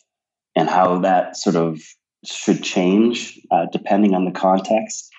and 0.56 0.68
how 0.68 0.98
that 1.00 1.36
sort 1.36 1.56
of 1.56 1.80
should 2.24 2.62
change 2.62 3.40
uh, 3.50 3.66
depending 3.72 4.14
on 4.14 4.24
the 4.24 4.32
context. 4.32 5.10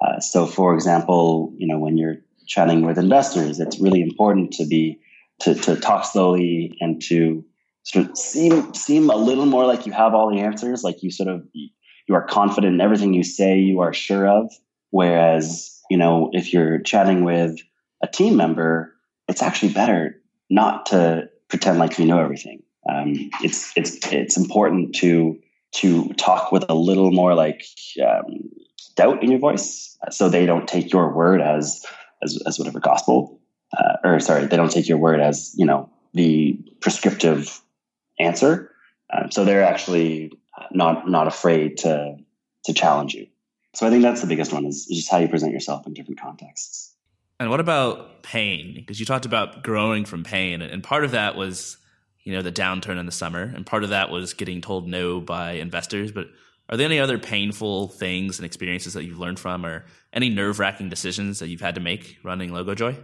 Uh, 0.00 0.20
so, 0.20 0.46
for 0.46 0.74
example, 0.74 1.52
you 1.56 1.66
know 1.66 1.78
when 1.78 1.98
you're 1.98 2.16
chatting 2.46 2.84
with 2.86 2.98
investors, 2.98 3.60
it's 3.60 3.80
really 3.80 4.00
important 4.00 4.52
to 4.52 4.66
be 4.66 4.98
to 5.40 5.54
to 5.54 5.76
talk 5.76 6.04
slowly 6.04 6.76
and 6.80 7.02
to 7.02 7.44
sort 7.82 8.08
of 8.08 8.16
seem 8.16 8.72
seem 8.74 9.10
a 9.10 9.16
little 9.16 9.46
more 9.46 9.66
like 9.66 9.86
you 9.86 9.92
have 9.92 10.14
all 10.14 10.30
the 10.30 10.40
answers, 10.40 10.84
like 10.84 11.02
you 11.02 11.10
sort 11.10 11.28
of 11.28 11.46
you 11.52 12.14
are 12.14 12.26
confident 12.26 12.74
in 12.74 12.80
everything 12.80 13.12
you 13.12 13.22
say, 13.22 13.58
you 13.58 13.80
are 13.80 13.92
sure 13.92 14.26
of. 14.26 14.50
Whereas, 14.90 15.78
you 15.90 15.98
know, 15.98 16.30
if 16.32 16.52
you're 16.52 16.78
chatting 16.78 17.24
with 17.24 17.56
a 18.02 18.06
team 18.06 18.36
member, 18.36 18.94
it's 19.28 19.42
actually 19.42 19.72
better 19.72 20.20
not 20.50 20.86
to 20.86 21.28
pretend 21.48 21.78
like 21.78 21.98
you 21.98 22.06
know 22.06 22.20
everything. 22.20 22.62
Um, 22.88 23.30
it's 23.42 23.72
it's 23.76 24.12
it's 24.12 24.36
important 24.36 24.94
to 24.96 25.38
to 25.72 26.08
talk 26.14 26.52
with 26.52 26.64
a 26.68 26.74
little 26.74 27.10
more 27.10 27.34
like 27.34 27.64
um, 28.02 28.48
doubt 28.96 29.22
in 29.22 29.30
your 29.30 29.40
voice, 29.40 29.96
so 30.10 30.28
they 30.28 30.46
don't 30.46 30.66
take 30.66 30.92
your 30.92 31.14
word 31.14 31.40
as 31.40 31.84
as, 32.22 32.40
as 32.46 32.58
whatever 32.58 32.80
gospel, 32.80 33.40
uh, 33.76 33.96
or 34.04 34.20
sorry, 34.20 34.46
they 34.46 34.56
don't 34.56 34.72
take 34.72 34.88
your 34.88 34.98
word 34.98 35.20
as 35.20 35.54
you 35.56 35.66
know 35.66 35.90
the 36.14 36.58
prescriptive 36.80 37.60
answer. 38.18 38.72
Um, 39.12 39.30
so 39.30 39.44
they're 39.44 39.64
actually 39.64 40.32
not 40.70 41.08
not 41.08 41.26
afraid 41.26 41.78
to 41.78 42.16
to 42.64 42.72
challenge 42.72 43.14
you. 43.14 43.26
So 43.74 43.86
I 43.86 43.90
think 43.90 44.02
that's 44.02 44.20
the 44.20 44.26
biggest 44.26 44.52
one 44.52 44.64
is 44.64 44.86
just 44.86 45.10
how 45.10 45.18
you 45.18 45.28
present 45.28 45.52
yourself 45.52 45.86
in 45.86 45.94
different 45.94 46.20
contexts. 46.20 46.94
And 47.40 47.50
what 47.50 47.60
about 47.60 48.22
pain? 48.22 48.74
Because 48.74 48.98
you 48.98 49.06
talked 49.06 49.26
about 49.26 49.62
growing 49.62 50.04
from 50.04 50.24
pain, 50.24 50.62
and 50.62 50.82
part 50.82 51.04
of 51.04 51.12
that 51.12 51.36
was 51.36 51.76
you 52.24 52.32
know 52.32 52.42
the 52.42 52.52
downturn 52.52 52.98
in 52.98 53.06
the 53.06 53.12
summer, 53.12 53.42
and 53.42 53.64
part 53.64 53.84
of 53.84 53.90
that 53.90 54.10
was 54.10 54.34
getting 54.34 54.60
told 54.60 54.88
no 54.88 55.20
by 55.20 55.52
investors. 55.52 56.12
But 56.12 56.28
are 56.68 56.76
there 56.76 56.86
any 56.86 56.98
other 56.98 57.18
painful 57.18 57.88
things 57.88 58.38
and 58.38 58.44
experiences 58.44 58.94
that 58.94 59.04
you've 59.04 59.18
learned 59.18 59.38
from, 59.38 59.64
or 59.64 59.86
any 60.12 60.28
nerve 60.28 60.58
wracking 60.58 60.88
decisions 60.88 61.38
that 61.38 61.48
you've 61.48 61.60
had 61.60 61.76
to 61.76 61.80
make 61.80 62.18
running 62.22 62.50
Logojoy? 62.50 62.96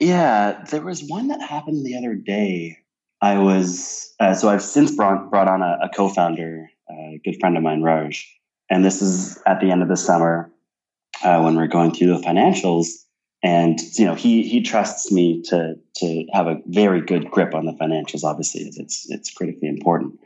Yeah, 0.00 0.64
there 0.70 0.82
was 0.82 1.04
one 1.04 1.28
that 1.28 1.42
happened 1.42 1.84
the 1.84 1.96
other 1.96 2.14
day 2.14 2.78
I 3.20 3.38
was 3.38 4.14
uh, 4.20 4.34
so 4.34 4.48
I've 4.48 4.62
since 4.62 4.92
brought 4.94 5.30
brought 5.30 5.48
on 5.48 5.62
a, 5.62 5.78
a 5.82 5.88
co-founder, 5.88 6.70
a 6.90 7.20
good 7.24 7.36
friend 7.40 7.56
of 7.56 7.62
mine, 7.62 7.82
Raj, 7.82 8.26
and 8.70 8.84
this 8.84 9.02
is 9.02 9.40
at 9.46 9.60
the 9.60 9.70
end 9.70 9.82
of 9.82 9.88
the 9.88 9.96
summer 9.96 10.52
uh, 11.22 11.40
when 11.40 11.56
we're 11.56 11.66
going 11.66 11.92
through 11.92 12.08
the 12.08 12.22
financials. 12.22 12.86
And 13.42 13.78
you 13.96 14.04
know 14.04 14.14
he 14.14 14.42
he 14.42 14.62
trusts 14.62 15.12
me 15.12 15.42
to 15.42 15.76
to 15.96 16.24
have 16.32 16.48
a 16.48 16.60
very 16.66 17.00
good 17.00 17.30
grip 17.30 17.54
on 17.54 17.66
the 17.66 17.72
financials. 17.72 18.24
Obviously, 18.24 18.62
it's 18.62 19.08
it's 19.10 19.32
critically 19.32 19.68
important. 19.68 20.18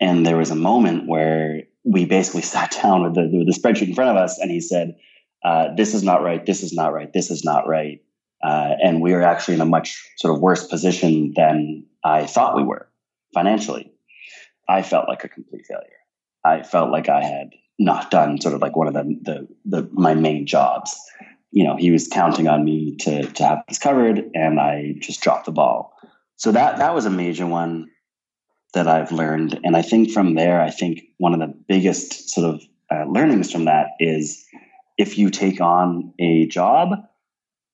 And 0.00 0.26
there 0.26 0.36
was 0.36 0.50
a 0.50 0.56
moment 0.56 1.08
where 1.08 1.62
we 1.84 2.04
basically 2.04 2.42
sat 2.54 2.76
down 2.82 3.02
with 3.02 3.14
the, 3.14 3.22
with 3.22 3.46
the 3.46 3.58
spreadsheet 3.58 3.88
in 3.88 3.94
front 3.94 4.10
of 4.10 4.16
us, 4.16 4.38
and 4.38 4.50
he 4.50 4.60
said, 4.60 4.96
uh, 5.42 5.74
"This 5.74 5.94
is 5.94 6.02
not 6.02 6.22
right. 6.22 6.44
This 6.44 6.62
is 6.62 6.72
not 6.72 6.92
right. 6.92 7.10
This 7.12 7.30
is 7.30 7.44
not 7.44 7.66
right." 7.66 8.02
Uh, 8.42 8.74
and 8.82 9.00
we 9.00 9.12
are 9.12 9.22
actually 9.22 9.54
in 9.54 9.60
a 9.60 9.66
much 9.66 10.02
sort 10.16 10.34
of 10.34 10.40
worse 10.40 10.66
position 10.66 11.32
than 11.36 11.84
I 12.04 12.26
thought 12.26 12.56
we 12.56 12.62
were 12.62 12.88
financially. 13.34 13.92
I 14.68 14.82
felt 14.82 15.08
like 15.08 15.24
a 15.24 15.28
complete 15.28 15.66
failure. 15.66 16.00
I 16.44 16.62
felt 16.62 16.90
like 16.90 17.08
I 17.08 17.22
had 17.22 17.50
not 17.78 18.10
done 18.10 18.40
sort 18.40 18.54
of 18.54 18.62
like 18.62 18.76
one 18.76 18.86
of 18.86 18.94
the, 18.94 19.18
the, 19.22 19.48
the 19.64 19.90
my 19.92 20.14
main 20.14 20.46
jobs. 20.46 20.98
You 21.52 21.64
know, 21.64 21.76
he 21.76 21.90
was 21.90 22.08
counting 22.08 22.48
on 22.48 22.64
me 22.64 22.96
to 22.96 23.24
to 23.24 23.44
have 23.44 23.62
this 23.68 23.78
covered, 23.78 24.30
and 24.34 24.60
I 24.60 24.94
just 25.00 25.20
dropped 25.20 25.46
the 25.46 25.52
ball. 25.52 25.94
So 26.36 26.52
that 26.52 26.78
that 26.78 26.94
was 26.94 27.06
a 27.06 27.10
major 27.10 27.46
one 27.46 27.90
that 28.74 28.86
I've 28.86 29.12
learned, 29.12 29.58
and 29.64 29.76
I 29.76 29.82
think 29.82 30.10
from 30.10 30.34
there, 30.34 30.60
I 30.60 30.70
think 30.70 31.02
one 31.18 31.34
of 31.34 31.40
the 31.40 31.54
biggest 31.68 32.30
sort 32.30 32.54
of 32.54 32.62
uh, 32.92 33.04
learnings 33.10 33.50
from 33.50 33.64
that 33.64 33.88
is 33.98 34.44
if 34.96 35.18
you 35.18 35.30
take 35.30 35.60
on 35.60 36.14
a 36.18 36.46
job, 36.46 36.94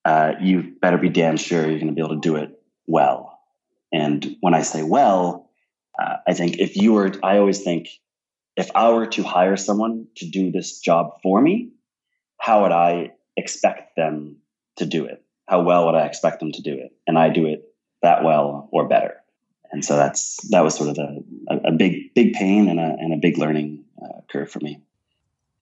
uh, 0.04 0.32
you 0.40 0.74
better 0.80 0.98
be 0.98 1.08
damn 1.10 1.36
sure 1.36 1.68
you're 1.68 1.78
going 1.78 1.88
to 1.88 1.92
be 1.92 2.00
able 2.00 2.14
to 2.14 2.20
do 2.20 2.36
it 2.36 2.58
well 2.86 3.36
and 3.92 4.36
when 4.40 4.54
I 4.54 4.62
say 4.62 4.82
well, 4.82 5.50
uh, 5.98 6.16
I 6.26 6.34
think 6.34 6.58
if 6.58 6.76
you 6.76 6.92
were, 6.92 7.12
I 7.22 7.38
always 7.38 7.62
think 7.62 7.88
if 8.56 8.70
I 8.74 8.90
were 8.90 9.06
to 9.06 9.22
hire 9.22 9.56
someone 9.56 10.06
to 10.16 10.28
do 10.28 10.50
this 10.50 10.80
job 10.80 11.20
for 11.22 11.40
me, 11.40 11.70
how 12.38 12.62
would 12.62 12.72
I 12.72 13.12
expect 13.36 13.96
them 13.96 14.36
to 14.76 14.86
do 14.86 15.04
it? 15.04 15.22
How 15.46 15.62
well 15.62 15.86
would 15.86 15.94
I 15.94 16.06
expect 16.06 16.40
them 16.40 16.52
to 16.52 16.62
do 16.62 16.74
it? 16.74 16.92
And 17.06 17.18
I 17.18 17.28
do 17.28 17.46
it 17.46 17.72
that 18.02 18.24
well 18.24 18.68
or 18.72 18.88
better. 18.88 19.14
And 19.72 19.84
so 19.84 19.96
that's 19.96 20.38
that 20.50 20.62
was 20.62 20.74
sort 20.74 20.90
of 20.90 20.98
a, 20.98 21.56
a 21.68 21.72
big 21.72 22.14
big 22.14 22.34
pain 22.34 22.68
and 22.68 22.78
a, 22.78 22.96
and 22.98 23.12
a 23.12 23.16
big 23.16 23.38
learning 23.38 23.84
uh, 24.02 24.20
curve 24.28 24.50
for 24.50 24.60
me. 24.60 24.80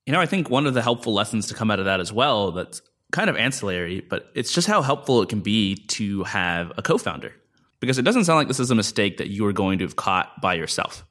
You 0.06 0.12
know, 0.12 0.20
I 0.20 0.26
think 0.26 0.50
one 0.50 0.66
of 0.66 0.74
the 0.74 0.82
helpful 0.82 1.14
lessons 1.14 1.46
to 1.48 1.54
come 1.54 1.70
out 1.70 1.78
of 1.78 1.86
that 1.86 2.00
as 2.00 2.12
well 2.12 2.52
that's 2.52 2.82
kind 3.12 3.30
of 3.30 3.36
ancillary, 3.36 4.00
but 4.00 4.30
it's 4.34 4.52
just 4.52 4.66
how 4.66 4.82
helpful 4.82 5.22
it 5.22 5.28
can 5.28 5.40
be 5.40 5.76
to 5.76 6.24
have 6.24 6.72
a 6.76 6.82
co-founder 6.82 7.32
because 7.80 7.98
it 7.98 8.02
doesn't 8.02 8.24
sound 8.24 8.38
like 8.38 8.48
this 8.48 8.60
is 8.60 8.70
a 8.70 8.74
mistake 8.74 9.18
that 9.18 9.28
you 9.28 9.46
are 9.46 9.52
going 9.52 9.78
to 9.78 9.84
have 9.84 9.96
caught 9.96 10.40
by 10.40 10.54
yourself. 10.54 11.04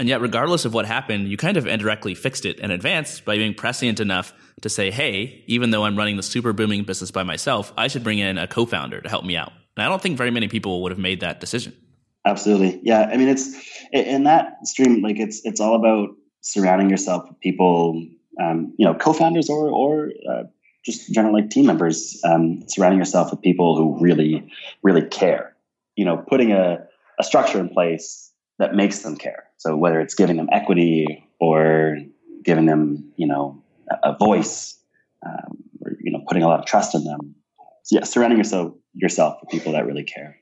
And 0.00 0.08
yet, 0.08 0.22
regardless 0.22 0.64
of 0.64 0.72
what 0.72 0.86
happened, 0.86 1.28
you 1.28 1.36
kind 1.36 1.58
of 1.58 1.66
indirectly 1.66 2.14
fixed 2.14 2.46
it 2.46 2.58
in 2.58 2.70
advance 2.70 3.20
by 3.20 3.36
being 3.36 3.52
prescient 3.52 4.00
enough 4.00 4.32
to 4.62 4.70
say, 4.70 4.90
hey, 4.90 5.44
even 5.46 5.70
though 5.70 5.84
I'm 5.84 5.94
running 5.94 6.16
the 6.16 6.22
super 6.22 6.54
booming 6.54 6.84
business 6.84 7.10
by 7.10 7.22
myself, 7.22 7.70
I 7.76 7.88
should 7.88 8.02
bring 8.02 8.18
in 8.18 8.38
a 8.38 8.46
co 8.46 8.64
founder 8.64 9.02
to 9.02 9.08
help 9.10 9.26
me 9.26 9.36
out. 9.36 9.52
And 9.76 9.84
I 9.84 9.90
don't 9.90 10.00
think 10.00 10.16
very 10.16 10.30
many 10.30 10.48
people 10.48 10.82
would 10.82 10.90
have 10.90 10.98
made 10.98 11.20
that 11.20 11.38
decision. 11.38 11.76
Absolutely. 12.24 12.80
Yeah. 12.82 13.10
I 13.12 13.18
mean, 13.18 13.28
it's 13.28 13.54
in 13.92 14.24
that 14.24 14.66
stream, 14.66 15.02
like 15.02 15.18
it's, 15.18 15.44
it's 15.44 15.60
all 15.60 15.74
about 15.74 16.16
surrounding 16.40 16.88
yourself 16.88 17.28
with 17.28 17.38
people, 17.40 18.02
um, 18.42 18.74
you 18.78 18.86
know, 18.86 18.94
co 18.94 19.12
founders 19.12 19.50
or, 19.50 19.68
or, 19.68 20.10
uh, 20.30 20.44
just 20.82 21.12
general 21.12 21.34
like 21.34 21.50
team 21.50 21.66
members, 21.66 22.18
um, 22.24 22.64
surrounding 22.68 22.98
yourself 22.98 23.30
with 23.30 23.42
people 23.42 23.76
who 23.76 24.02
really, 24.02 24.50
really 24.82 25.02
care 25.02 25.54
you 26.00 26.06
know, 26.06 26.16
putting 26.16 26.52
a, 26.52 26.78
a 27.18 27.22
structure 27.22 27.60
in 27.60 27.68
place 27.68 28.32
that 28.58 28.74
makes 28.74 29.00
them 29.00 29.16
care. 29.16 29.44
So 29.60 29.76
whether 29.76 30.00
it's 30.00 30.14
giving 30.14 30.38
them 30.38 30.48
equity 30.50 31.28
or 31.38 31.98
giving 32.42 32.64
them, 32.64 33.12
you 33.16 33.26
know, 33.26 33.62
a, 34.02 34.16
voice, 34.16 34.78
um, 35.24 35.58
or 35.82 35.98
you 36.00 36.10
know, 36.10 36.22
putting 36.26 36.42
a 36.42 36.48
lot 36.48 36.60
of 36.60 36.64
trust 36.64 36.94
in 36.94 37.04
them. 37.04 37.34
So 37.82 37.96
yeah, 37.98 38.04
surrounding 38.04 38.38
yourself 38.38 38.72
yourself 38.94 39.36
with 39.42 39.50
people 39.50 39.72
that 39.72 39.84
really 39.84 40.02
care. 40.02 40.38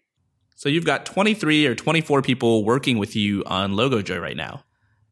So 0.55 0.69
you've 0.69 0.85
got 0.85 1.05
23 1.05 1.67
or 1.67 1.75
24 1.75 2.23
people 2.23 2.65
working 2.65 2.99
with 2.99 3.17
you 3.17 3.43
on 3.47 3.73
Logojoy 3.73 4.21
right 4.21 4.37
now. 4.37 4.63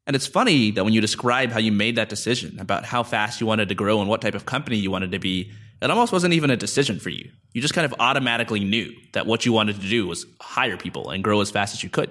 And 0.06 0.14
it's 0.14 0.28
funny 0.28 0.70
that 0.70 0.84
when 0.84 0.92
you 0.92 1.00
describe 1.00 1.50
how 1.50 1.58
you 1.58 1.72
made 1.72 1.96
that 1.96 2.08
decision 2.08 2.60
about 2.60 2.84
how 2.84 3.02
fast 3.02 3.40
you 3.40 3.46
wanted 3.48 3.68
to 3.70 3.74
grow 3.74 4.00
and 4.00 4.08
what 4.08 4.22
type 4.22 4.36
of 4.36 4.46
company 4.46 4.76
you 4.76 4.92
wanted 4.92 5.10
to 5.10 5.18
be, 5.18 5.50
it 5.82 5.90
almost 5.90 6.12
wasn't 6.12 6.32
even 6.32 6.50
a 6.50 6.56
decision 6.56 7.00
for 7.00 7.10
you. 7.10 7.28
You 7.54 7.60
just 7.60 7.74
kind 7.74 7.84
of 7.84 7.94
automatically 7.98 8.60
knew 8.60 8.92
that 9.14 9.26
what 9.26 9.44
you 9.44 9.52
wanted 9.52 9.80
to 9.80 9.88
do 9.88 10.06
was 10.06 10.26
hire 10.40 10.76
people 10.76 11.10
and 11.10 11.24
grow 11.24 11.40
as 11.40 11.50
fast 11.50 11.74
as 11.74 11.82
you 11.82 11.90
could. 11.90 12.08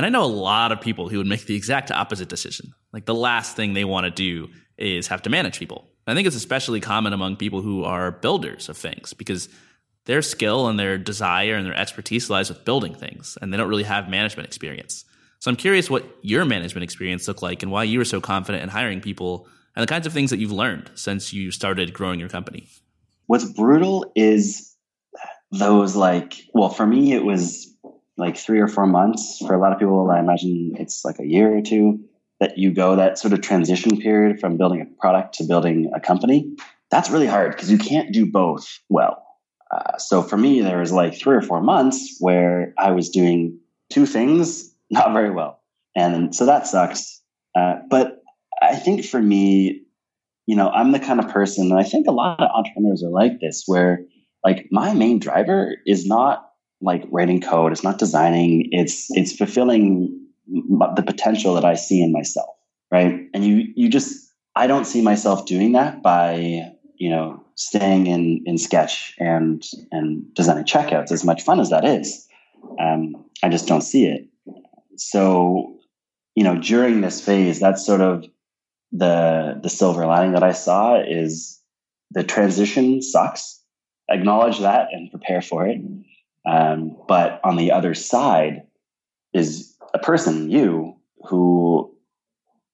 And 0.00 0.06
I 0.06 0.08
know 0.08 0.24
a 0.24 0.32
lot 0.32 0.72
of 0.72 0.80
people 0.80 1.10
who 1.10 1.18
would 1.18 1.26
make 1.26 1.44
the 1.44 1.54
exact 1.54 1.90
opposite 1.90 2.30
decision. 2.30 2.72
Like 2.90 3.04
the 3.04 3.14
last 3.14 3.54
thing 3.54 3.74
they 3.74 3.84
want 3.84 4.06
to 4.06 4.10
do 4.10 4.48
is 4.78 5.08
have 5.08 5.20
to 5.24 5.28
manage 5.28 5.58
people. 5.58 5.90
I 6.06 6.14
think 6.14 6.26
it's 6.26 6.34
especially 6.34 6.80
common 6.80 7.12
among 7.12 7.36
people 7.36 7.60
who 7.60 7.84
are 7.84 8.10
builders 8.10 8.70
of 8.70 8.78
things 8.78 9.12
because 9.12 9.50
their 10.06 10.22
skill 10.22 10.68
and 10.68 10.78
their 10.78 10.96
desire 10.96 11.54
and 11.54 11.66
their 11.66 11.74
expertise 11.74 12.30
lies 12.30 12.48
with 12.48 12.64
building 12.64 12.94
things, 12.94 13.36
and 13.42 13.52
they 13.52 13.58
don't 13.58 13.68
really 13.68 13.82
have 13.82 14.08
management 14.08 14.46
experience. 14.46 15.04
So 15.38 15.50
I'm 15.50 15.56
curious 15.58 15.90
what 15.90 16.06
your 16.22 16.46
management 16.46 16.82
experience 16.82 17.28
looked 17.28 17.42
like 17.42 17.62
and 17.62 17.70
why 17.70 17.84
you 17.84 17.98
were 17.98 18.06
so 18.06 18.22
confident 18.22 18.62
in 18.62 18.70
hiring 18.70 19.02
people 19.02 19.48
and 19.76 19.82
the 19.82 19.86
kinds 19.86 20.06
of 20.06 20.14
things 20.14 20.30
that 20.30 20.38
you've 20.38 20.50
learned 20.50 20.90
since 20.94 21.34
you 21.34 21.50
started 21.50 21.92
growing 21.92 22.18
your 22.18 22.30
company. 22.30 22.70
What's 23.26 23.44
brutal 23.44 24.10
is 24.16 24.74
those 25.50 25.94
like, 25.94 26.40
well, 26.54 26.70
for 26.70 26.86
me, 26.86 27.12
it 27.12 27.22
was 27.22 27.69
like 28.20 28.36
three 28.36 28.60
or 28.60 28.68
four 28.68 28.86
months. 28.86 29.38
For 29.38 29.54
a 29.54 29.58
lot 29.58 29.72
of 29.72 29.78
people, 29.78 30.10
I 30.10 30.20
imagine 30.20 30.76
it's 30.78 31.04
like 31.04 31.18
a 31.18 31.26
year 31.26 31.56
or 31.56 31.62
two 31.62 32.00
that 32.38 32.56
you 32.56 32.72
go 32.72 32.96
that 32.96 33.18
sort 33.18 33.32
of 33.32 33.40
transition 33.40 34.00
period 34.00 34.40
from 34.40 34.56
building 34.56 34.80
a 34.80 35.00
product 35.00 35.34
to 35.34 35.44
building 35.44 35.90
a 35.94 36.00
company. 36.00 36.56
That's 36.90 37.10
really 37.10 37.26
hard 37.26 37.52
because 37.52 37.70
you 37.70 37.78
can't 37.78 38.12
do 38.12 38.26
both 38.26 38.80
well. 38.88 39.24
Uh, 39.70 39.98
so 39.98 40.22
for 40.22 40.36
me, 40.36 40.60
there 40.60 40.78
was 40.78 40.92
like 40.92 41.14
three 41.14 41.36
or 41.36 41.42
four 41.42 41.60
months 41.60 42.16
where 42.18 42.74
I 42.78 42.90
was 42.90 43.10
doing 43.10 43.58
two 43.88 44.06
things 44.06 44.74
not 44.90 45.12
very 45.12 45.30
well. 45.30 45.60
And 45.96 46.34
so 46.34 46.46
that 46.46 46.66
sucks. 46.66 47.20
Uh, 47.54 47.76
but 47.88 48.22
I 48.62 48.76
think 48.76 49.04
for 49.04 49.20
me, 49.20 49.82
you 50.46 50.56
know, 50.56 50.70
I'm 50.70 50.92
the 50.92 50.98
kind 50.98 51.20
of 51.20 51.28
person, 51.28 51.70
and 51.70 51.78
I 51.78 51.84
think 51.84 52.06
a 52.06 52.12
lot 52.12 52.40
of 52.40 52.50
entrepreneurs 52.50 53.04
are 53.04 53.10
like 53.10 53.40
this, 53.40 53.64
where 53.66 54.04
like 54.44 54.66
my 54.70 54.94
main 54.94 55.18
driver 55.18 55.76
is 55.86 56.06
not 56.06 56.49
like 56.80 57.04
writing 57.10 57.40
code, 57.40 57.72
it's 57.72 57.84
not 57.84 57.98
designing, 57.98 58.68
it's 58.72 59.06
it's 59.10 59.32
fulfilling 59.32 60.16
the 60.46 61.04
potential 61.06 61.54
that 61.54 61.64
I 61.64 61.74
see 61.74 62.02
in 62.02 62.12
myself, 62.12 62.54
right? 62.90 63.28
And 63.34 63.44
you 63.44 63.72
you 63.76 63.88
just 63.88 64.32
I 64.56 64.66
don't 64.66 64.86
see 64.86 65.02
myself 65.02 65.46
doing 65.46 65.72
that 65.72 66.02
by 66.02 66.72
you 66.96 67.10
know 67.10 67.44
staying 67.54 68.06
in 68.06 68.42
in 68.46 68.58
Sketch 68.58 69.14
and 69.18 69.64
and 69.92 70.34
designing 70.34 70.64
checkouts. 70.64 71.12
As 71.12 71.24
much 71.24 71.42
fun 71.42 71.60
as 71.60 71.70
that 71.70 71.84
is, 71.84 72.26
um, 72.78 73.24
I 73.42 73.48
just 73.48 73.68
don't 73.68 73.82
see 73.82 74.06
it. 74.06 74.26
So 74.96 75.78
you 76.34 76.44
know 76.44 76.58
during 76.58 77.00
this 77.00 77.20
phase, 77.20 77.60
that's 77.60 77.84
sort 77.84 78.00
of 78.00 78.24
the 78.92 79.60
the 79.62 79.68
silver 79.68 80.06
lining 80.06 80.32
that 80.32 80.42
I 80.42 80.52
saw 80.52 81.00
is 81.00 81.60
the 82.10 82.24
transition 82.24 83.02
sucks. 83.02 83.58
Acknowledge 84.10 84.58
that 84.58 84.88
and 84.92 85.10
prepare 85.10 85.40
for 85.40 85.68
it. 85.68 85.80
Um, 86.46 86.96
but 87.06 87.40
on 87.44 87.56
the 87.56 87.72
other 87.72 87.94
side 87.94 88.62
is 89.32 89.76
a 89.92 89.98
person, 89.98 90.50
you, 90.50 90.96
who 91.24 91.94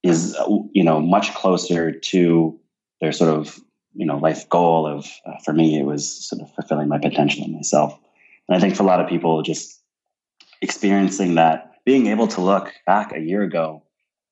is 0.02 0.36
you 0.72 0.84
know 0.84 1.00
much 1.00 1.34
closer 1.34 1.90
to 1.90 2.58
their 3.00 3.12
sort 3.12 3.30
of 3.36 3.58
you 3.94 4.06
know 4.06 4.16
life 4.18 4.48
goal 4.48 4.86
of 4.86 5.06
uh, 5.26 5.38
for 5.44 5.52
me 5.52 5.78
it 5.78 5.84
was 5.84 6.28
sort 6.28 6.42
of 6.42 6.54
fulfilling 6.54 6.88
my 6.88 6.98
potential 6.98 7.44
in 7.44 7.52
myself. 7.52 7.98
And 8.48 8.56
i 8.56 8.60
think 8.60 8.76
for 8.76 8.82
a 8.82 8.86
lot 8.86 9.00
of 9.00 9.08
people 9.08 9.42
just 9.42 9.80
experiencing 10.62 11.34
that 11.34 11.72
being 11.84 12.06
able 12.06 12.28
to 12.28 12.40
look 12.40 12.72
back 12.86 13.12
a 13.14 13.20
year 13.20 13.42
ago 13.42 13.82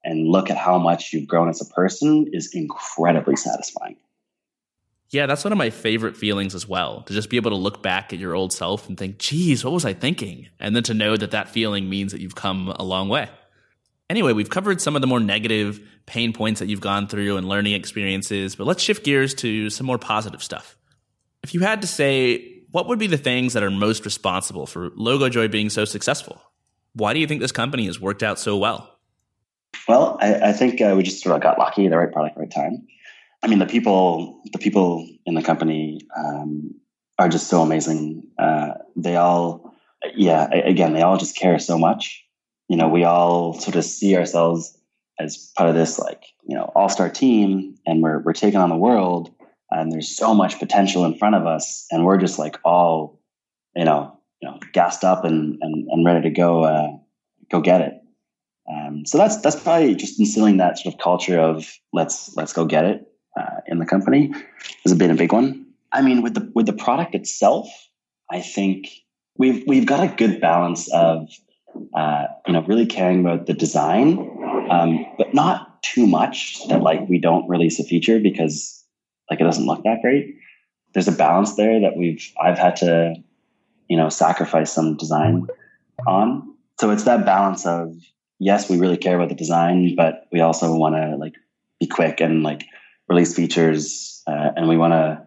and 0.05 0.29
look 0.29 0.51
at 0.51 0.57
how 0.57 0.79
much 0.79 1.13
you've 1.13 1.27
grown 1.27 1.49
as 1.49 1.61
a 1.61 1.73
person 1.73 2.27
is 2.33 2.55
incredibly 2.55 3.37
satisfying 3.37 3.97
yeah, 5.15 5.27
that's 5.27 5.45
one 5.45 5.53
of 5.53 5.59
my 5.59 5.71
favorite 5.71 6.17
feelings 6.17 6.55
as 6.55 6.69
well. 6.69 7.03
To 7.03 7.13
just 7.13 7.31
be 7.31 7.37
able 7.37 7.53
to 7.53 7.57
look 7.57 7.83
back 7.83 8.13
at 8.13 8.19
your 8.19 8.35
old 8.35 8.53
self 8.53 8.89
and 8.89 8.99
think, 8.99 9.19
geez, 9.19 9.65
what 9.65 9.73
was 9.73 9.85
I 9.85 9.95
thinking? 9.95 10.49
And 10.59 10.75
then 10.75 10.83
to 10.85 10.95
know 10.95 11.17
that 11.17 11.31
that 11.31 11.49
feeling 11.49 11.89
means 11.89 12.13
that 12.13 12.21
you've 12.21 12.35
come 12.35 12.69
a 12.69 12.83
long 12.83 13.09
way. 13.09 13.31
Anyway, 14.11 14.33
we've 14.33 14.51
covered 14.51 14.81
some 14.81 14.97
of 14.97 15.01
the 15.01 15.07
more 15.07 15.21
negative 15.21 15.81
pain 16.07 16.33
points 16.33 16.61
that 16.61 16.69
you've 16.69 16.81
gone 16.81 17.07
through 17.07 17.37
and 17.37 17.49
learning 17.49 17.73
experiences, 17.73 18.57
but 18.57 18.67
let's 18.67 18.83
shift 18.83 19.05
gears 19.05 19.33
to 19.35 19.71
some 19.71 19.87
more 19.87 19.99
positive 19.99 20.43
stuff. 20.43 20.77
If 21.43 21.55
you 21.55 21.61
had 21.61 21.81
to 21.83 21.89
say, 21.89 22.63
what 22.71 22.89
would 22.89 22.99
be 22.99 23.07
the 23.07 23.17
things 23.17 23.53
that 23.53 23.63
are 23.63 23.71
most 23.71 24.05
responsible 24.05 24.67
for 24.67 24.91
LogoJoy 24.91 25.51
being 25.51 25.71
so 25.71 25.85
successful? 25.85 26.43
Why 26.95 27.15
do 27.15 27.21
you 27.21 27.27
think 27.27 27.41
this 27.41 27.53
company 27.53 27.87
has 27.87 28.01
worked 28.01 28.23
out 28.23 28.39
so 28.39 28.57
well? 28.57 28.99
Well, 29.89 30.19
I, 30.21 30.51
I 30.51 30.53
think 30.53 30.81
uh, 30.81 30.95
we 30.97 31.03
just 31.03 31.23
sort 31.23 31.37
of 31.37 31.43
got 31.43 31.59
lucky, 31.59 31.89
the 31.89 31.97
right 31.97 32.13
product, 32.13 32.37
right 32.37 32.51
time. 32.51 32.87
I 33.45 33.47
mean, 33.47 33.59
the 33.59 33.67
people, 33.67 34.41
the 34.53 34.59
people 34.59 35.07
in 35.27 35.35
the 35.35 35.43
company 35.43 36.01
um, 36.17 36.75
are 37.19 37.29
just 37.29 37.49
so 37.49 37.61
amazing. 37.61 38.27
Uh, 38.39 38.71
they 38.97 39.17
all, 39.17 39.75
yeah, 40.15 40.49
again, 40.51 40.95
they 40.95 41.03
all 41.03 41.19
just 41.19 41.37
care 41.37 41.59
so 41.59 41.77
much. 41.77 42.25
You 42.69 42.79
know, 42.79 42.89
we 42.89 43.05
all 43.05 43.53
sort 43.53 43.77
of 43.77 43.85
see 43.85 44.17
ourselves 44.17 44.75
as 45.21 45.53
part 45.59 45.69
of 45.69 45.75
this, 45.75 45.99
like, 45.99 46.23
you 46.49 46.57
know, 46.57 46.73
all-star 46.75 47.11
team, 47.11 47.75
and 47.85 48.03
we're 48.03 48.21
we're 48.21 48.33
taking 48.33 48.59
on 48.59 48.71
the 48.71 48.77
world, 48.77 49.31
and 49.71 49.93
there's 49.93 50.09
so 50.09 50.35
much 50.35 50.59
potential 50.59 51.05
in 51.05 51.15
front 51.15 51.35
of 51.35 51.47
us, 51.47 51.87
and 51.91 52.07
we're 52.07 52.17
just 52.17 52.39
like 52.39 52.59
all, 52.65 53.21
you 53.77 53.85
know, 53.85 54.19
you 54.41 54.49
know, 54.49 54.59
gassed 54.73 55.05
up 55.05 55.23
and 55.27 55.59
and, 55.61 55.87
and 55.91 56.07
ready 56.07 56.23
to 56.23 56.31
go, 56.31 56.65
uh, 56.65 56.89
go 57.51 57.61
get 57.61 57.83
it. 57.83 58.01
Um, 58.73 59.05
so 59.05 59.19
that's 59.19 59.37
that's 59.43 59.57
probably 59.57 59.95
just 59.95 60.19
instilling 60.19 60.57
that 60.57 60.79
sort 60.79 60.95
of 60.95 61.01
culture 61.01 61.39
of 61.39 61.71
let's 61.93 62.35
let's 62.37 62.55
go 62.55 62.65
get 62.65 62.87
it 62.87 63.07
uh, 63.39 63.61
in 63.67 63.79
the 63.79 63.87
company 63.87 64.33
has 64.85 64.95
been 64.95 65.11
a 65.11 65.15
big 65.15 65.33
one. 65.33 65.67
I 65.93 66.03
mean, 66.03 66.23
with 66.23 66.35
the 66.35 66.51
with 66.55 66.67
the 66.67 66.73
product 66.73 67.15
itself, 67.15 67.69
I 68.31 68.41
think 68.41 68.89
we've 69.39 69.65
we've 69.67 69.87
got 69.87 70.05
a 70.05 70.15
good 70.15 70.41
balance 70.41 70.93
of 70.93 71.29
uh, 71.95 72.27
you 72.47 72.53
know 72.53 72.63
really 72.63 72.87
caring 72.87 73.21
about 73.21 73.47
the 73.47 73.55
design, 73.55 74.19
um, 74.71 75.07
but 75.19 75.35
not 75.35 75.83
too 75.83 76.07
much 76.07 76.67
that 76.69 76.83
like 76.83 77.09
we 77.09 77.19
don't 77.19 77.49
release 77.49 77.79
a 77.79 77.85
feature 77.85 78.19
because 78.19 78.85
like 79.31 79.41
it 79.41 79.45
doesn't 79.45 79.67
look 79.67 79.83
that 79.85 80.03
great. 80.03 80.37
There's 80.93 81.09
a 81.09 81.13
balance 81.13 81.57
there 81.57 81.81
that 81.81 81.97
we've 81.97 82.33
I've 82.41 82.59
had 82.59 82.77
to 82.77 83.15
you 83.89 83.97
know 83.97 84.09
sacrifice 84.09 84.73
some 84.73 84.97
design 84.97 85.47
on. 86.07 86.55
So 86.81 86.91
it's 86.91 87.05
that 87.05 87.25
balance 87.25 87.67
of 87.67 87.95
yes, 88.39 88.69
we 88.69 88.79
really 88.79 88.97
care 88.97 89.17
about 89.17 89.29
the 89.29 89.35
design, 89.35 89.95
but 89.97 90.27
we 90.33 90.41
also 90.41 90.75
want 90.75 90.97
to 90.97 91.17
like 91.17 91.35
be 91.81 91.87
quick 91.87 92.21
and 92.21 92.43
like 92.43 92.65
release 93.09 93.35
features, 93.35 94.23
uh, 94.27 94.51
and 94.57 94.69
we 94.69 94.77
want 94.77 94.93
to, 94.93 95.27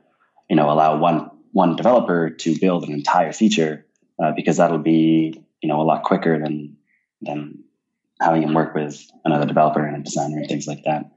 you 0.49 0.55
know, 0.55 0.69
allow 0.69 0.97
one 0.97 1.30
one 1.51 1.75
developer 1.75 2.30
to 2.30 2.59
build 2.59 2.84
an 2.84 2.93
entire 2.93 3.34
feature 3.34 3.86
uh, 4.21 4.32
because 4.36 4.57
that'll 4.57 4.78
be, 4.78 5.41
you 5.61 5.69
know, 5.69 5.82
a 5.82 5.84
lot 5.84 6.03
quicker 6.03 6.39
than 6.39 6.78
than 7.21 7.63
having 8.21 8.43
him 8.43 8.53
work 8.53 8.73
with 8.73 9.05
another 9.25 9.45
developer 9.45 9.86
and 9.86 9.95
a 9.95 10.03
designer 10.03 10.38
and 10.38 10.47
things 10.47 10.67
like 10.67 10.84
that. 10.84 11.11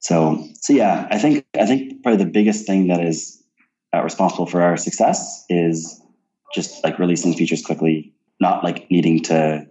So, 0.00 0.46
so 0.60 0.72
yeah, 0.72 1.06
I 1.10 1.18
think 1.18 1.46
I 1.58 1.66
think 1.66 2.02
probably 2.02 2.24
the 2.24 2.30
biggest 2.30 2.66
thing 2.66 2.88
that 2.88 3.02
is 3.02 3.42
uh, 3.94 4.02
responsible 4.02 4.46
for 4.46 4.62
our 4.62 4.76
success 4.76 5.44
is 5.48 6.00
just 6.54 6.84
like 6.84 6.98
releasing 6.98 7.34
features 7.34 7.64
quickly, 7.64 8.14
not 8.40 8.62
like 8.62 8.90
needing 8.90 9.22
to 9.24 9.66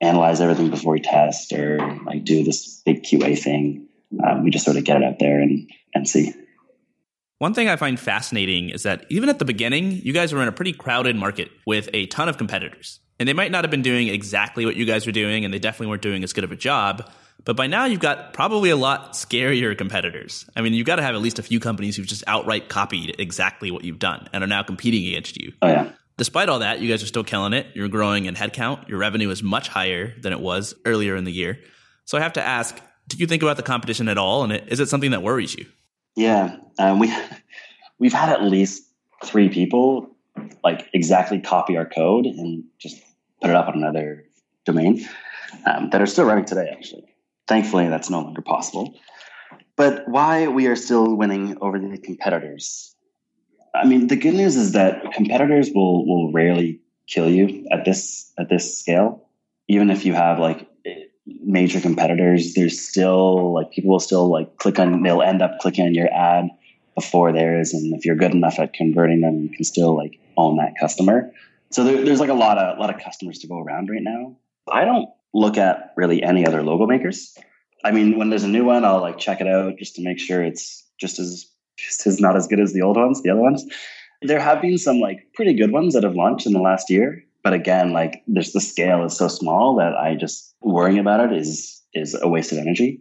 analyze 0.00 0.40
everything 0.40 0.70
before 0.70 0.94
we 0.94 1.00
test 1.00 1.52
or 1.52 1.78
like 2.04 2.24
do 2.24 2.42
this 2.44 2.82
big 2.84 3.02
QA 3.02 3.38
thing 3.38 3.86
um, 4.22 4.44
we 4.44 4.50
just 4.50 4.64
sort 4.64 4.76
of 4.76 4.84
get 4.84 4.98
it 4.98 5.04
out 5.04 5.18
there 5.18 5.40
and, 5.40 5.70
and 5.94 6.08
see. 6.08 6.32
One 7.38 7.54
thing 7.54 7.68
I 7.68 7.76
find 7.76 7.98
fascinating 7.98 8.70
is 8.70 8.84
that 8.84 9.06
even 9.10 9.28
at 9.28 9.38
the 9.38 9.44
beginning, 9.44 9.90
you 9.90 10.12
guys 10.12 10.32
were 10.32 10.40
in 10.42 10.48
a 10.48 10.52
pretty 10.52 10.72
crowded 10.72 11.16
market 11.16 11.50
with 11.66 11.88
a 11.92 12.06
ton 12.06 12.28
of 12.28 12.38
competitors. 12.38 13.00
And 13.18 13.28
they 13.28 13.32
might 13.32 13.50
not 13.50 13.64
have 13.64 13.70
been 13.70 13.82
doing 13.82 14.08
exactly 14.08 14.66
what 14.66 14.76
you 14.76 14.84
guys 14.84 15.06
were 15.06 15.12
doing, 15.12 15.44
and 15.44 15.52
they 15.52 15.58
definitely 15.58 15.88
weren't 15.88 16.02
doing 16.02 16.24
as 16.24 16.32
good 16.32 16.44
of 16.44 16.52
a 16.52 16.56
job. 16.56 17.10
But 17.44 17.56
by 17.56 17.66
now, 17.66 17.84
you've 17.84 18.00
got 18.00 18.32
probably 18.32 18.70
a 18.70 18.76
lot 18.76 19.12
scarier 19.12 19.76
competitors. 19.76 20.48
I 20.56 20.62
mean, 20.62 20.72
you've 20.72 20.86
got 20.86 20.96
to 20.96 21.02
have 21.02 21.14
at 21.14 21.20
least 21.20 21.38
a 21.38 21.42
few 21.42 21.60
companies 21.60 21.96
who've 21.96 22.06
just 22.06 22.24
outright 22.26 22.68
copied 22.68 23.16
exactly 23.18 23.70
what 23.70 23.84
you've 23.84 23.98
done 23.98 24.28
and 24.32 24.42
are 24.42 24.48
now 24.48 24.62
competing 24.62 25.06
against 25.06 25.36
you. 25.36 25.52
Oh, 25.60 25.68
yeah. 25.68 25.92
Despite 26.16 26.48
all 26.48 26.60
that, 26.60 26.80
you 26.80 26.88
guys 26.88 27.02
are 27.02 27.08
still 27.08 27.24
killing 27.24 27.52
it. 27.52 27.66
You're 27.74 27.88
growing 27.88 28.26
in 28.26 28.34
headcount. 28.34 28.88
Your 28.88 28.98
revenue 28.98 29.30
is 29.30 29.42
much 29.42 29.68
higher 29.68 30.14
than 30.20 30.32
it 30.32 30.40
was 30.40 30.74
earlier 30.84 31.16
in 31.16 31.24
the 31.24 31.32
year. 31.32 31.58
So 32.04 32.16
I 32.16 32.20
have 32.20 32.34
to 32.34 32.42
ask 32.42 32.80
do 33.16 33.22
you 33.22 33.26
think 33.26 33.42
about 33.42 33.56
the 33.56 33.62
competition 33.62 34.08
at 34.08 34.18
all? 34.18 34.44
And 34.44 34.52
is 34.68 34.80
it 34.80 34.88
something 34.88 35.10
that 35.12 35.22
worries 35.22 35.54
you? 35.54 35.66
Yeah, 36.16 36.56
um, 36.78 36.98
we 36.98 37.14
we've 37.98 38.12
had 38.12 38.28
at 38.28 38.42
least 38.42 38.84
three 39.24 39.48
people 39.48 40.10
like 40.62 40.88
exactly 40.92 41.40
copy 41.40 41.76
our 41.76 41.86
code 41.86 42.26
and 42.26 42.64
just 42.78 43.00
put 43.40 43.50
it 43.50 43.56
up 43.56 43.68
on 43.68 43.74
another 43.74 44.24
domain 44.64 45.06
um, 45.66 45.90
that 45.90 46.00
are 46.00 46.06
still 46.06 46.24
running 46.24 46.44
today. 46.44 46.68
Actually, 46.72 47.04
thankfully, 47.46 47.88
that's 47.88 48.10
no 48.10 48.20
longer 48.20 48.42
possible. 48.42 48.94
But 49.76 50.08
why 50.08 50.46
we 50.48 50.66
are 50.66 50.76
still 50.76 51.16
winning 51.16 51.58
over 51.60 51.78
the 51.78 51.98
competitors? 51.98 52.94
I 53.74 53.86
mean, 53.86 54.06
the 54.06 54.16
good 54.16 54.34
news 54.34 54.54
is 54.54 54.72
that 54.72 55.12
competitors 55.12 55.70
will 55.74 56.06
will 56.06 56.32
rarely 56.32 56.80
kill 57.06 57.28
you 57.28 57.66
at 57.70 57.84
this 57.84 58.32
at 58.38 58.48
this 58.48 58.78
scale, 58.78 59.28
even 59.68 59.90
if 59.90 60.04
you 60.04 60.14
have 60.14 60.38
like 60.38 60.68
major 61.26 61.80
competitors, 61.80 62.54
there's 62.54 62.80
still 62.80 63.52
like 63.54 63.70
people 63.70 63.90
will 63.90 64.00
still 64.00 64.28
like 64.28 64.56
click 64.58 64.78
on, 64.78 65.02
they'll 65.02 65.22
end 65.22 65.42
up 65.42 65.58
clicking 65.60 65.86
on 65.86 65.94
your 65.94 66.12
ad 66.12 66.48
before 66.94 67.32
theirs. 67.32 67.72
And 67.72 67.94
if 67.94 68.04
you're 68.04 68.16
good 68.16 68.32
enough 68.32 68.58
at 68.58 68.74
converting 68.74 69.20
them, 69.20 69.42
you 69.42 69.48
can 69.48 69.64
still 69.64 69.96
like 69.96 70.18
own 70.36 70.56
that 70.56 70.74
customer. 70.78 71.32
So 71.70 71.82
there, 71.82 72.04
there's 72.04 72.20
like 72.20 72.30
a 72.30 72.34
lot 72.34 72.58
of, 72.58 72.76
a 72.76 72.80
lot 72.80 72.94
of 72.94 73.00
customers 73.00 73.38
to 73.40 73.46
go 73.46 73.58
around 73.58 73.88
right 73.88 74.02
now. 74.02 74.36
I 74.70 74.84
don't 74.84 75.08
look 75.32 75.56
at 75.56 75.92
really 75.96 76.22
any 76.22 76.46
other 76.46 76.62
logo 76.62 76.86
makers. 76.86 77.36
I 77.84 77.90
mean, 77.90 78.18
when 78.18 78.30
there's 78.30 78.44
a 78.44 78.48
new 78.48 78.64
one, 78.64 78.84
I'll 78.84 79.00
like 79.00 79.18
check 79.18 79.40
it 79.40 79.46
out 79.46 79.78
just 79.78 79.96
to 79.96 80.02
make 80.02 80.18
sure 80.18 80.42
it's 80.42 80.84
just 80.98 81.18
as, 81.18 81.46
just 81.76 82.06
as 82.06 82.20
not 82.20 82.36
as 82.36 82.46
good 82.46 82.60
as 82.60 82.72
the 82.72 82.82
old 82.82 82.96
ones, 82.96 83.22
the 83.22 83.30
other 83.30 83.40
ones. 83.40 83.64
There 84.22 84.40
have 84.40 84.62
been 84.62 84.78
some 84.78 85.00
like 85.00 85.26
pretty 85.34 85.54
good 85.54 85.72
ones 85.72 85.94
that 85.94 86.02
have 86.02 86.14
launched 86.14 86.46
in 86.46 86.52
the 86.52 86.60
last 86.60 86.88
year 86.88 87.24
but 87.44 87.52
again, 87.52 87.92
like 87.92 88.22
there's 88.26 88.52
the 88.52 88.60
scale 88.60 89.04
is 89.04 89.16
so 89.16 89.28
small 89.28 89.76
that 89.76 89.94
I 89.94 90.16
just 90.16 90.54
worrying 90.62 90.98
about 90.98 91.20
it 91.20 91.38
is 91.38 91.82
is 91.92 92.18
a 92.20 92.26
waste 92.26 92.50
of 92.50 92.58
energy. 92.58 93.00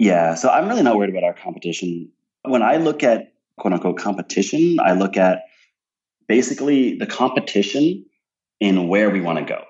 Yeah, 0.00 0.34
so 0.34 0.50
I'm 0.50 0.68
really 0.68 0.82
not 0.82 0.96
worried 0.96 1.10
about 1.10 1.24
our 1.24 1.32
competition. 1.32 2.10
When 2.42 2.60
I 2.60 2.76
look 2.76 3.02
at 3.04 3.32
quote 3.58 3.72
unquote 3.72 3.96
competition, 3.96 4.78
I 4.80 4.92
look 4.92 5.16
at 5.16 5.42
basically 6.26 6.98
the 6.98 7.06
competition 7.06 8.04
in 8.60 8.88
where 8.88 9.10
we 9.10 9.20
want 9.20 9.38
to 9.38 9.44
go. 9.44 9.64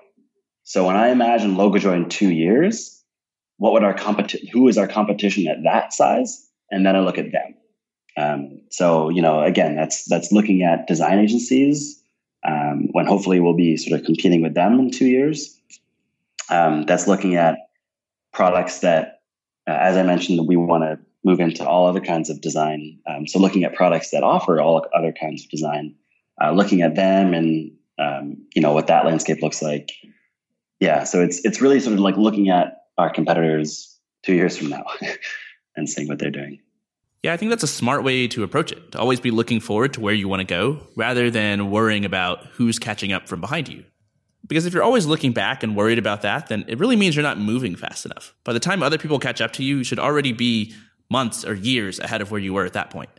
So 0.63 0.85
when 0.85 0.95
I 0.95 1.09
imagine 1.09 1.55
LogoJoy 1.55 1.95
in 1.95 2.09
two 2.09 2.31
years, 2.31 3.03
what 3.57 3.73
would 3.73 3.83
our 3.83 3.93
competition? 3.93 4.47
Who 4.51 4.67
is 4.67 4.77
our 4.77 4.87
competition 4.87 5.47
at 5.47 5.63
that 5.63 5.93
size? 5.93 6.47
And 6.71 6.85
then 6.85 6.95
I 6.95 6.99
look 6.99 7.17
at 7.19 7.31
them. 7.31 7.55
Um, 8.17 8.61
so 8.71 9.09
you 9.09 9.21
know, 9.21 9.43
again, 9.43 9.75
that's 9.75 10.05
that's 10.05 10.31
looking 10.31 10.63
at 10.63 10.87
design 10.87 11.19
agencies 11.19 11.98
um, 12.47 12.87
when 12.91 13.05
hopefully 13.05 13.39
we'll 13.39 13.53
be 13.53 13.77
sort 13.77 13.99
of 13.99 14.05
competing 14.05 14.41
with 14.41 14.53
them 14.53 14.79
in 14.79 14.91
two 14.91 15.07
years. 15.07 15.59
Um, 16.49 16.85
that's 16.85 17.07
looking 17.07 17.35
at 17.35 17.57
products 18.33 18.79
that, 18.79 19.21
uh, 19.67 19.77
as 19.79 19.97
I 19.97 20.03
mentioned, 20.03 20.47
we 20.47 20.55
want 20.55 20.83
to 20.83 20.99
move 21.23 21.39
into 21.39 21.67
all 21.67 21.87
other 21.87 21.99
kinds 21.99 22.29
of 22.29 22.41
design. 22.41 22.99
Um, 23.07 23.27
so 23.27 23.39
looking 23.39 23.63
at 23.63 23.73
products 23.73 24.11
that 24.11 24.23
offer 24.23 24.61
all 24.61 24.85
other 24.95 25.11
kinds 25.11 25.43
of 25.43 25.49
design, 25.49 25.95
uh, 26.41 26.51
looking 26.51 26.81
at 26.81 26.95
them 26.95 27.33
and 27.33 27.71
um, 27.97 28.37
you 28.55 28.61
know 28.61 28.71
what 28.71 28.87
that 28.87 29.05
landscape 29.05 29.41
looks 29.41 29.61
like. 29.61 29.91
Yeah, 30.79 31.03
so 31.03 31.21
it's 31.21 31.43
it's 31.43 31.61
really 31.61 31.79
sort 31.81 31.93
of 31.93 31.99
like 31.99 32.15
looking 32.15 32.49
at 32.49 32.83
our 32.97 33.09
competitors 33.09 33.97
two 34.23 34.33
years 34.33 34.57
from 34.57 34.69
now 34.69 34.85
and 35.75 35.89
seeing 35.89 36.07
what 36.07 36.19
they're 36.19 36.31
doing. 36.31 36.59
Yeah, 37.23 37.33
I 37.33 37.37
think 37.37 37.49
that's 37.49 37.63
a 37.63 37.67
smart 37.67 38.03
way 38.03 38.27
to 38.29 38.43
approach 38.43 38.71
it. 38.71 38.93
To 38.93 38.99
always 38.99 39.19
be 39.19 39.31
looking 39.31 39.59
forward 39.59 39.93
to 39.93 40.01
where 40.01 40.13
you 40.13 40.27
want 40.27 40.39
to 40.39 40.45
go 40.45 40.79
rather 40.95 41.29
than 41.29 41.69
worrying 41.69 42.05
about 42.05 42.45
who's 42.53 42.79
catching 42.79 43.11
up 43.11 43.27
from 43.27 43.41
behind 43.41 43.67
you. 43.67 43.83
Because 44.47 44.65
if 44.65 44.73
you're 44.73 44.83
always 44.83 45.05
looking 45.05 45.33
back 45.33 45.61
and 45.61 45.75
worried 45.75 45.99
about 45.99 46.21
that, 46.21 46.47
then 46.47 46.63
it 46.67 46.79
really 46.79 46.95
means 46.95 47.15
you're 47.15 47.23
not 47.23 47.37
moving 47.37 47.75
fast 47.75 48.05
enough. 48.05 48.33
By 48.43 48.53
the 48.53 48.59
time 48.59 48.81
other 48.81 48.97
people 48.97 49.19
catch 49.19 49.41
up 49.41 49.51
to 49.53 49.63
you, 49.63 49.77
you 49.77 49.83
should 49.83 49.99
already 49.99 50.31
be 50.31 50.73
months 51.09 51.45
or 51.45 51.53
years 51.53 51.99
ahead 51.99 52.21
of 52.21 52.31
where 52.31 52.39
you 52.39 52.53
were 52.53 52.65
at 52.65 52.73
that 52.73 52.89
point. 52.89 53.09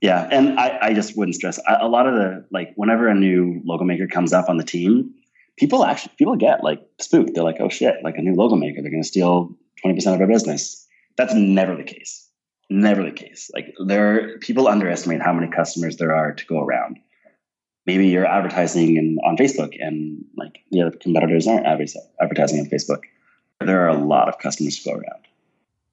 Yeah, 0.00 0.28
and 0.30 0.58
I, 0.58 0.78
I 0.80 0.94
just 0.94 1.16
wouldn't 1.16 1.34
stress 1.34 1.60
a 1.66 1.88
lot 1.88 2.06
of 2.06 2.14
the 2.14 2.46
like 2.50 2.72
whenever 2.76 3.08
a 3.08 3.14
new 3.14 3.60
logo 3.64 3.84
maker 3.84 4.06
comes 4.06 4.32
up 4.32 4.48
on 4.48 4.56
the 4.56 4.64
team, 4.64 5.12
people 5.56 5.84
actually 5.84 6.12
people 6.16 6.36
get 6.36 6.62
like 6.62 6.80
spooked. 7.00 7.34
They're 7.34 7.44
like, 7.44 7.56
oh 7.60 7.68
shit, 7.68 7.96
like 8.04 8.16
a 8.16 8.22
new 8.22 8.34
logo 8.34 8.54
maker, 8.54 8.80
they're 8.80 8.92
going 8.92 9.02
to 9.02 9.08
steal 9.08 9.56
twenty 9.82 9.96
percent 9.96 10.14
of 10.14 10.20
our 10.20 10.28
business. 10.28 10.86
That's 11.16 11.34
never 11.34 11.76
the 11.76 11.82
case. 11.82 12.27
Never 12.70 13.02
the 13.02 13.12
case. 13.12 13.50
Like 13.54 13.74
there, 13.86 14.38
people 14.38 14.68
underestimate 14.68 15.22
how 15.22 15.32
many 15.32 15.50
customers 15.50 15.96
there 15.96 16.14
are 16.14 16.32
to 16.34 16.46
go 16.46 16.60
around. 16.60 16.98
Maybe 17.86 18.08
you're 18.08 18.26
advertising 18.26 18.96
in, 18.96 19.18
on 19.24 19.38
Facebook, 19.38 19.74
and 19.80 20.24
like 20.36 20.60
the 20.70 20.82
other 20.82 20.96
competitors 20.96 21.46
aren't 21.46 21.66
advertising 21.66 22.60
on 22.60 22.66
Facebook. 22.66 23.04
There 23.60 23.84
are 23.84 23.88
a 23.88 23.96
lot 23.96 24.28
of 24.28 24.38
customers 24.38 24.78
to 24.78 24.90
go 24.90 24.92
around. 24.92 25.24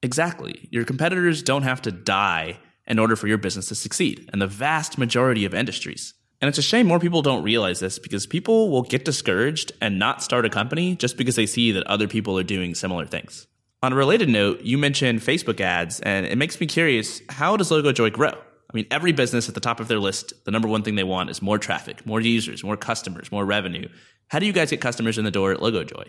Exactly. 0.02 0.68
Your 0.70 0.84
competitors 0.84 1.42
don't 1.42 1.62
have 1.62 1.80
to 1.82 1.90
die 1.90 2.58
in 2.86 2.98
order 2.98 3.16
for 3.16 3.26
your 3.26 3.38
business 3.38 3.68
to 3.68 3.74
succeed 3.74 4.28
in 4.32 4.38
the 4.38 4.46
vast 4.46 4.98
majority 4.98 5.44
of 5.44 5.54
industries. 5.54 6.14
And 6.40 6.48
it's 6.48 6.58
a 6.58 6.62
shame 6.62 6.86
more 6.86 7.00
people 7.00 7.22
don't 7.22 7.42
realize 7.42 7.80
this 7.80 7.98
because 7.98 8.26
people 8.26 8.70
will 8.70 8.82
get 8.82 9.04
discouraged 9.04 9.72
and 9.80 9.98
not 9.98 10.22
start 10.22 10.44
a 10.44 10.50
company 10.50 10.94
just 10.94 11.16
because 11.16 11.34
they 11.34 11.46
see 11.46 11.72
that 11.72 11.86
other 11.86 12.06
people 12.06 12.38
are 12.38 12.44
doing 12.44 12.74
similar 12.74 13.06
things. 13.06 13.46
On 13.86 13.92
a 13.92 13.96
related 13.96 14.28
note, 14.28 14.62
you 14.62 14.78
mentioned 14.78 15.20
Facebook 15.20 15.60
ads, 15.60 16.00
and 16.00 16.26
it 16.26 16.36
makes 16.36 16.58
me 16.58 16.66
curious 16.66 17.22
how 17.28 17.56
does 17.56 17.70
LogoJoy 17.70 18.12
grow? 18.12 18.30
I 18.30 18.72
mean, 18.74 18.84
every 18.90 19.12
business 19.12 19.48
at 19.48 19.54
the 19.54 19.60
top 19.60 19.78
of 19.78 19.86
their 19.86 20.00
list, 20.00 20.32
the 20.44 20.50
number 20.50 20.66
one 20.66 20.82
thing 20.82 20.96
they 20.96 21.04
want 21.04 21.30
is 21.30 21.40
more 21.40 21.56
traffic, 21.56 22.04
more 22.04 22.20
users, 22.20 22.64
more 22.64 22.76
customers, 22.76 23.30
more 23.30 23.44
revenue. 23.44 23.88
How 24.26 24.40
do 24.40 24.46
you 24.46 24.52
guys 24.52 24.70
get 24.70 24.80
customers 24.80 25.18
in 25.18 25.24
the 25.24 25.30
door 25.30 25.52
at 25.52 25.60
LogoJoy? 25.60 26.08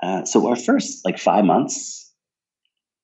Uh, 0.00 0.24
so, 0.24 0.46
our 0.46 0.54
first 0.54 1.04
like 1.04 1.18
five 1.18 1.44
months, 1.44 2.08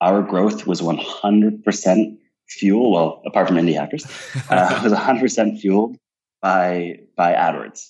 our 0.01 0.22
growth 0.22 0.64
was 0.64 0.80
100% 0.80 2.18
fuel. 2.49 2.92
Well, 2.92 3.22
apart 3.26 3.49
from 3.49 3.57
indie 3.57 3.74
hackers, 3.74 4.05
uh, 4.49 4.80
was 4.84 4.92
100% 4.92 5.59
fueled 5.59 5.96
by 6.40 7.01
by 7.16 7.32
AdWords. 7.32 7.88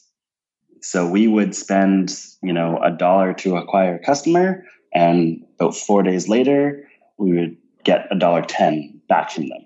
So 0.81 1.07
we 1.07 1.29
would 1.29 1.55
spend, 1.55 2.19
you 2.43 2.55
know, 2.55 2.79
a 2.83 2.91
dollar 2.91 3.35
to 3.35 3.57
acquire 3.57 3.97
a 3.97 3.99
customer, 3.99 4.65
and 4.93 5.45
about 5.59 5.77
four 5.77 6.03
days 6.03 6.29
later, 6.29 6.89
we 7.19 7.33
would 7.33 7.57
get 7.85 8.07
a 8.11 8.19
dollar 8.19 8.43
ten 8.43 9.01
back 9.09 9.31
from 9.31 9.49
them. 9.49 9.61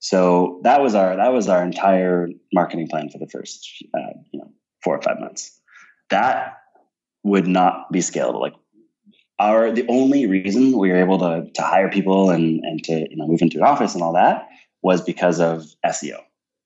So 0.00 0.60
that 0.62 0.80
was 0.80 0.94
our 0.94 1.16
that 1.16 1.32
was 1.32 1.48
our 1.48 1.62
entire 1.62 2.28
marketing 2.52 2.88
plan 2.88 3.08
for 3.10 3.18
the 3.18 3.26
first, 3.26 3.84
uh, 3.94 4.12
you 4.32 4.40
know, 4.40 4.50
four 4.82 4.96
or 4.96 5.02
five 5.02 5.18
months. 5.18 5.60
That 6.10 6.58
would 7.24 7.46
not 7.46 7.90
be 7.90 7.98
scalable. 8.00 8.40
Like 8.40 8.54
our 9.38 9.70
the 9.72 9.86
only 9.88 10.26
reason 10.26 10.76
we 10.78 10.90
were 10.90 10.98
able 10.98 11.18
to 11.18 11.50
to 11.54 11.62
hire 11.62 11.90
people 11.90 12.30
and 12.30 12.60
and 12.64 12.82
to 12.84 13.06
you 13.10 13.16
know 13.16 13.26
move 13.26 13.42
into 13.42 13.58
an 13.58 13.64
office 13.64 13.94
and 13.94 14.02
all 14.02 14.12
that 14.14 14.48
was 14.82 15.02
because 15.02 15.40
of 15.40 15.64
SEO. 15.84 16.18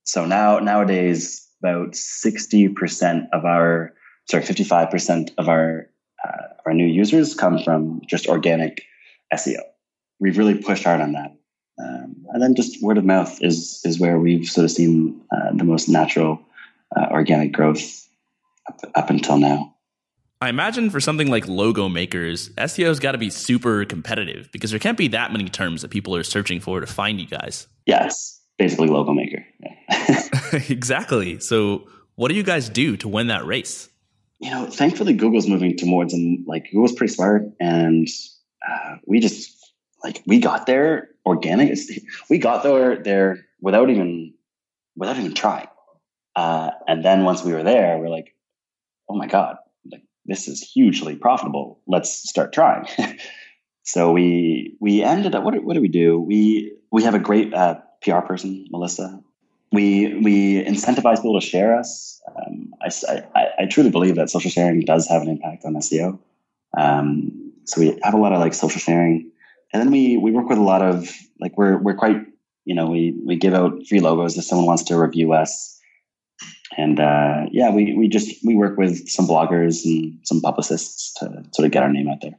So 0.05 0.27
now 0.27 0.59
nowadays 0.59 1.49
about 1.63 1.93
60% 1.93 3.29
of 3.33 3.45
our 3.45 3.93
sorry 4.29 4.43
55% 4.43 5.31
of 5.39 5.49
our 5.49 5.87
uh, 6.25 6.43
our 6.67 6.75
new 6.75 6.87
users 6.87 7.35
come 7.35 7.59
from 7.59 8.01
just 8.07 8.27
organic 8.27 8.85
SEO. 9.33 9.61
We've 10.21 10.39
really 10.39 10.55
pushed 10.55 10.85
hard 10.85 11.01
on 11.01 11.13
that. 11.13 11.37
Um, 11.83 12.27
and 12.29 12.43
then 12.43 12.55
just 12.55 12.83
word 12.83 12.99
of 12.99 13.05
mouth 13.05 13.43
is 13.43 13.81
is 13.85 13.99
where 13.99 14.19
we've 14.19 14.47
sort 14.47 14.65
of 14.65 14.71
seen 14.71 15.21
uh, 15.35 15.53
the 15.55 15.65
most 15.65 15.89
natural 15.89 16.41
uh, 16.95 17.07
organic 17.11 17.53
growth 17.53 18.07
up, 18.69 18.81
up 18.95 19.11
until 19.11 19.39
now. 19.39 19.75
I 20.41 20.49
imagine 20.49 20.91
for 20.91 21.01
something 21.01 21.29
like 21.29 21.47
logo 21.47 21.89
makers, 21.89 22.51
SEO's 22.51 22.99
got 22.99 23.13
to 23.13 23.19
be 23.19 23.31
super 23.31 23.85
competitive 23.85 24.51
because 24.53 24.71
there 24.71 24.81
can't 24.81 24.99
be 24.99 25.09
that 25.09 25.33
many 25.33 25.49
terms 25.49 25.83
that 25.83 25.93
people 25.93 26.17
are 26.17 26.25
searching 26.25 26.61
for 26.61 26.81
to 26.81 26.87
find 26.87 27.21
you 27.21 27.29
guys. 27.29 27.69
Yes, 27.87 28.41
basically 28.59 28.89
logo 28.89 29.13
maker. 29.13 29.47
Yeah. 29.61 30.29
exactly. 30.69 31.39
So, 31.39 31.89
what 32.17 32.29
do 32.29 32.35
you 32.35 32.43
guys 32.43 32.69
do 32.69 32.97
to 32.99 33.09
win 33.09 33.29
that 33.29 33.47
race? 33.47 33.89
You 34.43 34.51
know, 34.51 34.67
thankfully, 34.67 35.13
Google's 35.13 35.49
moving 35.49 35.77
towards 35.77 36.13
and 36.13 36.45
like 36.49 36.69
Google's 36.73 36.93
pretty 36.93 37.15
smart, 37.15 37.45
and 37.61 38.09
uh, 38.69 38.97
we 39.07 39.21
just 39.21 39.57
like 40.03 40.21
we 40.27 40.41
got 40.41 40.67
there 40.67 41.11
organic. 41.25 41.79
We 42.29 42.39
got 42.39 42.65
there 42.65 43.01
there 43.01 43.47
without 43.61 43.89
even 43.89 44.35
without 44.97 45.17
even 45.17 45.33
trying. 45.35 45.69
Uh, 46.35 46.71
and 46.89 47.05
then 47.05 47.23
once 47.23 47.45
we 47.45 47.53
were 47.53 47.63
there, 47.63 47.99
we're 47.99 48.09
like, 48.09 48.35
oh 49.09 49.15
my 49.17 49.29
god, 49.29 49.59
like 49.93 50.03
this 50.25 50.49
is 50.49 50.61
hugely 50.61 51.15
profitable. 51.15 51.81
Let's 51.87 52.29
start 52.29 52.53
trying. 52.53 52.87
so 53.85 54.11
we 54.11 54.77
we 54.81 55.05
ended 55.05 55.37
up. 55.37 55.45
What, 55.45 55.63
what 55.63 55.75
do 55.75 55.81
we 55.81 55.87
do? 55.87 56.19
We 56.19 56.75
we 56.91 57.05
have 57.05 57.15
a 57.15 57.21
great 57.21 57.55
uh, 57.55 57.77
PR 58.03 58.23
person, 58.23 58.67
Melissa. 58.73 59.21
We 59.73 60.21
we 60.23 60.65
incentivize 60.65 61.17
people 61.17 61.41
to 61.41 61.47
share 61.47 61.77
us. 61.79 62.21
Um, 62.37 62.75
I, 62.83 63.23
I, 63.35 63.47
I 63.61 63.67
truly 63.67 63.91
believe 63.91 64.17
that 64.17 64.31
social 64.31 64.51
sharing 64.51 64.81
does 64.81 65.09
have 65.09 65.23
an 65.23 65.29
impact 65.29 65.65
on 65.65 65.75
SEO. 65.75 66.19
Um, 66.77 67.53
so 67.65 67.81
we 67.81 67.99
have 68.03 68.15
a 68.15 68.19
lot 68.19 68.33
of 68.33 68.41
like 68.41 68.55
social 68.55 68.81
sharing, 68.81 69.31
and 69.73 69.83
then 69.83 69.91
we 69.91 70.17
we 70.17 70.31
work 70.31 70.49
with 70.49 70.59
a 70.59 70.63
lot 70.63 70.83
of 70.83 71.11
like 71.41 71.57
we're 71.57 71.79
we're 71.79 71.95
quite 71.97 72.25
you 72.65 72.75
know 72.75 72.87
we 72.87 73.19
we 73.25 73.37
give 73.37 73.55
out 73.55 73.87
free 73.89 74.01
logos 74.01 74.37
if 74.37 74.45
someone 74.45 74.67
wants 74.67 74.85
to 74.85 74.99
review 74.99 75.33
us 75.33 75.73
and 76.77 77.01
uh, 77.01 77.47
yeah, 77.51 77.71
we 77.71 77.95
we 77.95 78.09
just 78.09 78.45
we 78.45 78.55
work 78.55 78.79
with 78.79 79.09
some 79.09 79.27
bloggers 79.27 79.85
and 79.85 80.19
some 80.25 80.41
publicists 80.41 81.13
to 81.15 81.45
sort 81.53 81.67
of 81.67 81.73
get 81.73 81.83
our 81.83 81.93
name 81.93 82.09
out 82.09 82.21
there. 82.23 82.39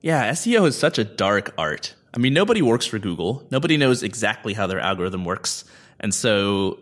Yeah, 0.00 0.30
SEO 0.30 0.66
is 0.66 0.76
such 0.76 0.98
a 0.98 1.04
dark 1.04 1.52
art. 1.58 1.94
I 2.14 2.18
mean, 2.18 2.32
nobody 2.32 2.62
works 2.62 2.86
for 2.86 2.98
Google. 2.98 3.46
Nobody 3.50 3.76
knows 3.76 4.02
exactly 4.02 4.54
how 4.54 4.66
their 4.66 4.80
algorithm 4.80 5.24
works, 5.24 5.64
and 6.00 6.14
so 6.14 6.78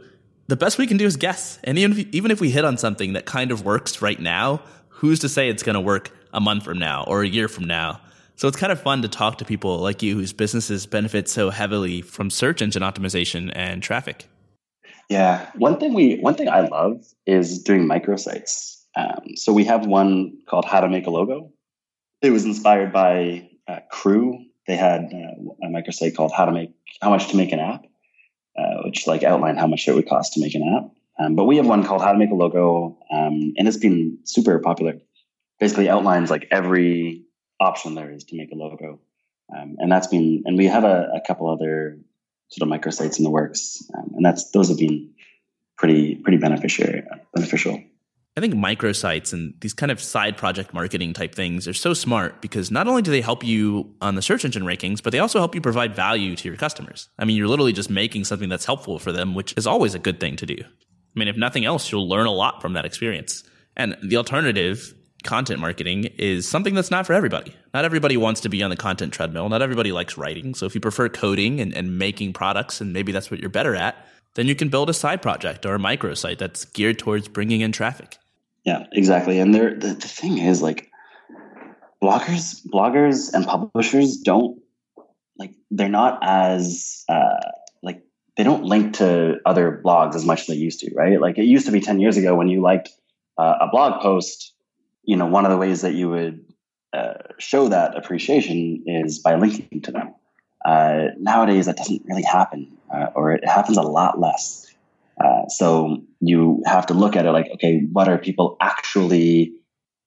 the 0.46 0.56
best 0.56 0.78
we 0.78 0.86
can 0.86 0.96
do 0.96 1.06
is 1.06 1.16
guess. 1.16 1.58
And 1.64 1.78
even 1.78 1.98
if, 1.98 2.06
even 2.12 2.30
if 2.30 2.40
we 2.40 2.50
hit 2.50 2.64
on 2.64 2.76
something 2.76 3.14
that 3.14 3.24
kind 3.24 3.50
of 3.50 3.64
works 3.64 4.02
right 4.02 4.20
now, 4.20 4.62
who's 4.88 5.20
to 5.20 5.28
say 5.28 5.48
it's 5.48 5.62
going 5.62 5.74
to 5.74 5.80
work 5.80 6.10
a 6.32 6.40
month 6.40 6.64
from 6.64 6.78
now 6.78 7.04
or 7.06 7.22
a 7.22 7.28
year 7.28 7.48
from 7.48 7.64
now? 7.64 8.00
So 8.36 8.48
it's 8.48 8.56
kind 8.56 8.72
of 8.72 8.80
fun 8.80 9.02
to 9.02 9.08
talk 9.08 9.38
to 9.38 9.44
people 9.44 9.78
like 9.78 10.02
you 10.02 10.14
whose 10.14 10.32
businesses 10.32 10.86
benefit 10.86 11.28
so 11.28 11.50
heavily 11.50 12.02
from 12.02 12.30
search 12.30 12.62
engine 12.62 12.82
optimization 12.82 13.52
and 13.54 13.82
traffic. 13.82 14.26
Yeah, 15.08 15.50
one 15.54 15.78
thing 15.78 15.94
we 15.94 16.16
one 16.16 16.34
thing 16.34 16.48
I 16.48 16.60
love 16.60 17.04
is 17.26 17.62
doing 17.62 17.86
microsites. 17.86 18.82
Um, 18.96 19.36
so 19.36 19.52
we 19.52 19.64
have 19.64 19.86
one 19.86 20.38
called 20.48 20.64
How 20.64 20.80
to 20.80 20.88
Make 20.88 21.06
a 21.06 21.10
Logo. 21.10 21.52
It 22.22 22.30
was 22.30 22.44
inspired 22.44 22.92
by 22.92 23.50
uh, 23.68 23.80
Crew. 23.90 24.44
They 24.66 24.76
had 24.76 25.12
uh, 25.12 25.66
a 25.66 25.68
microsite 25.68 26.16
called 26.16 26.32
How 26.32 26.46
to 26.46 26.52
Make 26.52 26.72
How 27.02 27.10
Much 27.10 27.28
to 27.28 27.36
Make 27.36 27.52
an 27.52 27.60
App, 27.60 27.84
uh, 28.58 28.82
which 28.84 29.06
like 29.06 29.22
outlined 29.22 29.58
how 29.58 29.66
much 29.66 29.86
it 29.88 29.94
would 29.94 30.08
cost 30.08 30.34
to 30.34 30.40
make 30.40 30.54
an 30.54 30.62
app. 30.62 30.90
Um, 31.18 31.36
but 31.36 31.44
we 31.44 31.56
have 31.56 31.66
one 31.66 31.84
called 31.84 32.02
How 32.02 32.12
to 32.12 32.18
Make 32.18 32.30
a 32.30 32.34
Logo, 32.34 32.98
um, 33.10 33.54
and 33.56 33.68
it's 33.68 33.76
been 33.76 34.18
super 34.24 34.58
popular. 34.58 34.94
Basically, 35.60 35.88
outlines 35.88 36.30
like 36.30 36.48
every 36.50 37.24
option 37.60 37.94
there 37.94 38.10
is 38.10 38.24
to 38.24 38.36
make 38.36 38.50
a 38.50 38.56
logo, 38.56 38.98
um, 39.56 39.76
and 39.78 39.90
that's 39.90 40.08
been. 40.08 40.42
And 40.44 40.58
we 40.58 40.66
have 40.66 40.82
a, 40.84 41.08
a 41.14 41.20
couple 41.24 41.48
other 41.48 41.98
sort 42.48 42.68
of 42.68 42.80
microsites 42.80 43.18
in 43.18 43.24
the 43.24 43.30
works, 43.30 43.88
um, 43.96 44.12
and 44.16 44.24
that's 44.24 44.50
those 44.50 44.68
have 44.68 44.78
been 44.78 45.10
pretty 45.78 46.16
pretty 46.16 46.38
beneficial. 46.38 47.02
Beneficial. 47.32 47.80
I 48.36 48.40
think 48.40 48.54
microsites 48.54 49.32
and 49.32 49.54
these 49.60 49.72
kind 49.72 49.92
of 49.92 50.00
side 50.00 50.36
project 50.36 50.74
marketing 50.74 51.12
type 51.12 51.36
things 51.36 51.68
are 51.68 51.74
so 51.74 51.94
smart 51.94 52.40
because 52.40 52.68
not 52.68 52.88
only 52.88 53.00
do 53.00 53.12
they 53.12 53.20
help 53.20 53.44
you 53.44 53.94
on 54.00 54.16
the 54.16 54.22
search 54.22 54.44
engine 54.44 54.64
rankings, 54.64 55.00
but 55.00 55.12
they 55.12 55.20
also 55.20 55.38
help 55.38 55.54
you 55.54 55.60
provide 55.60 55.94
value 55.94 56.34
to 56.34 56.48
your 56.48 56.56
customers. 56.56 57.08
I 57.16 57.26
mean, 57.26 57.36
you're 57.36 57.46
literally 57.46 57.72
just 57.72 57.90
making 57.90 58.24
something 58.24 58.48
that's 58.48 58.64
helpful 58.64 58.98
for 58.98 59.12
them, 59.12 59.34
which 59.34 59.54
is 59.56 59.68
always 59.68 59.94
a 59.94 60.00
good 60.00 60.18
thing 60.18 60.34
to 60.36 60.46
do. 60.46 60.56
I 60.60 61.18
mean, 61.18 61.28
if 61.28 61.36
nothing 61.36 61.64
else, 61.64 61.92
you'll 61.92 62.08
learn 62.08 62.26
a 62.26 62.32
lot 62.32 62.60
from 62.60 62.72
that 62.72 62.84
experience. 62.84 63.44
And 63.76 63.96
the 64.02 64.16
alternative 64.16 64.92
content 65.22 65.60
marketing 65.60 66.04
is 66.18 66.48
something 66.48 66.74
that's 66.74 66.90
not 66.90 67.06
for 67.06 67.12
everybody. 67.12 67.54
Not 67.72 67.84
everybody 67.84 68.16
wants 68.16 68.40
to 68.40 68.48
be 68.48 68.64
on 68.64 68.70
the 68.70 68.76
content 68.76 69.12
treadmill. 69.12 69.48
Not 69.48 69.62
everybody 69.62 69.92
likes 69.92 70.18
writing. 70.18 70.54
So 70.54 70.66
if 70.66 70.74
you 70.74 70.80
prefer 70.80 71.08
coding 71.08 71.60
and, 71.60 71.72
and 71.72 71.98
making 71.98 72.32
products 72.32 72.80
and 72.80 72.92
maybe 72.92 73.12
that's 73.12 73.30
what 73.30 73.38
you're 73.38 73.48
better 73.48 73.76
at, 73.76 73.96
then 74.34 74.48
you 74.48 74.56
can 74.56 74.70
build 74.70 74.90
a 74.90 74.94
side 74.94 75.22
project 75.22 75.64
or 75.64 75.76
a 75.76 75.78
microsite 75.78 76.38
that's 76.38 76.64
geared 76.64 76.98
towards 76.98 77.28
bringing 77.28 77.60
in 77.60 77.70
traffic. 77.70 78.18
Yeah, 78.64 78.86
exactly. 78.92 79.38
And 79.38 79.54
there, 79.54 79.74
the, 79.74 79.88
the 79.88 80.08
thing 80.08 80.38
is, 80.38 80.62
like, 80.62 80.90
bloggers, 82.02 82.66
bloggers, 82.66 83.32
and 83.32 83.46
publishers 83.46 84.18
don't 84.18 84.60
like 85.38 85.54
they're 85.70 85.88
not 85.88 86.18
as 86.22 87.04
uh, 87.08 87.50
like 87.82 88.04
they 88.36 88.44
don't 88.44 88.64
link 88.64 88.94
to 88.94 89.40
other 89.46 89.80
blogs 89.84 90.14
as 90.14 90.24
much 90.24 90.42
as 90.42 90.46
they 90.48 90.54
used 90.54 90.80
to, 90.80 90.94
right? 90.94 91.20
Like 91.20 91.38
it 91.38 91.44
used 91.44 91.66
to 91.66 91.72
be 91.72 91.80
ten 91.80 92.00
years 92.00 92.16
ago 92.16 92.34
when 92.34 92.48
you 92.48 92.60
liked 92.60 92.90
uh, 93.38 93.54
a 93.62 93.68
blog 93.70 94.00
post, 94.00 94.52
you 95.02 95.16
know, 95.16 95.26
one 95.26 95.44
of 95.44 95.50
the 95.50 95.58
ways 95.58 95.82
that 95.82 95.94
you 95.94 96.10
would 96.10 96.44
uh, 96.92 97.14
show 97.38 97.68
that 97.68 97.96
appreciation 97.96 98.84
is 98.86 99.18
by 99.18 99.36
linking 99.36 99.80
to 99.82 99.92
them. 99.92 100.14
Uh, 100.64 101.08
nowadays, 101.18 101.66
that 101.66 101.76
doesn't 101.76 102.02
really 102.06 102.22
happen, 102.22 102.76
uh, 102.94 103.08
or 103.14 103.32
it 103.32 103.46
happens 103.46 103.76
a 103.76 103.82
lot 103.82 104.20
less. 104.20 104.63
Uh, 105.22 105.48
so 105.48 105.98
you 106.20 106.62
have 106.66 106.86
to 106.86 106.94
look 106.94 107.16
at 107.16 107.26
it 107.26 107.30
like, 107.30 107.48
okay, 107.54 107.82
what 107.92 108.08
are 108.08 108.18
people 108.18 108.56
actually, 108.60 109.54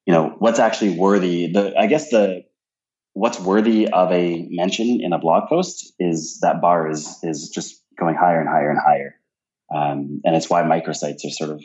you 0.05 0.13
know, 0.13 0.35
what's 0.39 0.59
actually 0.59 0.91
worthy? 0.91 1.51
The 1.51 1.77
I 1.77 1.87
guess 1.87 2.09
the 2.09 2.43
what's 3.13 3.39
worthy 3.39 3.87
of 3.87 4.11
a 4.11 4.47
mention 4.49 5.01
in 5.01 5.13
a 5.13 5.19
blog 5.19 5.49
post 5.49 5.93
is 5.99 6.39
that 6.41 6.61
bar 6.61 6.89
is 6.89 7.19
is 7.23 7.49
just 7.49 7.81
going 7.97 8.15
higher 8.15 8.39
and 8.39 8.49
higher 8.49 8.69
and 8.69 8.79
higher, 8.79 9.15
um, 9.73 10.21
and 10.23 10.35
it's 10.35 10.49
why 10.49 10.61
microsites 10.63 11.25
are 11.25 11.31
sort 11.31 11.51
of 11.51 11.63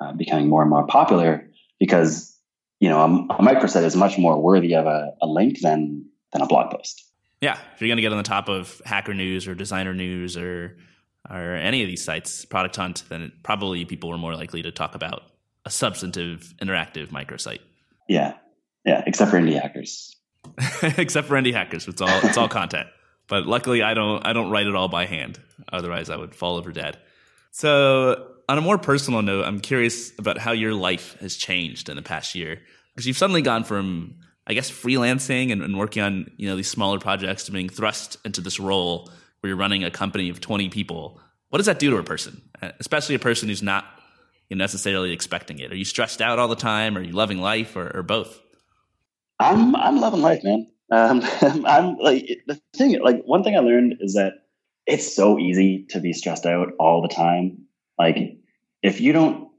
uh, 0.00 0.12
becoming 0.12 0.48
more 0.48 0.62
and 0.62 0.70
more 0.70 0.86
popular 0.86 1.50
because 1.80 2.36
you 2.80 2.88
know 2.88 3.00
a, 3.00 3.34
a 3.34 3.42
microsite 3.42 3.84
is 3.84 3.96
much 3.96 4.18
more 4.18 4.40
worthy 4.40 4.74
of 4.74 4.86
a, 4.86 5.12
a 5.20 5.26
link 5.26 5.60
than 5.60 6.04
than 6.32 6.42
a 6.42 6.46
blog 6.46 6.70
post. 6.70 7.04
Yeah, 7.40 7.58
if 7.74 7.80
you're 7.80 7.88
going 7.88 7.98
to 7.98 8.02
get 8.02 8.12
on 8.12 8.18
the 8.18 8.22
top 8.22 8.48
of 8.48 8.80
Hacker 8.86 9.12
News 9.12 9.46
or 9.46 9.54
Designer 9.54 9.92
News 9.92 10.36
or 10.36 10.78
or 11.28 11.54
any 11.54 11.82
of 11.82 11.88
these 11.88 12.04
sites, 12.04 12.44
Product 12.44 12.76
Hunt, 12.76 13.04
then 13.08 13.32
probably 13.42 13.84
people 13.84 14.10
are 14.12 14.18
more 14.18 14.34
likely 14.34 14.62
to 14.62 14.70
talk 14.70 14.94
about 14.94 15.22
a 15.64 15.70
substantive, 15.70 16.54
interactive 16.60 17.08
microsite. 17.08 17.60
Yeah, 18.08 18.34
yeah, 18.84 19.02
except 19.06 19.30
for 19.30 19.38
indie 19.38 19.60
hackers. 19.60 20.16
except 20.98 21.28
for 21.28 21.34
indie 21.34 21.54
hackers, 21.54 21.88
it's 21.88 22.02
all 22.02 22.20
it's 22.22 22.36
all 22.36 22.48
content. 22.48 22.88
But 23.26 23.46
luckily, 23.46 23.82
I 23.82 23.94
don't 23.94 24.26
I 24.26 24.32
don't 24.32 24.50
write 24.50 24.66
it 24.66 24.74
all 24.74 24.88
by 24.88 25.06
hand. 25.06 25.40
Otherwise, 25.72 26.10
I 26.10 26.16
would 26.16 26.34
fall 26.34 26.56
over 26.56 26.72
dead. 26.72 26.98
So, 27.50 28.32
on 28.48 28.58
a 28.58 28.60
more 28.60 28.78
personal 28.78 29.22
note, 29.22 29.44
I'm 29.44 29.60
curious 29.60 30.12
about 30.18 30.38
how 30.38 30.52
your 30.52 30.74
life 30.74 31.16
has 31.20 31.36
changed 31.36 31.88
in 31.88 31.96
the 31.96 32.02
past 32.02 32.34
year 32.34 32.60
because 32.94 33.06
you've 33.06 33.16
suddenly 33.16 33.42
gone 33.42 33.64
from 33.64 34.16
I 34.46 34.52
guess 34.52 34.70
freelancing 34.70 35.52
and, 35.52 35.62
and, 35.62 35.78
working 35.78 36.02
on 36.02 36.30
you 36.36 36.48
know 36.48 36.56
these 36.56 36.70
smaller 36.70 36.98
projects 36.98 37.44
to 37.44 37.52
being 37.52 37.68
thrust 37.68 38.18
into 38.24 38.40
this 38.40 38.60
role 38.60 39.10
where 39.44 39.50
you're 39.50 39.58
running 39.58 39.84
a 39.84 39.90
company 39.90 40.30
of 40.30 40.40
20 40.40 40.70
people. 40.70 41.20
What 41.50 41.58
does 41.58 41.66
that 41.66 41.78
do 41.78 41.90
to 41.90 41.98
a 41.98 42.02
person, 42.02 42.40
uh, 42.62 42.70
especially 42.80 43.14
a 43.14 43.18
person 43.18 43.50
who's 43.50 43.62
not 43.62 43.84
necessarily 44.48 45.12
expecting 45.12 45.58
it? 45.58 45.70
Are 45.70 45.76
you 45.76 45.84
stressed 45.84 46.22
out 46.22 46.38
all 46.38 46.48
the 46.48 46.56
time? 46.56 46.96
Are 46.96 47.02
you 47.02 47.12
loving 47.12 47.36
life, 47.36 47.76
or, 47.76 47.94
or 47.94 48.02
both? 48.02 48.40
I'm 49.38 49.76
I'm 49.76 50.00
loving 50.00 50.22
life, 50.22 50.42
man. 50.44 50.66
Um, 50.90 51.20
I'm 51.66 51.98
like 51.98 52.26
the 52.46 52.58
thing. 52.74 52.98
Like 53.02 53.22
one 53.24 53.44
thing 53.44 53.54
I 53.54 53.58
learned 53.58 53.96
is 54.00 54.14
that 54.14 54.32
it's 54.86 55.14
so 55.14 55.38
easy 55.38 55.84
to 55.90 56.00
be 56.00 56.14
stressed 56.14 56.46
out 56.46 56.68
all 56.78 57.02
the 57.02 57.08
time. 57.08 57.66
Like 57.98 58.16
if 58.82 59.02
you 59.02 59.12
don't 59.12 59.50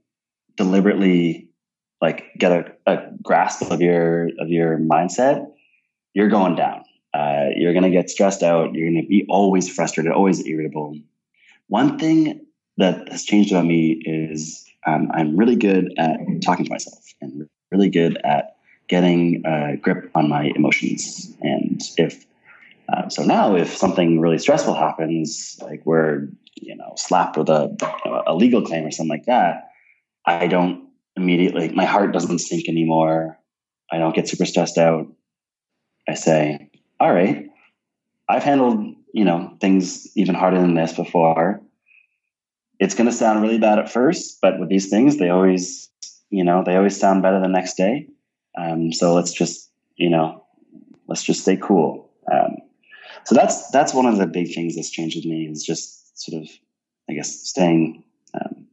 deliberately 0.57 1.49
like 2.01 2.23
get 2.39 2.51
a, 2.51 2.65
a 2.87 3.03
grasp 3.21 3.69
of 3.69 3.81
your 3.81 4.29
of 4.39 4.49
your 4.49 4.79
mindset, 4.79 5.45
you're 6.15 6.29
going 6.29 6.55
down. 6.55 6.84
Uh, 7.15 7.49
you're 7.55 7.73
going 7.73 7.83
to 7.83 7.89
get 7.89 8.09
stressed 8.09 8.43
out. 8.43 8.73
You're 8.73 8.91
going 8.91 9.01
to 9.01 9.07
be 9.07 9.25
always 9.29 9.73
frustrated, 9.73 10.11
always 10.11 10.45
irritable. 10.45 10.97
One 11.67 11.97
thing 11.97 12.45
that 12.77 13.09
has 13.09 13.23
changed 13.23 13.51
about 13.51 13.65
me 13.65 14.01
is 14.05 14.65
um, 14.85 15.09
I'm 15.13 15.37
really 15.37 15.55
good 15.55 15.93
at 15.97 16.17
talking 16.43 16.65
to 16.65 16.71
myself 16.71 17.03
and 17.21 17.47
really 17.71 17.89
good 17.89 18.17
at 18.25 18.57
getting 18.89 19.43
a 19.45 19.77
grip 19.77 20.11
on 20.13 20.27
my 20.29 20.51
emotions. 20.55 21.33
And 21.41 21.81
if 21.97 22.25
uh, 22.89 23.09
so, 23.09 23.23
now 23.23 23.55
if 23.55 23.75
something 23.75 24.19
really 24.19 24.37
stressful 24.37 24.75
happens, 24.75 25.57
like 25.61 25.81
we're 25.85 26.27
you 26.55 26.75
know 26.75 26.93
slapped 26.97 27.37
with 27.37 27.49
a, 27.49 27.75
a 28.27 28.35
legal 28.35 28.61
claim 28.61 28.85
or 28.85 28.91
something 28.91 29.09
like 29.09 29.25
that, 29.25 29.69
I 30.25 30.47
don't 30.47 30.85
immediately, 31.15 31.69
my 31.69 31.85
heart 31.85 32.13
doesn't 32.13 32.39
sink 32.39 32.67
anymore. 32.67 33.39
I 33.91 33.97
don't 33.97 34.15
get 34.15 34.27
super 34.27 34.45
stressed 34.45 34.77
out. 34.77 35.07
I 36.07 36.13
say, 36.13 36.69
all 36.99 37.13
right, 37.13 37.49
I've 38.27 38.43
handled, 38.43 38.95
you 39.13 39.25
know, 39.25 39.55
things 39.59 40.07
even 40.15 40.35
harder 40.35 40.59
than 40.59 40.75
this 40.75 40.93
before. 40.93 41.61
It's 42.79 42.95
going 42.95 43.09
to 43.09 43.15
sound 43.15 43.41
really 43.41 43.57
bad 43.57 43.79
at 43.79 43.91
first, 43.91 44.39
but 44.41 44.59
with 44.59 44.69
these 44.69 44.89
things, 44.89 45.17
they 45.17 45.29
always, 45.29 45.89
you 46.29 46.43
know, 46.43 46.63
they 46.65 46.75
always 46.75 46.99
sound 46.99 47.21
better 47.21 47.39
the 47.39 47.47
next 47.47 47.75
day. 47.75 48.07
Um, 48.57 48.91
so 48.91 49.13
let's 49.13 49.33
just, 49.33 49.69
you 49.95 50.09
know, 50.09 50.45
let's 51.07 51.23
just 51.23 51.41
stay 51.41 51.57
cool. 51.57 52.09
Um, 52.31 52.57
so 53.23 53.35
that's 53.35 53.69
that's 53.71 53.93
one 53.93 54.05
of 54.05 54.17
the 54.17 54.27
big 54.27 54.53
things 54.53 54.75
that's 54.75 54.89
changed 54.89 55.15
with 55.15 55.25
me 55.25 55.47
is 55.47 55.63
just 55.63 56.19
sort 56.19 56.41
of, 56.41 56.49
I 57.09 57.13
guess, 57.13 57.31
staying 57.31 58.03
um, 58.33 58.67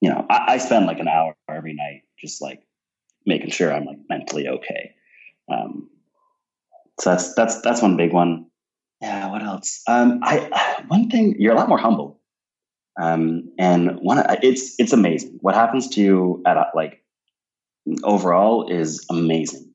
you 0.00 0.08
know, 0.08 0.26
I, 0.30 0.54
I, 0.54 0.58
spend 0.58 0.86
like 0.86 0.98
an 0.98 1.08
hour 1.08 1.36
every 1.48 1.74
night 1.74 2.02
just 2.18 2.40
like 2.40 2.62
making 3.26 3.50
sure 3.50 3.72
I'm 3.72 3.84
like 3.84 3.98
mentally 4.08 4.48
okay. 4.48 4.94
Um, 5.50 5.90
so 7.00 7.10
that's 7.10 7.34
that's 7.34 7.60
that's 7.62 7.82
one 7.82 7.96
big 7.96 8.12
one. 8.12 8.46
Yeah. 9.00 9.30
What 9.30 9.42
else? 9.42 9.82
Um, 9.86 10.20
I 10.22 10.82
one 10.88 11.08
thing 11.08 11.36
you're 11.38 11.54
a 11.54 11.56
lot 11.56 11.68
more 11.68 11.78
humble, 11.78 12.20
um, 13.00 13.50
and 13.58 13.98
one 14.00 14.22
it's 14.42 14.74
it's 14.78 14.92
amazing 14.92 15.38
what 15.40 15.54
happens 15.54 15.88
to 15.88 16.00
you 16.00 16.42
at 16.46 16.56
like 16.74 17.02
overall 18.02 18.68
is 18.70 19.04
amazing. 19.10 19.72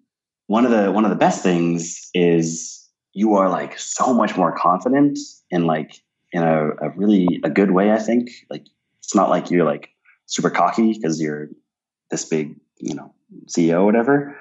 One 0.47 0.65
of 0.65 0.71
the 0.71 0.91
one 0.91 1.05
of 1.05 1.09
the 1.09 1.17
best 1.17 1.41
things 1.41 2.09
is 2.13 2.87
you 3.13 3.33
are 3.35 3.49
like 3.49 3.79
so 3.79 4.13
much 4.13 4.37
more 4.37 4.55
confident 4.55 5.17
in 5.49 5.65
like 5.65 6.01
in 6.31 6.43
a, 6.43 6.69
a 6.69 6.89
really 6.95 7.41
a 7.43 7.49
good 7.49 7.71
way. 7.71 7.91
I 7.91 7.97
think 7.97 8.29
like 8.49 8.67
it's 8.99 9.15
not 9.15 9.29
like 9.29 9.49
you're 9.49 9.65
like 9.65 9.89
super 10.27 10.49
cocky 10.49 10.93
because 10.93 11.19
you're 11.19 11.49
this 12.11 12.25
big, 12.25 12.55
you 12.79 12.93
know, 12.93 13.13
CEO 13.47 13.85
whatever. 13.85 14.37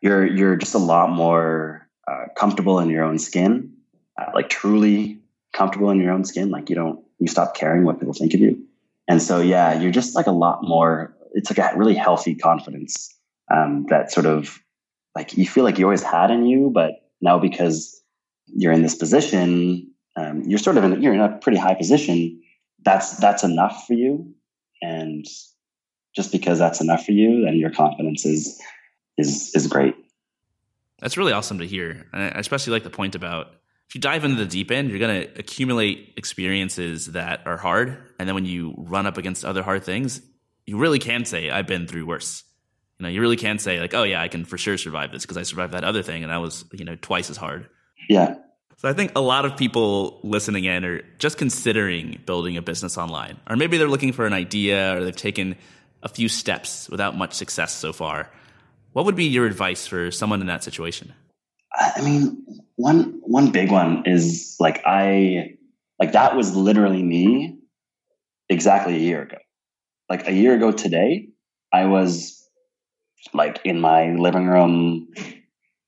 You're 0.00 0.26
you're 0.26 0.56
just 0.56 0.74
a 0.74 0.78
lot 0.78 1.10
more 1.10 1.83
uh, 2.08 2.26
comfortable 2.36 2.78
in 2.80 2.88
your 2.90 3.04
own 3.04 3.18
skin, 3.18 3.72
uh, 4.20 4.30
like 4.34 4.48
truly 4.48 5.20
comfortable 5.52 5.90
in 5.90 6.00
your 6.00 6.12
own 6.12 6.24
skin. 6.24 6.50
Like 6.50 6.68
you 6.68 6.76
don't 6.76 7.04
you 7.18 7.28
stop 7.28 7.54
caring 7.54 7.84
what 7.84 7.98
people 7.98 8.14
think 8.14 8.34
of 8.34 8.40
you, 8.40 8.62
and 9.08 9.22
so 9.22 9.40
yeah, 9.40 9.78
you're 9.80 9.92
just 9.92 10.14
like 10.14 10.26
a 10.26 10.32
lot 10.32 10.60
more. 10.62 11.16
It's 11.32 11.50
like 11.50 11.58
a 11.58 11.76
really 11.76 11.94
healthy 11.94 12.34
confidence 12.34 13.12
um, 13.52 13.86
that 13.88 14.12
sort 14.12 14.26
of 14.26 14.60
like 15.16 15.36
you 15.36 15.46
feel 15.46 15.64
like 15.64 15.78
you 15.78 15.84
always 15.84 16.02
had 16.02 16.30
in 16.30 16.46
you, 16.46 16.70
but 16.72 16.92
now 17.20 17.38
because 17.38 18.00
you're 18.46 18.72
in 18.72 18.82
this 18.82 18.94
position, 18.94 19.90
um, 20.16 20.42
you're 20.46 20.58
sort 20.58 20.76
of 20.76 20.84
in 20.84 21.02
you're 21.02 21.14
in 21.14 21.20
a 21.20 21.38
pretty 21.38 21.58
high 21.58 21.74
position. 21.74 22.40
That's 22.84 23.16
that's 23.16 23.42
enough 23.42 23.84
for 23.86 23.94
you 23.94 24.34
and 24.84 25.26
just 26.14 26.30
because 26.30 26.58
that's 26.58 26.80
enough 26.80 27.04
for 27.04 27.12
you 27.12 27.44
then 27.44 27.56
your 27.56 27.70
confidence 27.70 28.24
is 28.24 28.60
is 29.18 29.50
is 29.54 29.66
great 29.66 29.94
that's 31.04 31.18
really 31.18 31.32
awesome 31.32 31.58
to 31.58 31.66
hear. 31.66 32.06
I 32.14 32.28
especially 32.38 32.72
like 32.72 32.82
the 32.82 32.88
point 32.88 33.14
about 33.14 33.48
if 33.86 33.94
you 33.94 34.00
dive 34.00 34.24
into 34.24 34.42
the 34.42 34.46
deep 34.46 34.70
end 34.70 34.88
you're 34.88 34.98
going 34.98 35.22
to 35.22 35.38
accumulate 35.38 36.14
experiences 36.16 37.08
that 37.12 37.46
are 37.46 37.58
hard. 37.58 37.98
And 38.18 38.26
then 38.26 38.34
when 38.34 38.46
you 38.46 38.74
run 38.78 39.06
up 39.06 39.18
against 39.18 39.44
other 39.44 39.62
hard 39.62 39.84
things 39.84 40.22
you 40.64 40.78
really 40.78 40.98
can 40.98 41.26
say 41.26 41.50
i've 41.50 41.66
been 41.66 41.86
through 41.86 42.06
worse. 42.06 42.42
You 42.98 43.04
know 43.04 43.10
you 43.10 43.20
really 43.20 43.36
can 43.36 43.58
say 43.58 43.80
like 43.80 43.92
oh 43.92 44.04
yeah 44.04 44.22
i 44.22 44.28
can 44.28 44.46
for 44.46 44.56
sure 44.56 44.78
survive 44.78 45.12
this 45.12 45.22
because 45.22 45.36
i 45.36 45.42
survived 45.42 45.74
that 45.74 45.84
other 45.84 46.02
thing 46.02 46.22
and 46.22 46.32
that 46.32 46.40
was 46.40 46.64
you 46.72 46.86
know 46.86 46.96
twice 46.96 47.28
as 47.28 47.36
hard. 47.36 47.68
Yeah. 48.08 48.36
So 48.78 48.88
I 48.88 48.94
think 48.94 49.12
a 49.14 49.20
lot 49.20 49.44
of 49.44 49.58
people 49.58 50.20
listening 50.22 50.64
in 50.64 50.86
are 50.86 51.02
just 51.18 51.36
considering 51.36 52.18
building 52.24 52.56
a 52.56 52.62
business 52.62 52.96
online, 52.96 53.38
or 53.48 53.56
maybe 53.56 53.76
they're 53.76 53.88
looking 53.88 54.12
for 54.12 54.26
an 54.26 54.32
idea, 54.32 54.96
or 54.96 55.04
they've 55.04 55.14
taken 55.14 55.56
a 56.02 56.08
few 56.08 56.28
steps 56.28 56.88
without 56.88 57.16
much 57.16 57.34
success 57.34 57.72
so 57.72 57.92
far. 57.92 58.30
What 58.94 59.06
would 59.06 59.16
be 59.16 59.24
your 59.24 59.44
advice 59.44 59.88
for 59.88 60.12
someone 60.12 60.40
in 60.40 60.46
that 60.46 60.62
situation? 60.62 61.12
I 61.74 62.00
mean, 62.00 62.44
one 62.76 63.20
one 63.22 63.50
big 63.50 63.72
one 63.72 64.04
is 64.06 64.56
like 64.60 64.82
I 64.86 65.56
like 65.98 66.12
that 66.12 66.36
was 66.36 66.54
literally 66.54 67.02
me 67.02 67.58
exactly 68.48 68.94
a 68.94 69.00
year 69.00 69.22
ago. 69.22 69.38
Like 70.08 70.28
a 70.28 70.32
year 70.32 70.54
ago 70.54 70.70
today, 70.70 71.28
I 71.72 71.86
was 71.86 72.48
like 73.32 73.60
in 73.64 73.80
my 73.80 74.12
living 74.12 74.46
room 74.46 75.08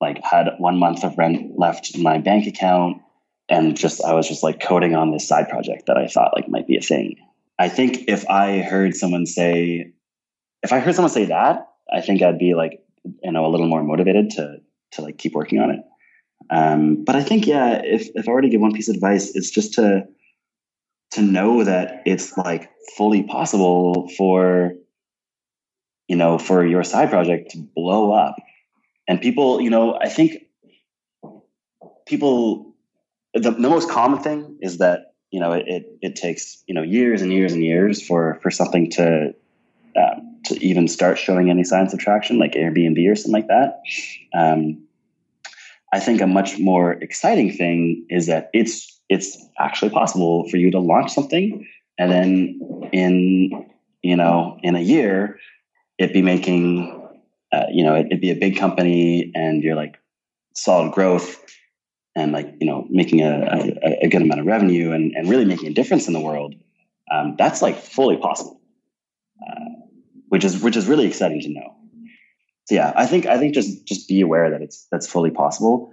like 0.00 0.20
had 0.24 0.48
one 0.58 0.76
month 0.76 1.04
of 1.04 1.16
rent 1.16 1.56
left 1.56 1.94
in 1.94 2.02
my 2.02 2.18
bank 2.18 2.48
account 2.48 3.02
and 3.48 3.76
just 3.76 4.02
I 4.02 4.14
was 4.14 4.26
just 4.26 4.42
like 4.42 4.58
coding 4.58 4.96
on 4.96 5.12
this 5.12 5.28
side 5.28 5.48
project 5.48 5.86
that 5.86 5.96
I 5.96 6.08
thought 6.08 6.32
like 6.34 6.48
might 6.48 6.66
be 6.66 6.76
a 6.76 6.80
thing. 6.80 7.14
I 7.56 7.68
think 7.68 8.08
if 8.08 8.28
I 8.28 8.62
heard 8.62 8.96
someone 8.96 9.26
say 9.26 9.92
if 10.64 10.72
I 10.72 10.80
heard 10.80 10.96
someone 10.96 11.12
say 11.12 11.26
that, 11.26 11.68
I 11.92 12.00
think 12.00 12.20
I'd 12.20 12.40
be 12.40 12.54
like, 12.54 12.80
you 13.22 13.32
know, 13.32 13.46
a 13.46 13.48
little 13.48 13.68
more 13.68 13.82
motivated 13.82 14.30
to 14.30 14.58
to 14.92 15.02
like 15.02 15.18
keep 15.18 15.34
working 15.34 15.60
on 15.60 15.70
it. 15.70 15.80
Um, 16.50 17.04
but 17.04 17.16
I 17.16 17.22
think 17.22 17.46
yeah, 17.46 17.80
if 17.84 18.08
if 18.14 18.28
I 18.28 18.32
were 18.32 18.42
to 18.42 18.48
give 18.48 18.60
one 18.60 18.72
piece 18.72 18.88
of 18.88 18.94
advice, 18.94 19.34
it's 19.34 19.50
just 19.50 19.74
to 19.74 20.06
to 21.12 21.22
know 21.22 21.64
that 21.64 22.02
it's 22.04 22.36
like 22.36 22.70
fully 22.96 23.22
possible 23.22 24.08
for 24.16 24.74
you 26.08 26.16
know 26.16 26.38
for 26.38 26.64
your 26.64 26.82
side 26.82 27.10
project 27.10 27.50
to 27.50 27.58
blow 27.58 28.12
up 28.12 28.36
and 29.08 29.20
people 29.20 29.60
you 29.60 29.70
know 29.70 29.98
i 30.00 30.08
think 30.08 30.44
people 32.06 32.74
the, 33.34 33.50
the 33.50 33.68
most 33.68 33.90
common 33.90 34.20
thing 34.22 34.58
is 34.60 34.78
that 34.78 35.14
you 35.30 35.40
know 35.40 35.52
it, 35.52 35.64
it, 35.66 35.98
it 36.02 36.16
takes 36.16 36.62
you 36.66 36.74
know 36.74 36.82
years 36.82 37.22
and 37.22 37.32
years 37.32 37.52
and 37.52 37.64
years 37.64 38.04
for 38.04 38.38
for 38.42 38.50
something 38.50 38.90
to 38.90 39.34
um, 39.96 40.25
to 40.48 40.64
even 40.64 40.88
start 40.88 41.18
showing 41.18 41.50
any 41.50 41.64
signs 41.64 41.92
of 41.92 42.00
traction 42.00 42.38
like 42.38 42.52
airbnb 42.52 43.10
or 43.10 43.16
something 43.16 43.32
like 43.32 43.48
that. 43.48 43.80
Um, 44.34 44.82
i 45.92 46.00
think 46.00 46.20
a 46.20 46.26
much 46.26 46.58
more 46.58 46.92
exciting 46.94 47.52
thing 47.52 48.04
is 48.10 48.26
that 48.26 48.50
it's 48.52 49.00
it's 49.08 49.38
actually 49.58 49.90
possible 49.90 50.48
for 50.48 50.56
you 50.56 50.70
to 50.70 50.80
launch 50.80 51.12
something 51.12 51.66
and 51.98 52.10
then 52.10 52.60
in 52.92 53.66
you 54.02 54.16
know 54.16 54.58
in 54.62 54.74
a 54.74 54.80
year 54.80 55.38
it 55.98 56.12
be 56.12 56.22
making 56.22 56.92
uh, 57.52 57.66
you 57.70 57.84
know 57.84 57.94
it, 57.94 58.20
be 58.20 58.30
a 58.30 58.34
big 58.34 58.56
company 58.56 59.30
and 59.34 59.62
you're 59.62 59.76
like 59.76 59.96
solid 60.54 60.92
growth 60.92 61.42
and 62.14 62.32
like 62.32 62.54
you 62.60 62.66
know 62.66 62.86
making 62.90 63.20
a, 63.20 63.76
a, 63.82 64.04
a, 64.04 64.08
good 64.08 64.22
amount 64.22 64.40
of 64.40 64.46
revenue 64.46 64.92
and, 64.92 65.12
and 65.14 65.28
really 65.28 65.44
making 65.44 65.68
a 65.68 65.74
difference 65.74 66.06
in 66.08 66.12
the 66.12 66.20
world. 66.20 66.54
Um, 67.12 67.36
that's 67.38 67.62
like 67.62 67.76
fully 67.78 68.16
possible. 68.16 68.60
Uh, 69.46 69.85
which 70.28 70.44
is 70.44 70.62
which 70.62 70.76
is 70.76 70.86
really 70.86 71.06
exciting 71.06 71.40
to 71.40 71.48
know. 71.48 71.74
So 72.66 72.74
yeah 72.74 72.92
i 72.96 73.06
think 73.06 73.26
i 73.26 73.38
think 73.38 73.54
just 73.54 73.86
just 73.86 74.08
be 74.08 74.20
aware 74.20 74.50
that 74.50 74.60
it's 74.60 74.86
that's 74.90 75.06
fully 75.06 75.30
possible 75.30 75.92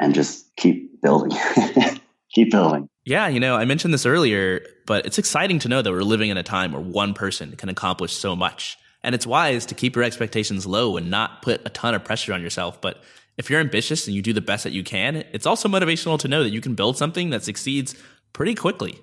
and 0.00 0.14
just 0.14 0.54
keep 0.56 1.00
building. 1.02 1.36
Keep 2.34 2.50
building. 2.50 2.88
Yeah 3.04 3.28
you 3.28 3.40
know 3.40 3.56
i 3.56 3.66
mentioned 3.66 3.92
this 3.92 4.06
earlier 4.06 4.64
but 4.86 5.06
it's 5.06 5.18
exciting 5.18 5.58
to 5.60 5.68
know 5.68 5.82
that 5.82 5.90
we're 5.90 6.02
living 6.02 6.30
in 6.30 6.36
a 6.36 6.42
time 6.42 6.72
where 6.72 6.82
one 6.82 7.14
person 7.14 7.56
can 7.56 7.68
accomplish 7.68 8.12
so 8.12 8.34
much. 8.34 8.78
And 9.02 9.14
it's 9.14 9.26
wise 9.26 9.66
to 9.66 9.74
keep 9.74 9.96
your 9.96 10.04
expectations 10.04 10.66
low 10.66 10.96
and 10.96 11.10
not 11.10 11.42
put 11.42 11.60
a 11.64 11.70
ton 11.70 11.94
of 11.94 12.04
pressure 12.04 12.32
on 12.32 12.42
yourself. 12.42 12.80
But 12.80 13.02
if 13.36 13.50
you're 13.50 13.60
ambitious 13.60 14.06
and 14.06 14.14
you 14.14 14.22
do 14.22 14.32
the 14.32 14.40
best 14.40 14.64
that 14.64 14.72
you 14.72 14.84
can, 14.84 15.24
it's 15.32 15.46
also 15.46 15.68
motivational 15.68 16.18
to 16.20 16.28
know 16.28 16.42
that 16.42 16.52
you 16.52 16.60
can 16.60 16.74
build 16.74 16.96
something 16.96 17.30
that 17.30 17.42
succeeds 17.42 17.94
pretty 18.32 18.54
quickly. 18.54 19.00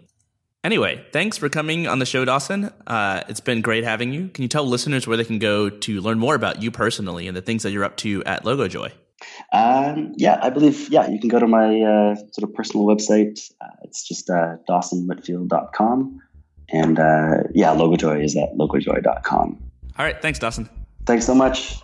Anyway, 0.64 1.06
thanks 1.14 1.38
for 1.38 1.48
coming 1.48 1.88
on 1.88 2.00
the 2.00 2.06
show, 2.06 2.26
Dawson. 2.26 2.72
Uh, 2.86 3.24
it's 3.30 3.40
been 3.40 3.62
great 3.62 3.86
having 3.86 4.12
you. 4.12 4.28
Can 4.28 4.42
you 4.42 4.50
tell 4.50 4.66
listeners 4.66 5.08
where 5.08 5.16
they 5.16 5.24
can 5.24 5.40
go 5.40 5.70
to 5.70 6.02
learn 6.02 6.20
more 6.20 6.36
about 6.36 6.62
you 6.62 6.70
personally 6.70 7.28
and 7.28 7.38
the 7.38 7.42
things 7.42 7.64
that 7.64 7.72
you're 7.72 7.86
up 7.86 7.96
to 7.98 8.22
at 8.26 8.44
LogoJoy? 8.44 8.92
Um, 9.54 10.14
yeah, 10.18 10.38
I 10.42 10.50
believe, 10.50 10.90
yeah, 10.90 11.08
you 11.10 11.20
can 11.20 11.30
go 11.30 11.40
to 11.40 11.48
my 11.48 11.82
uh, 11.82 12.16
sort 12.16 12.44
of 12.44 12.54
personal 12.54 12.86
website. 12.86 13.40
Uh, 13.62 13.68
it's 13.84 14.06
just 14.06 14.30
uh, 14.30 14.58
dawsonwhitfield.com. 14.70 16.22
And 16.72 17.00
uh, 17.00 17.44
yeah, 17.54 17.74
LogoJoy 17.74 18.24
is 18.24 18.36
at 18.36 18.54
logojoy.com. 18.56 19.64
All 19.98 20.06
right. 20.06 20.22
Thanks, 20.22 20.40
Dawson. 20.40 20.70
Thanks 21.06 21.26
so 21.26 21.34
much. 21.34 21.82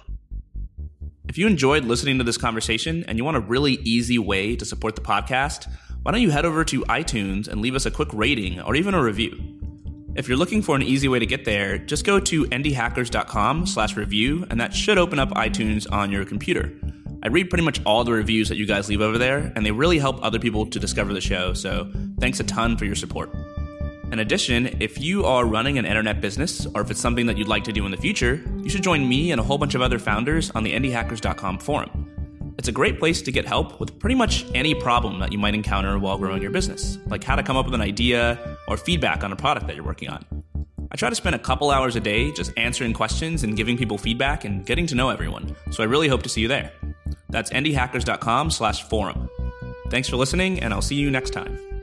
If 1.27 1.37
you 1.37 1.47
enjoyed 1.47 1.85
listening 1.85 2.17
to 2.19 2.23
this 2.23 2.37
conversation 2.37 3.03
and 3.07 3.17
you 3.17 3.25
want 3.25 3.37
a 3.37 3.39
really 3.39 3.73
easy 3.83 4.19
way 4.19 4.55
to 4.57 4.65
support 4.65 4.95
the 4.95 5.01
podcast, 5.01 5.67
why 6.05 6.11
don't 6.11 6.21
you 6.21 6.29
head 6.29 6.45
over 6.45 6.63
to 6.63 6.81
iTunes 6.81 7.47
and 7.47 7.61
leave 7.61 7.73
us 7.73 7.87
a 7.87 7.89
quick 7.91 8.09
rating 8.13 8.61
or 8.61 8.75
even 8.75 8.93
a 8.93 9.01
review? 9.01 9.39
If 10.13 10.27
you're 10.27 10.37
looking 10.37 10.61
for 10.61 10.75
an 10.75 10.83
easy 10.83 11.07
way 11.07 11.17
to 11.17 11.25
get 11.25 11.45
there, 11.45 11.79
just 11.79 12.05
go 12.05 12.19
to 12.19 12.45
indiehackers.com 12.45 13.65
slash 13.65 13.97
review, 13.97 14.45
and 14.51 14.61
that 14.61 14.71
should 14.71 14.99
open 14.99 15.17
up 15.17 15.29
iTunes 15.29 15.91
on 15.91 16.11
your 16.11 16.23
computer. 16.23 16.71
I 17.23 17.29
read 17.29 17.49
pretty 17.49 17.63
much 17.63 17.81
all 17.87 18.03
the 18.03 18.11
reviews 18.11 18.49
that 18.49 18.57
you 18.57 18.67
guys 18.67 18.87
leave 18.87 19.01
over 19.01 19.17
there, 19.17 19.51
and 19.55 19.65
they 19.65 19.71
really 19.71 19.97
help 19.97 20.23
other 20.23 20.37
people 20.37 20.67
to 20.67 20.79
discover 20.79 21.11
the 21.11 21.21
show, 21.21 21.53
so 21.53 21.91
thanks 22.19 22.39
a 22.39 22.43
ton 22.43 22.77
for 22.77 22.85
your 22.85 22.93
support. 22.93 23.33
In 24.11 24.19
addition, 24.19 24.77
if 24.79 25.01
you 25.01 25.25
are 25.25 25.43
running 25.43 25.79
an 25.79 25.87
internet 25.87 26.21
business, 26.21 26.67
or 26.75 26.81
if 26.81 26.91
it's 26.91 27.01
something 27.01 27.25
that 27.25 27.35
you'd 27.35 27.47
like 27.47 27.63
to 27.63 27.73
do 27.73 27.83
in 27.83 27.89
the 27.89 27.97
future, 27.97 28.43
you 28.61 28.69
should 28.69 28.83
join 28.83 29.09
me 29.09 29.31
and 29.31 29.41
a 29.41 29.43
whole 29.43 29.57
bunch 29.57 29.73
of 29.73 29.81
other 29.81 29.97
founders 29.97 30.51
on 30.51 30.61
the 30.61 30.71
indiehackers.com 30.71 31.57
forum. 31.57 32.14
It's 32.57 32.67
a 32.67 32.71
great 32.71 32.99
place 32.99 33.21
to 33.23 33.31
get 33.31 33.45
help 33.45 33.79
with 33.79 33.99
pretty 33.99 34.15
much 34.15 34.45
any 34.53 34.73
problem 34.73 35.19
that 35.19 35.31
you 35.31 35.37
might 35.37 35.53
encounter 35.53 35.99
while 35.99 36.17
growing 36.17 36.41
your 36.41 36.51
business, 36.51 36.97
like 37.07 37.23
how 37.23 37.35
to 37.35 37.43
come 37.43 37.57
up 37.57 37.65
with 37.65 37.75
an 37.75 37.81
idea 37.81 38.57
or 38.67 38.77
feedback 38.77 39.23
on 39.23 39.31
a 39.31 39.35
product 39.35 39.67
that 39.67 39.75
you're 39.75 39.85
working 39.85 40.09
on. 40.09 40.25
I 40.91 40.95
try 40.95 41.09
to 41.09 41.15
spend 41.15 41.35
a 41.35 41.39
couple 41.39 41.71
hours 41.71 41.95
a 41.95 41.99
day 41.99 42.31
just 42.31 42.53
answering 42.57 42.93
questions 42.93 43.43
and 43.43 43.57
giving 43.57 43.77
people 43.77 43.97
feedback 43.97 44.45
and 44.45 44.65
getting 44.65 44.87
to 44.87 44.95
know 44.95 45.09
everyone, 45.09 45.55
so 45.71 45.83
I 45.83 45.87
really 45.87 46.07
hope 46.07 46.23
to 46.23 46.29
see 46.29 46.41
you 46.41 46.47
there. 46.47 46.71
That's 47.29 47.51
indiehackers.com 47.51 48.51
slash 48.51 48.83
forum. 48.83 49.29
Thanks 49.89 50.07
for 50.07 50.15
listening, 50.15 50.61
and 50.61 50.73
I'll 50.73 50.81
see 50.81 50.95
you 50.95 51.11
next 51.11 51.31
time. 51.31 51.74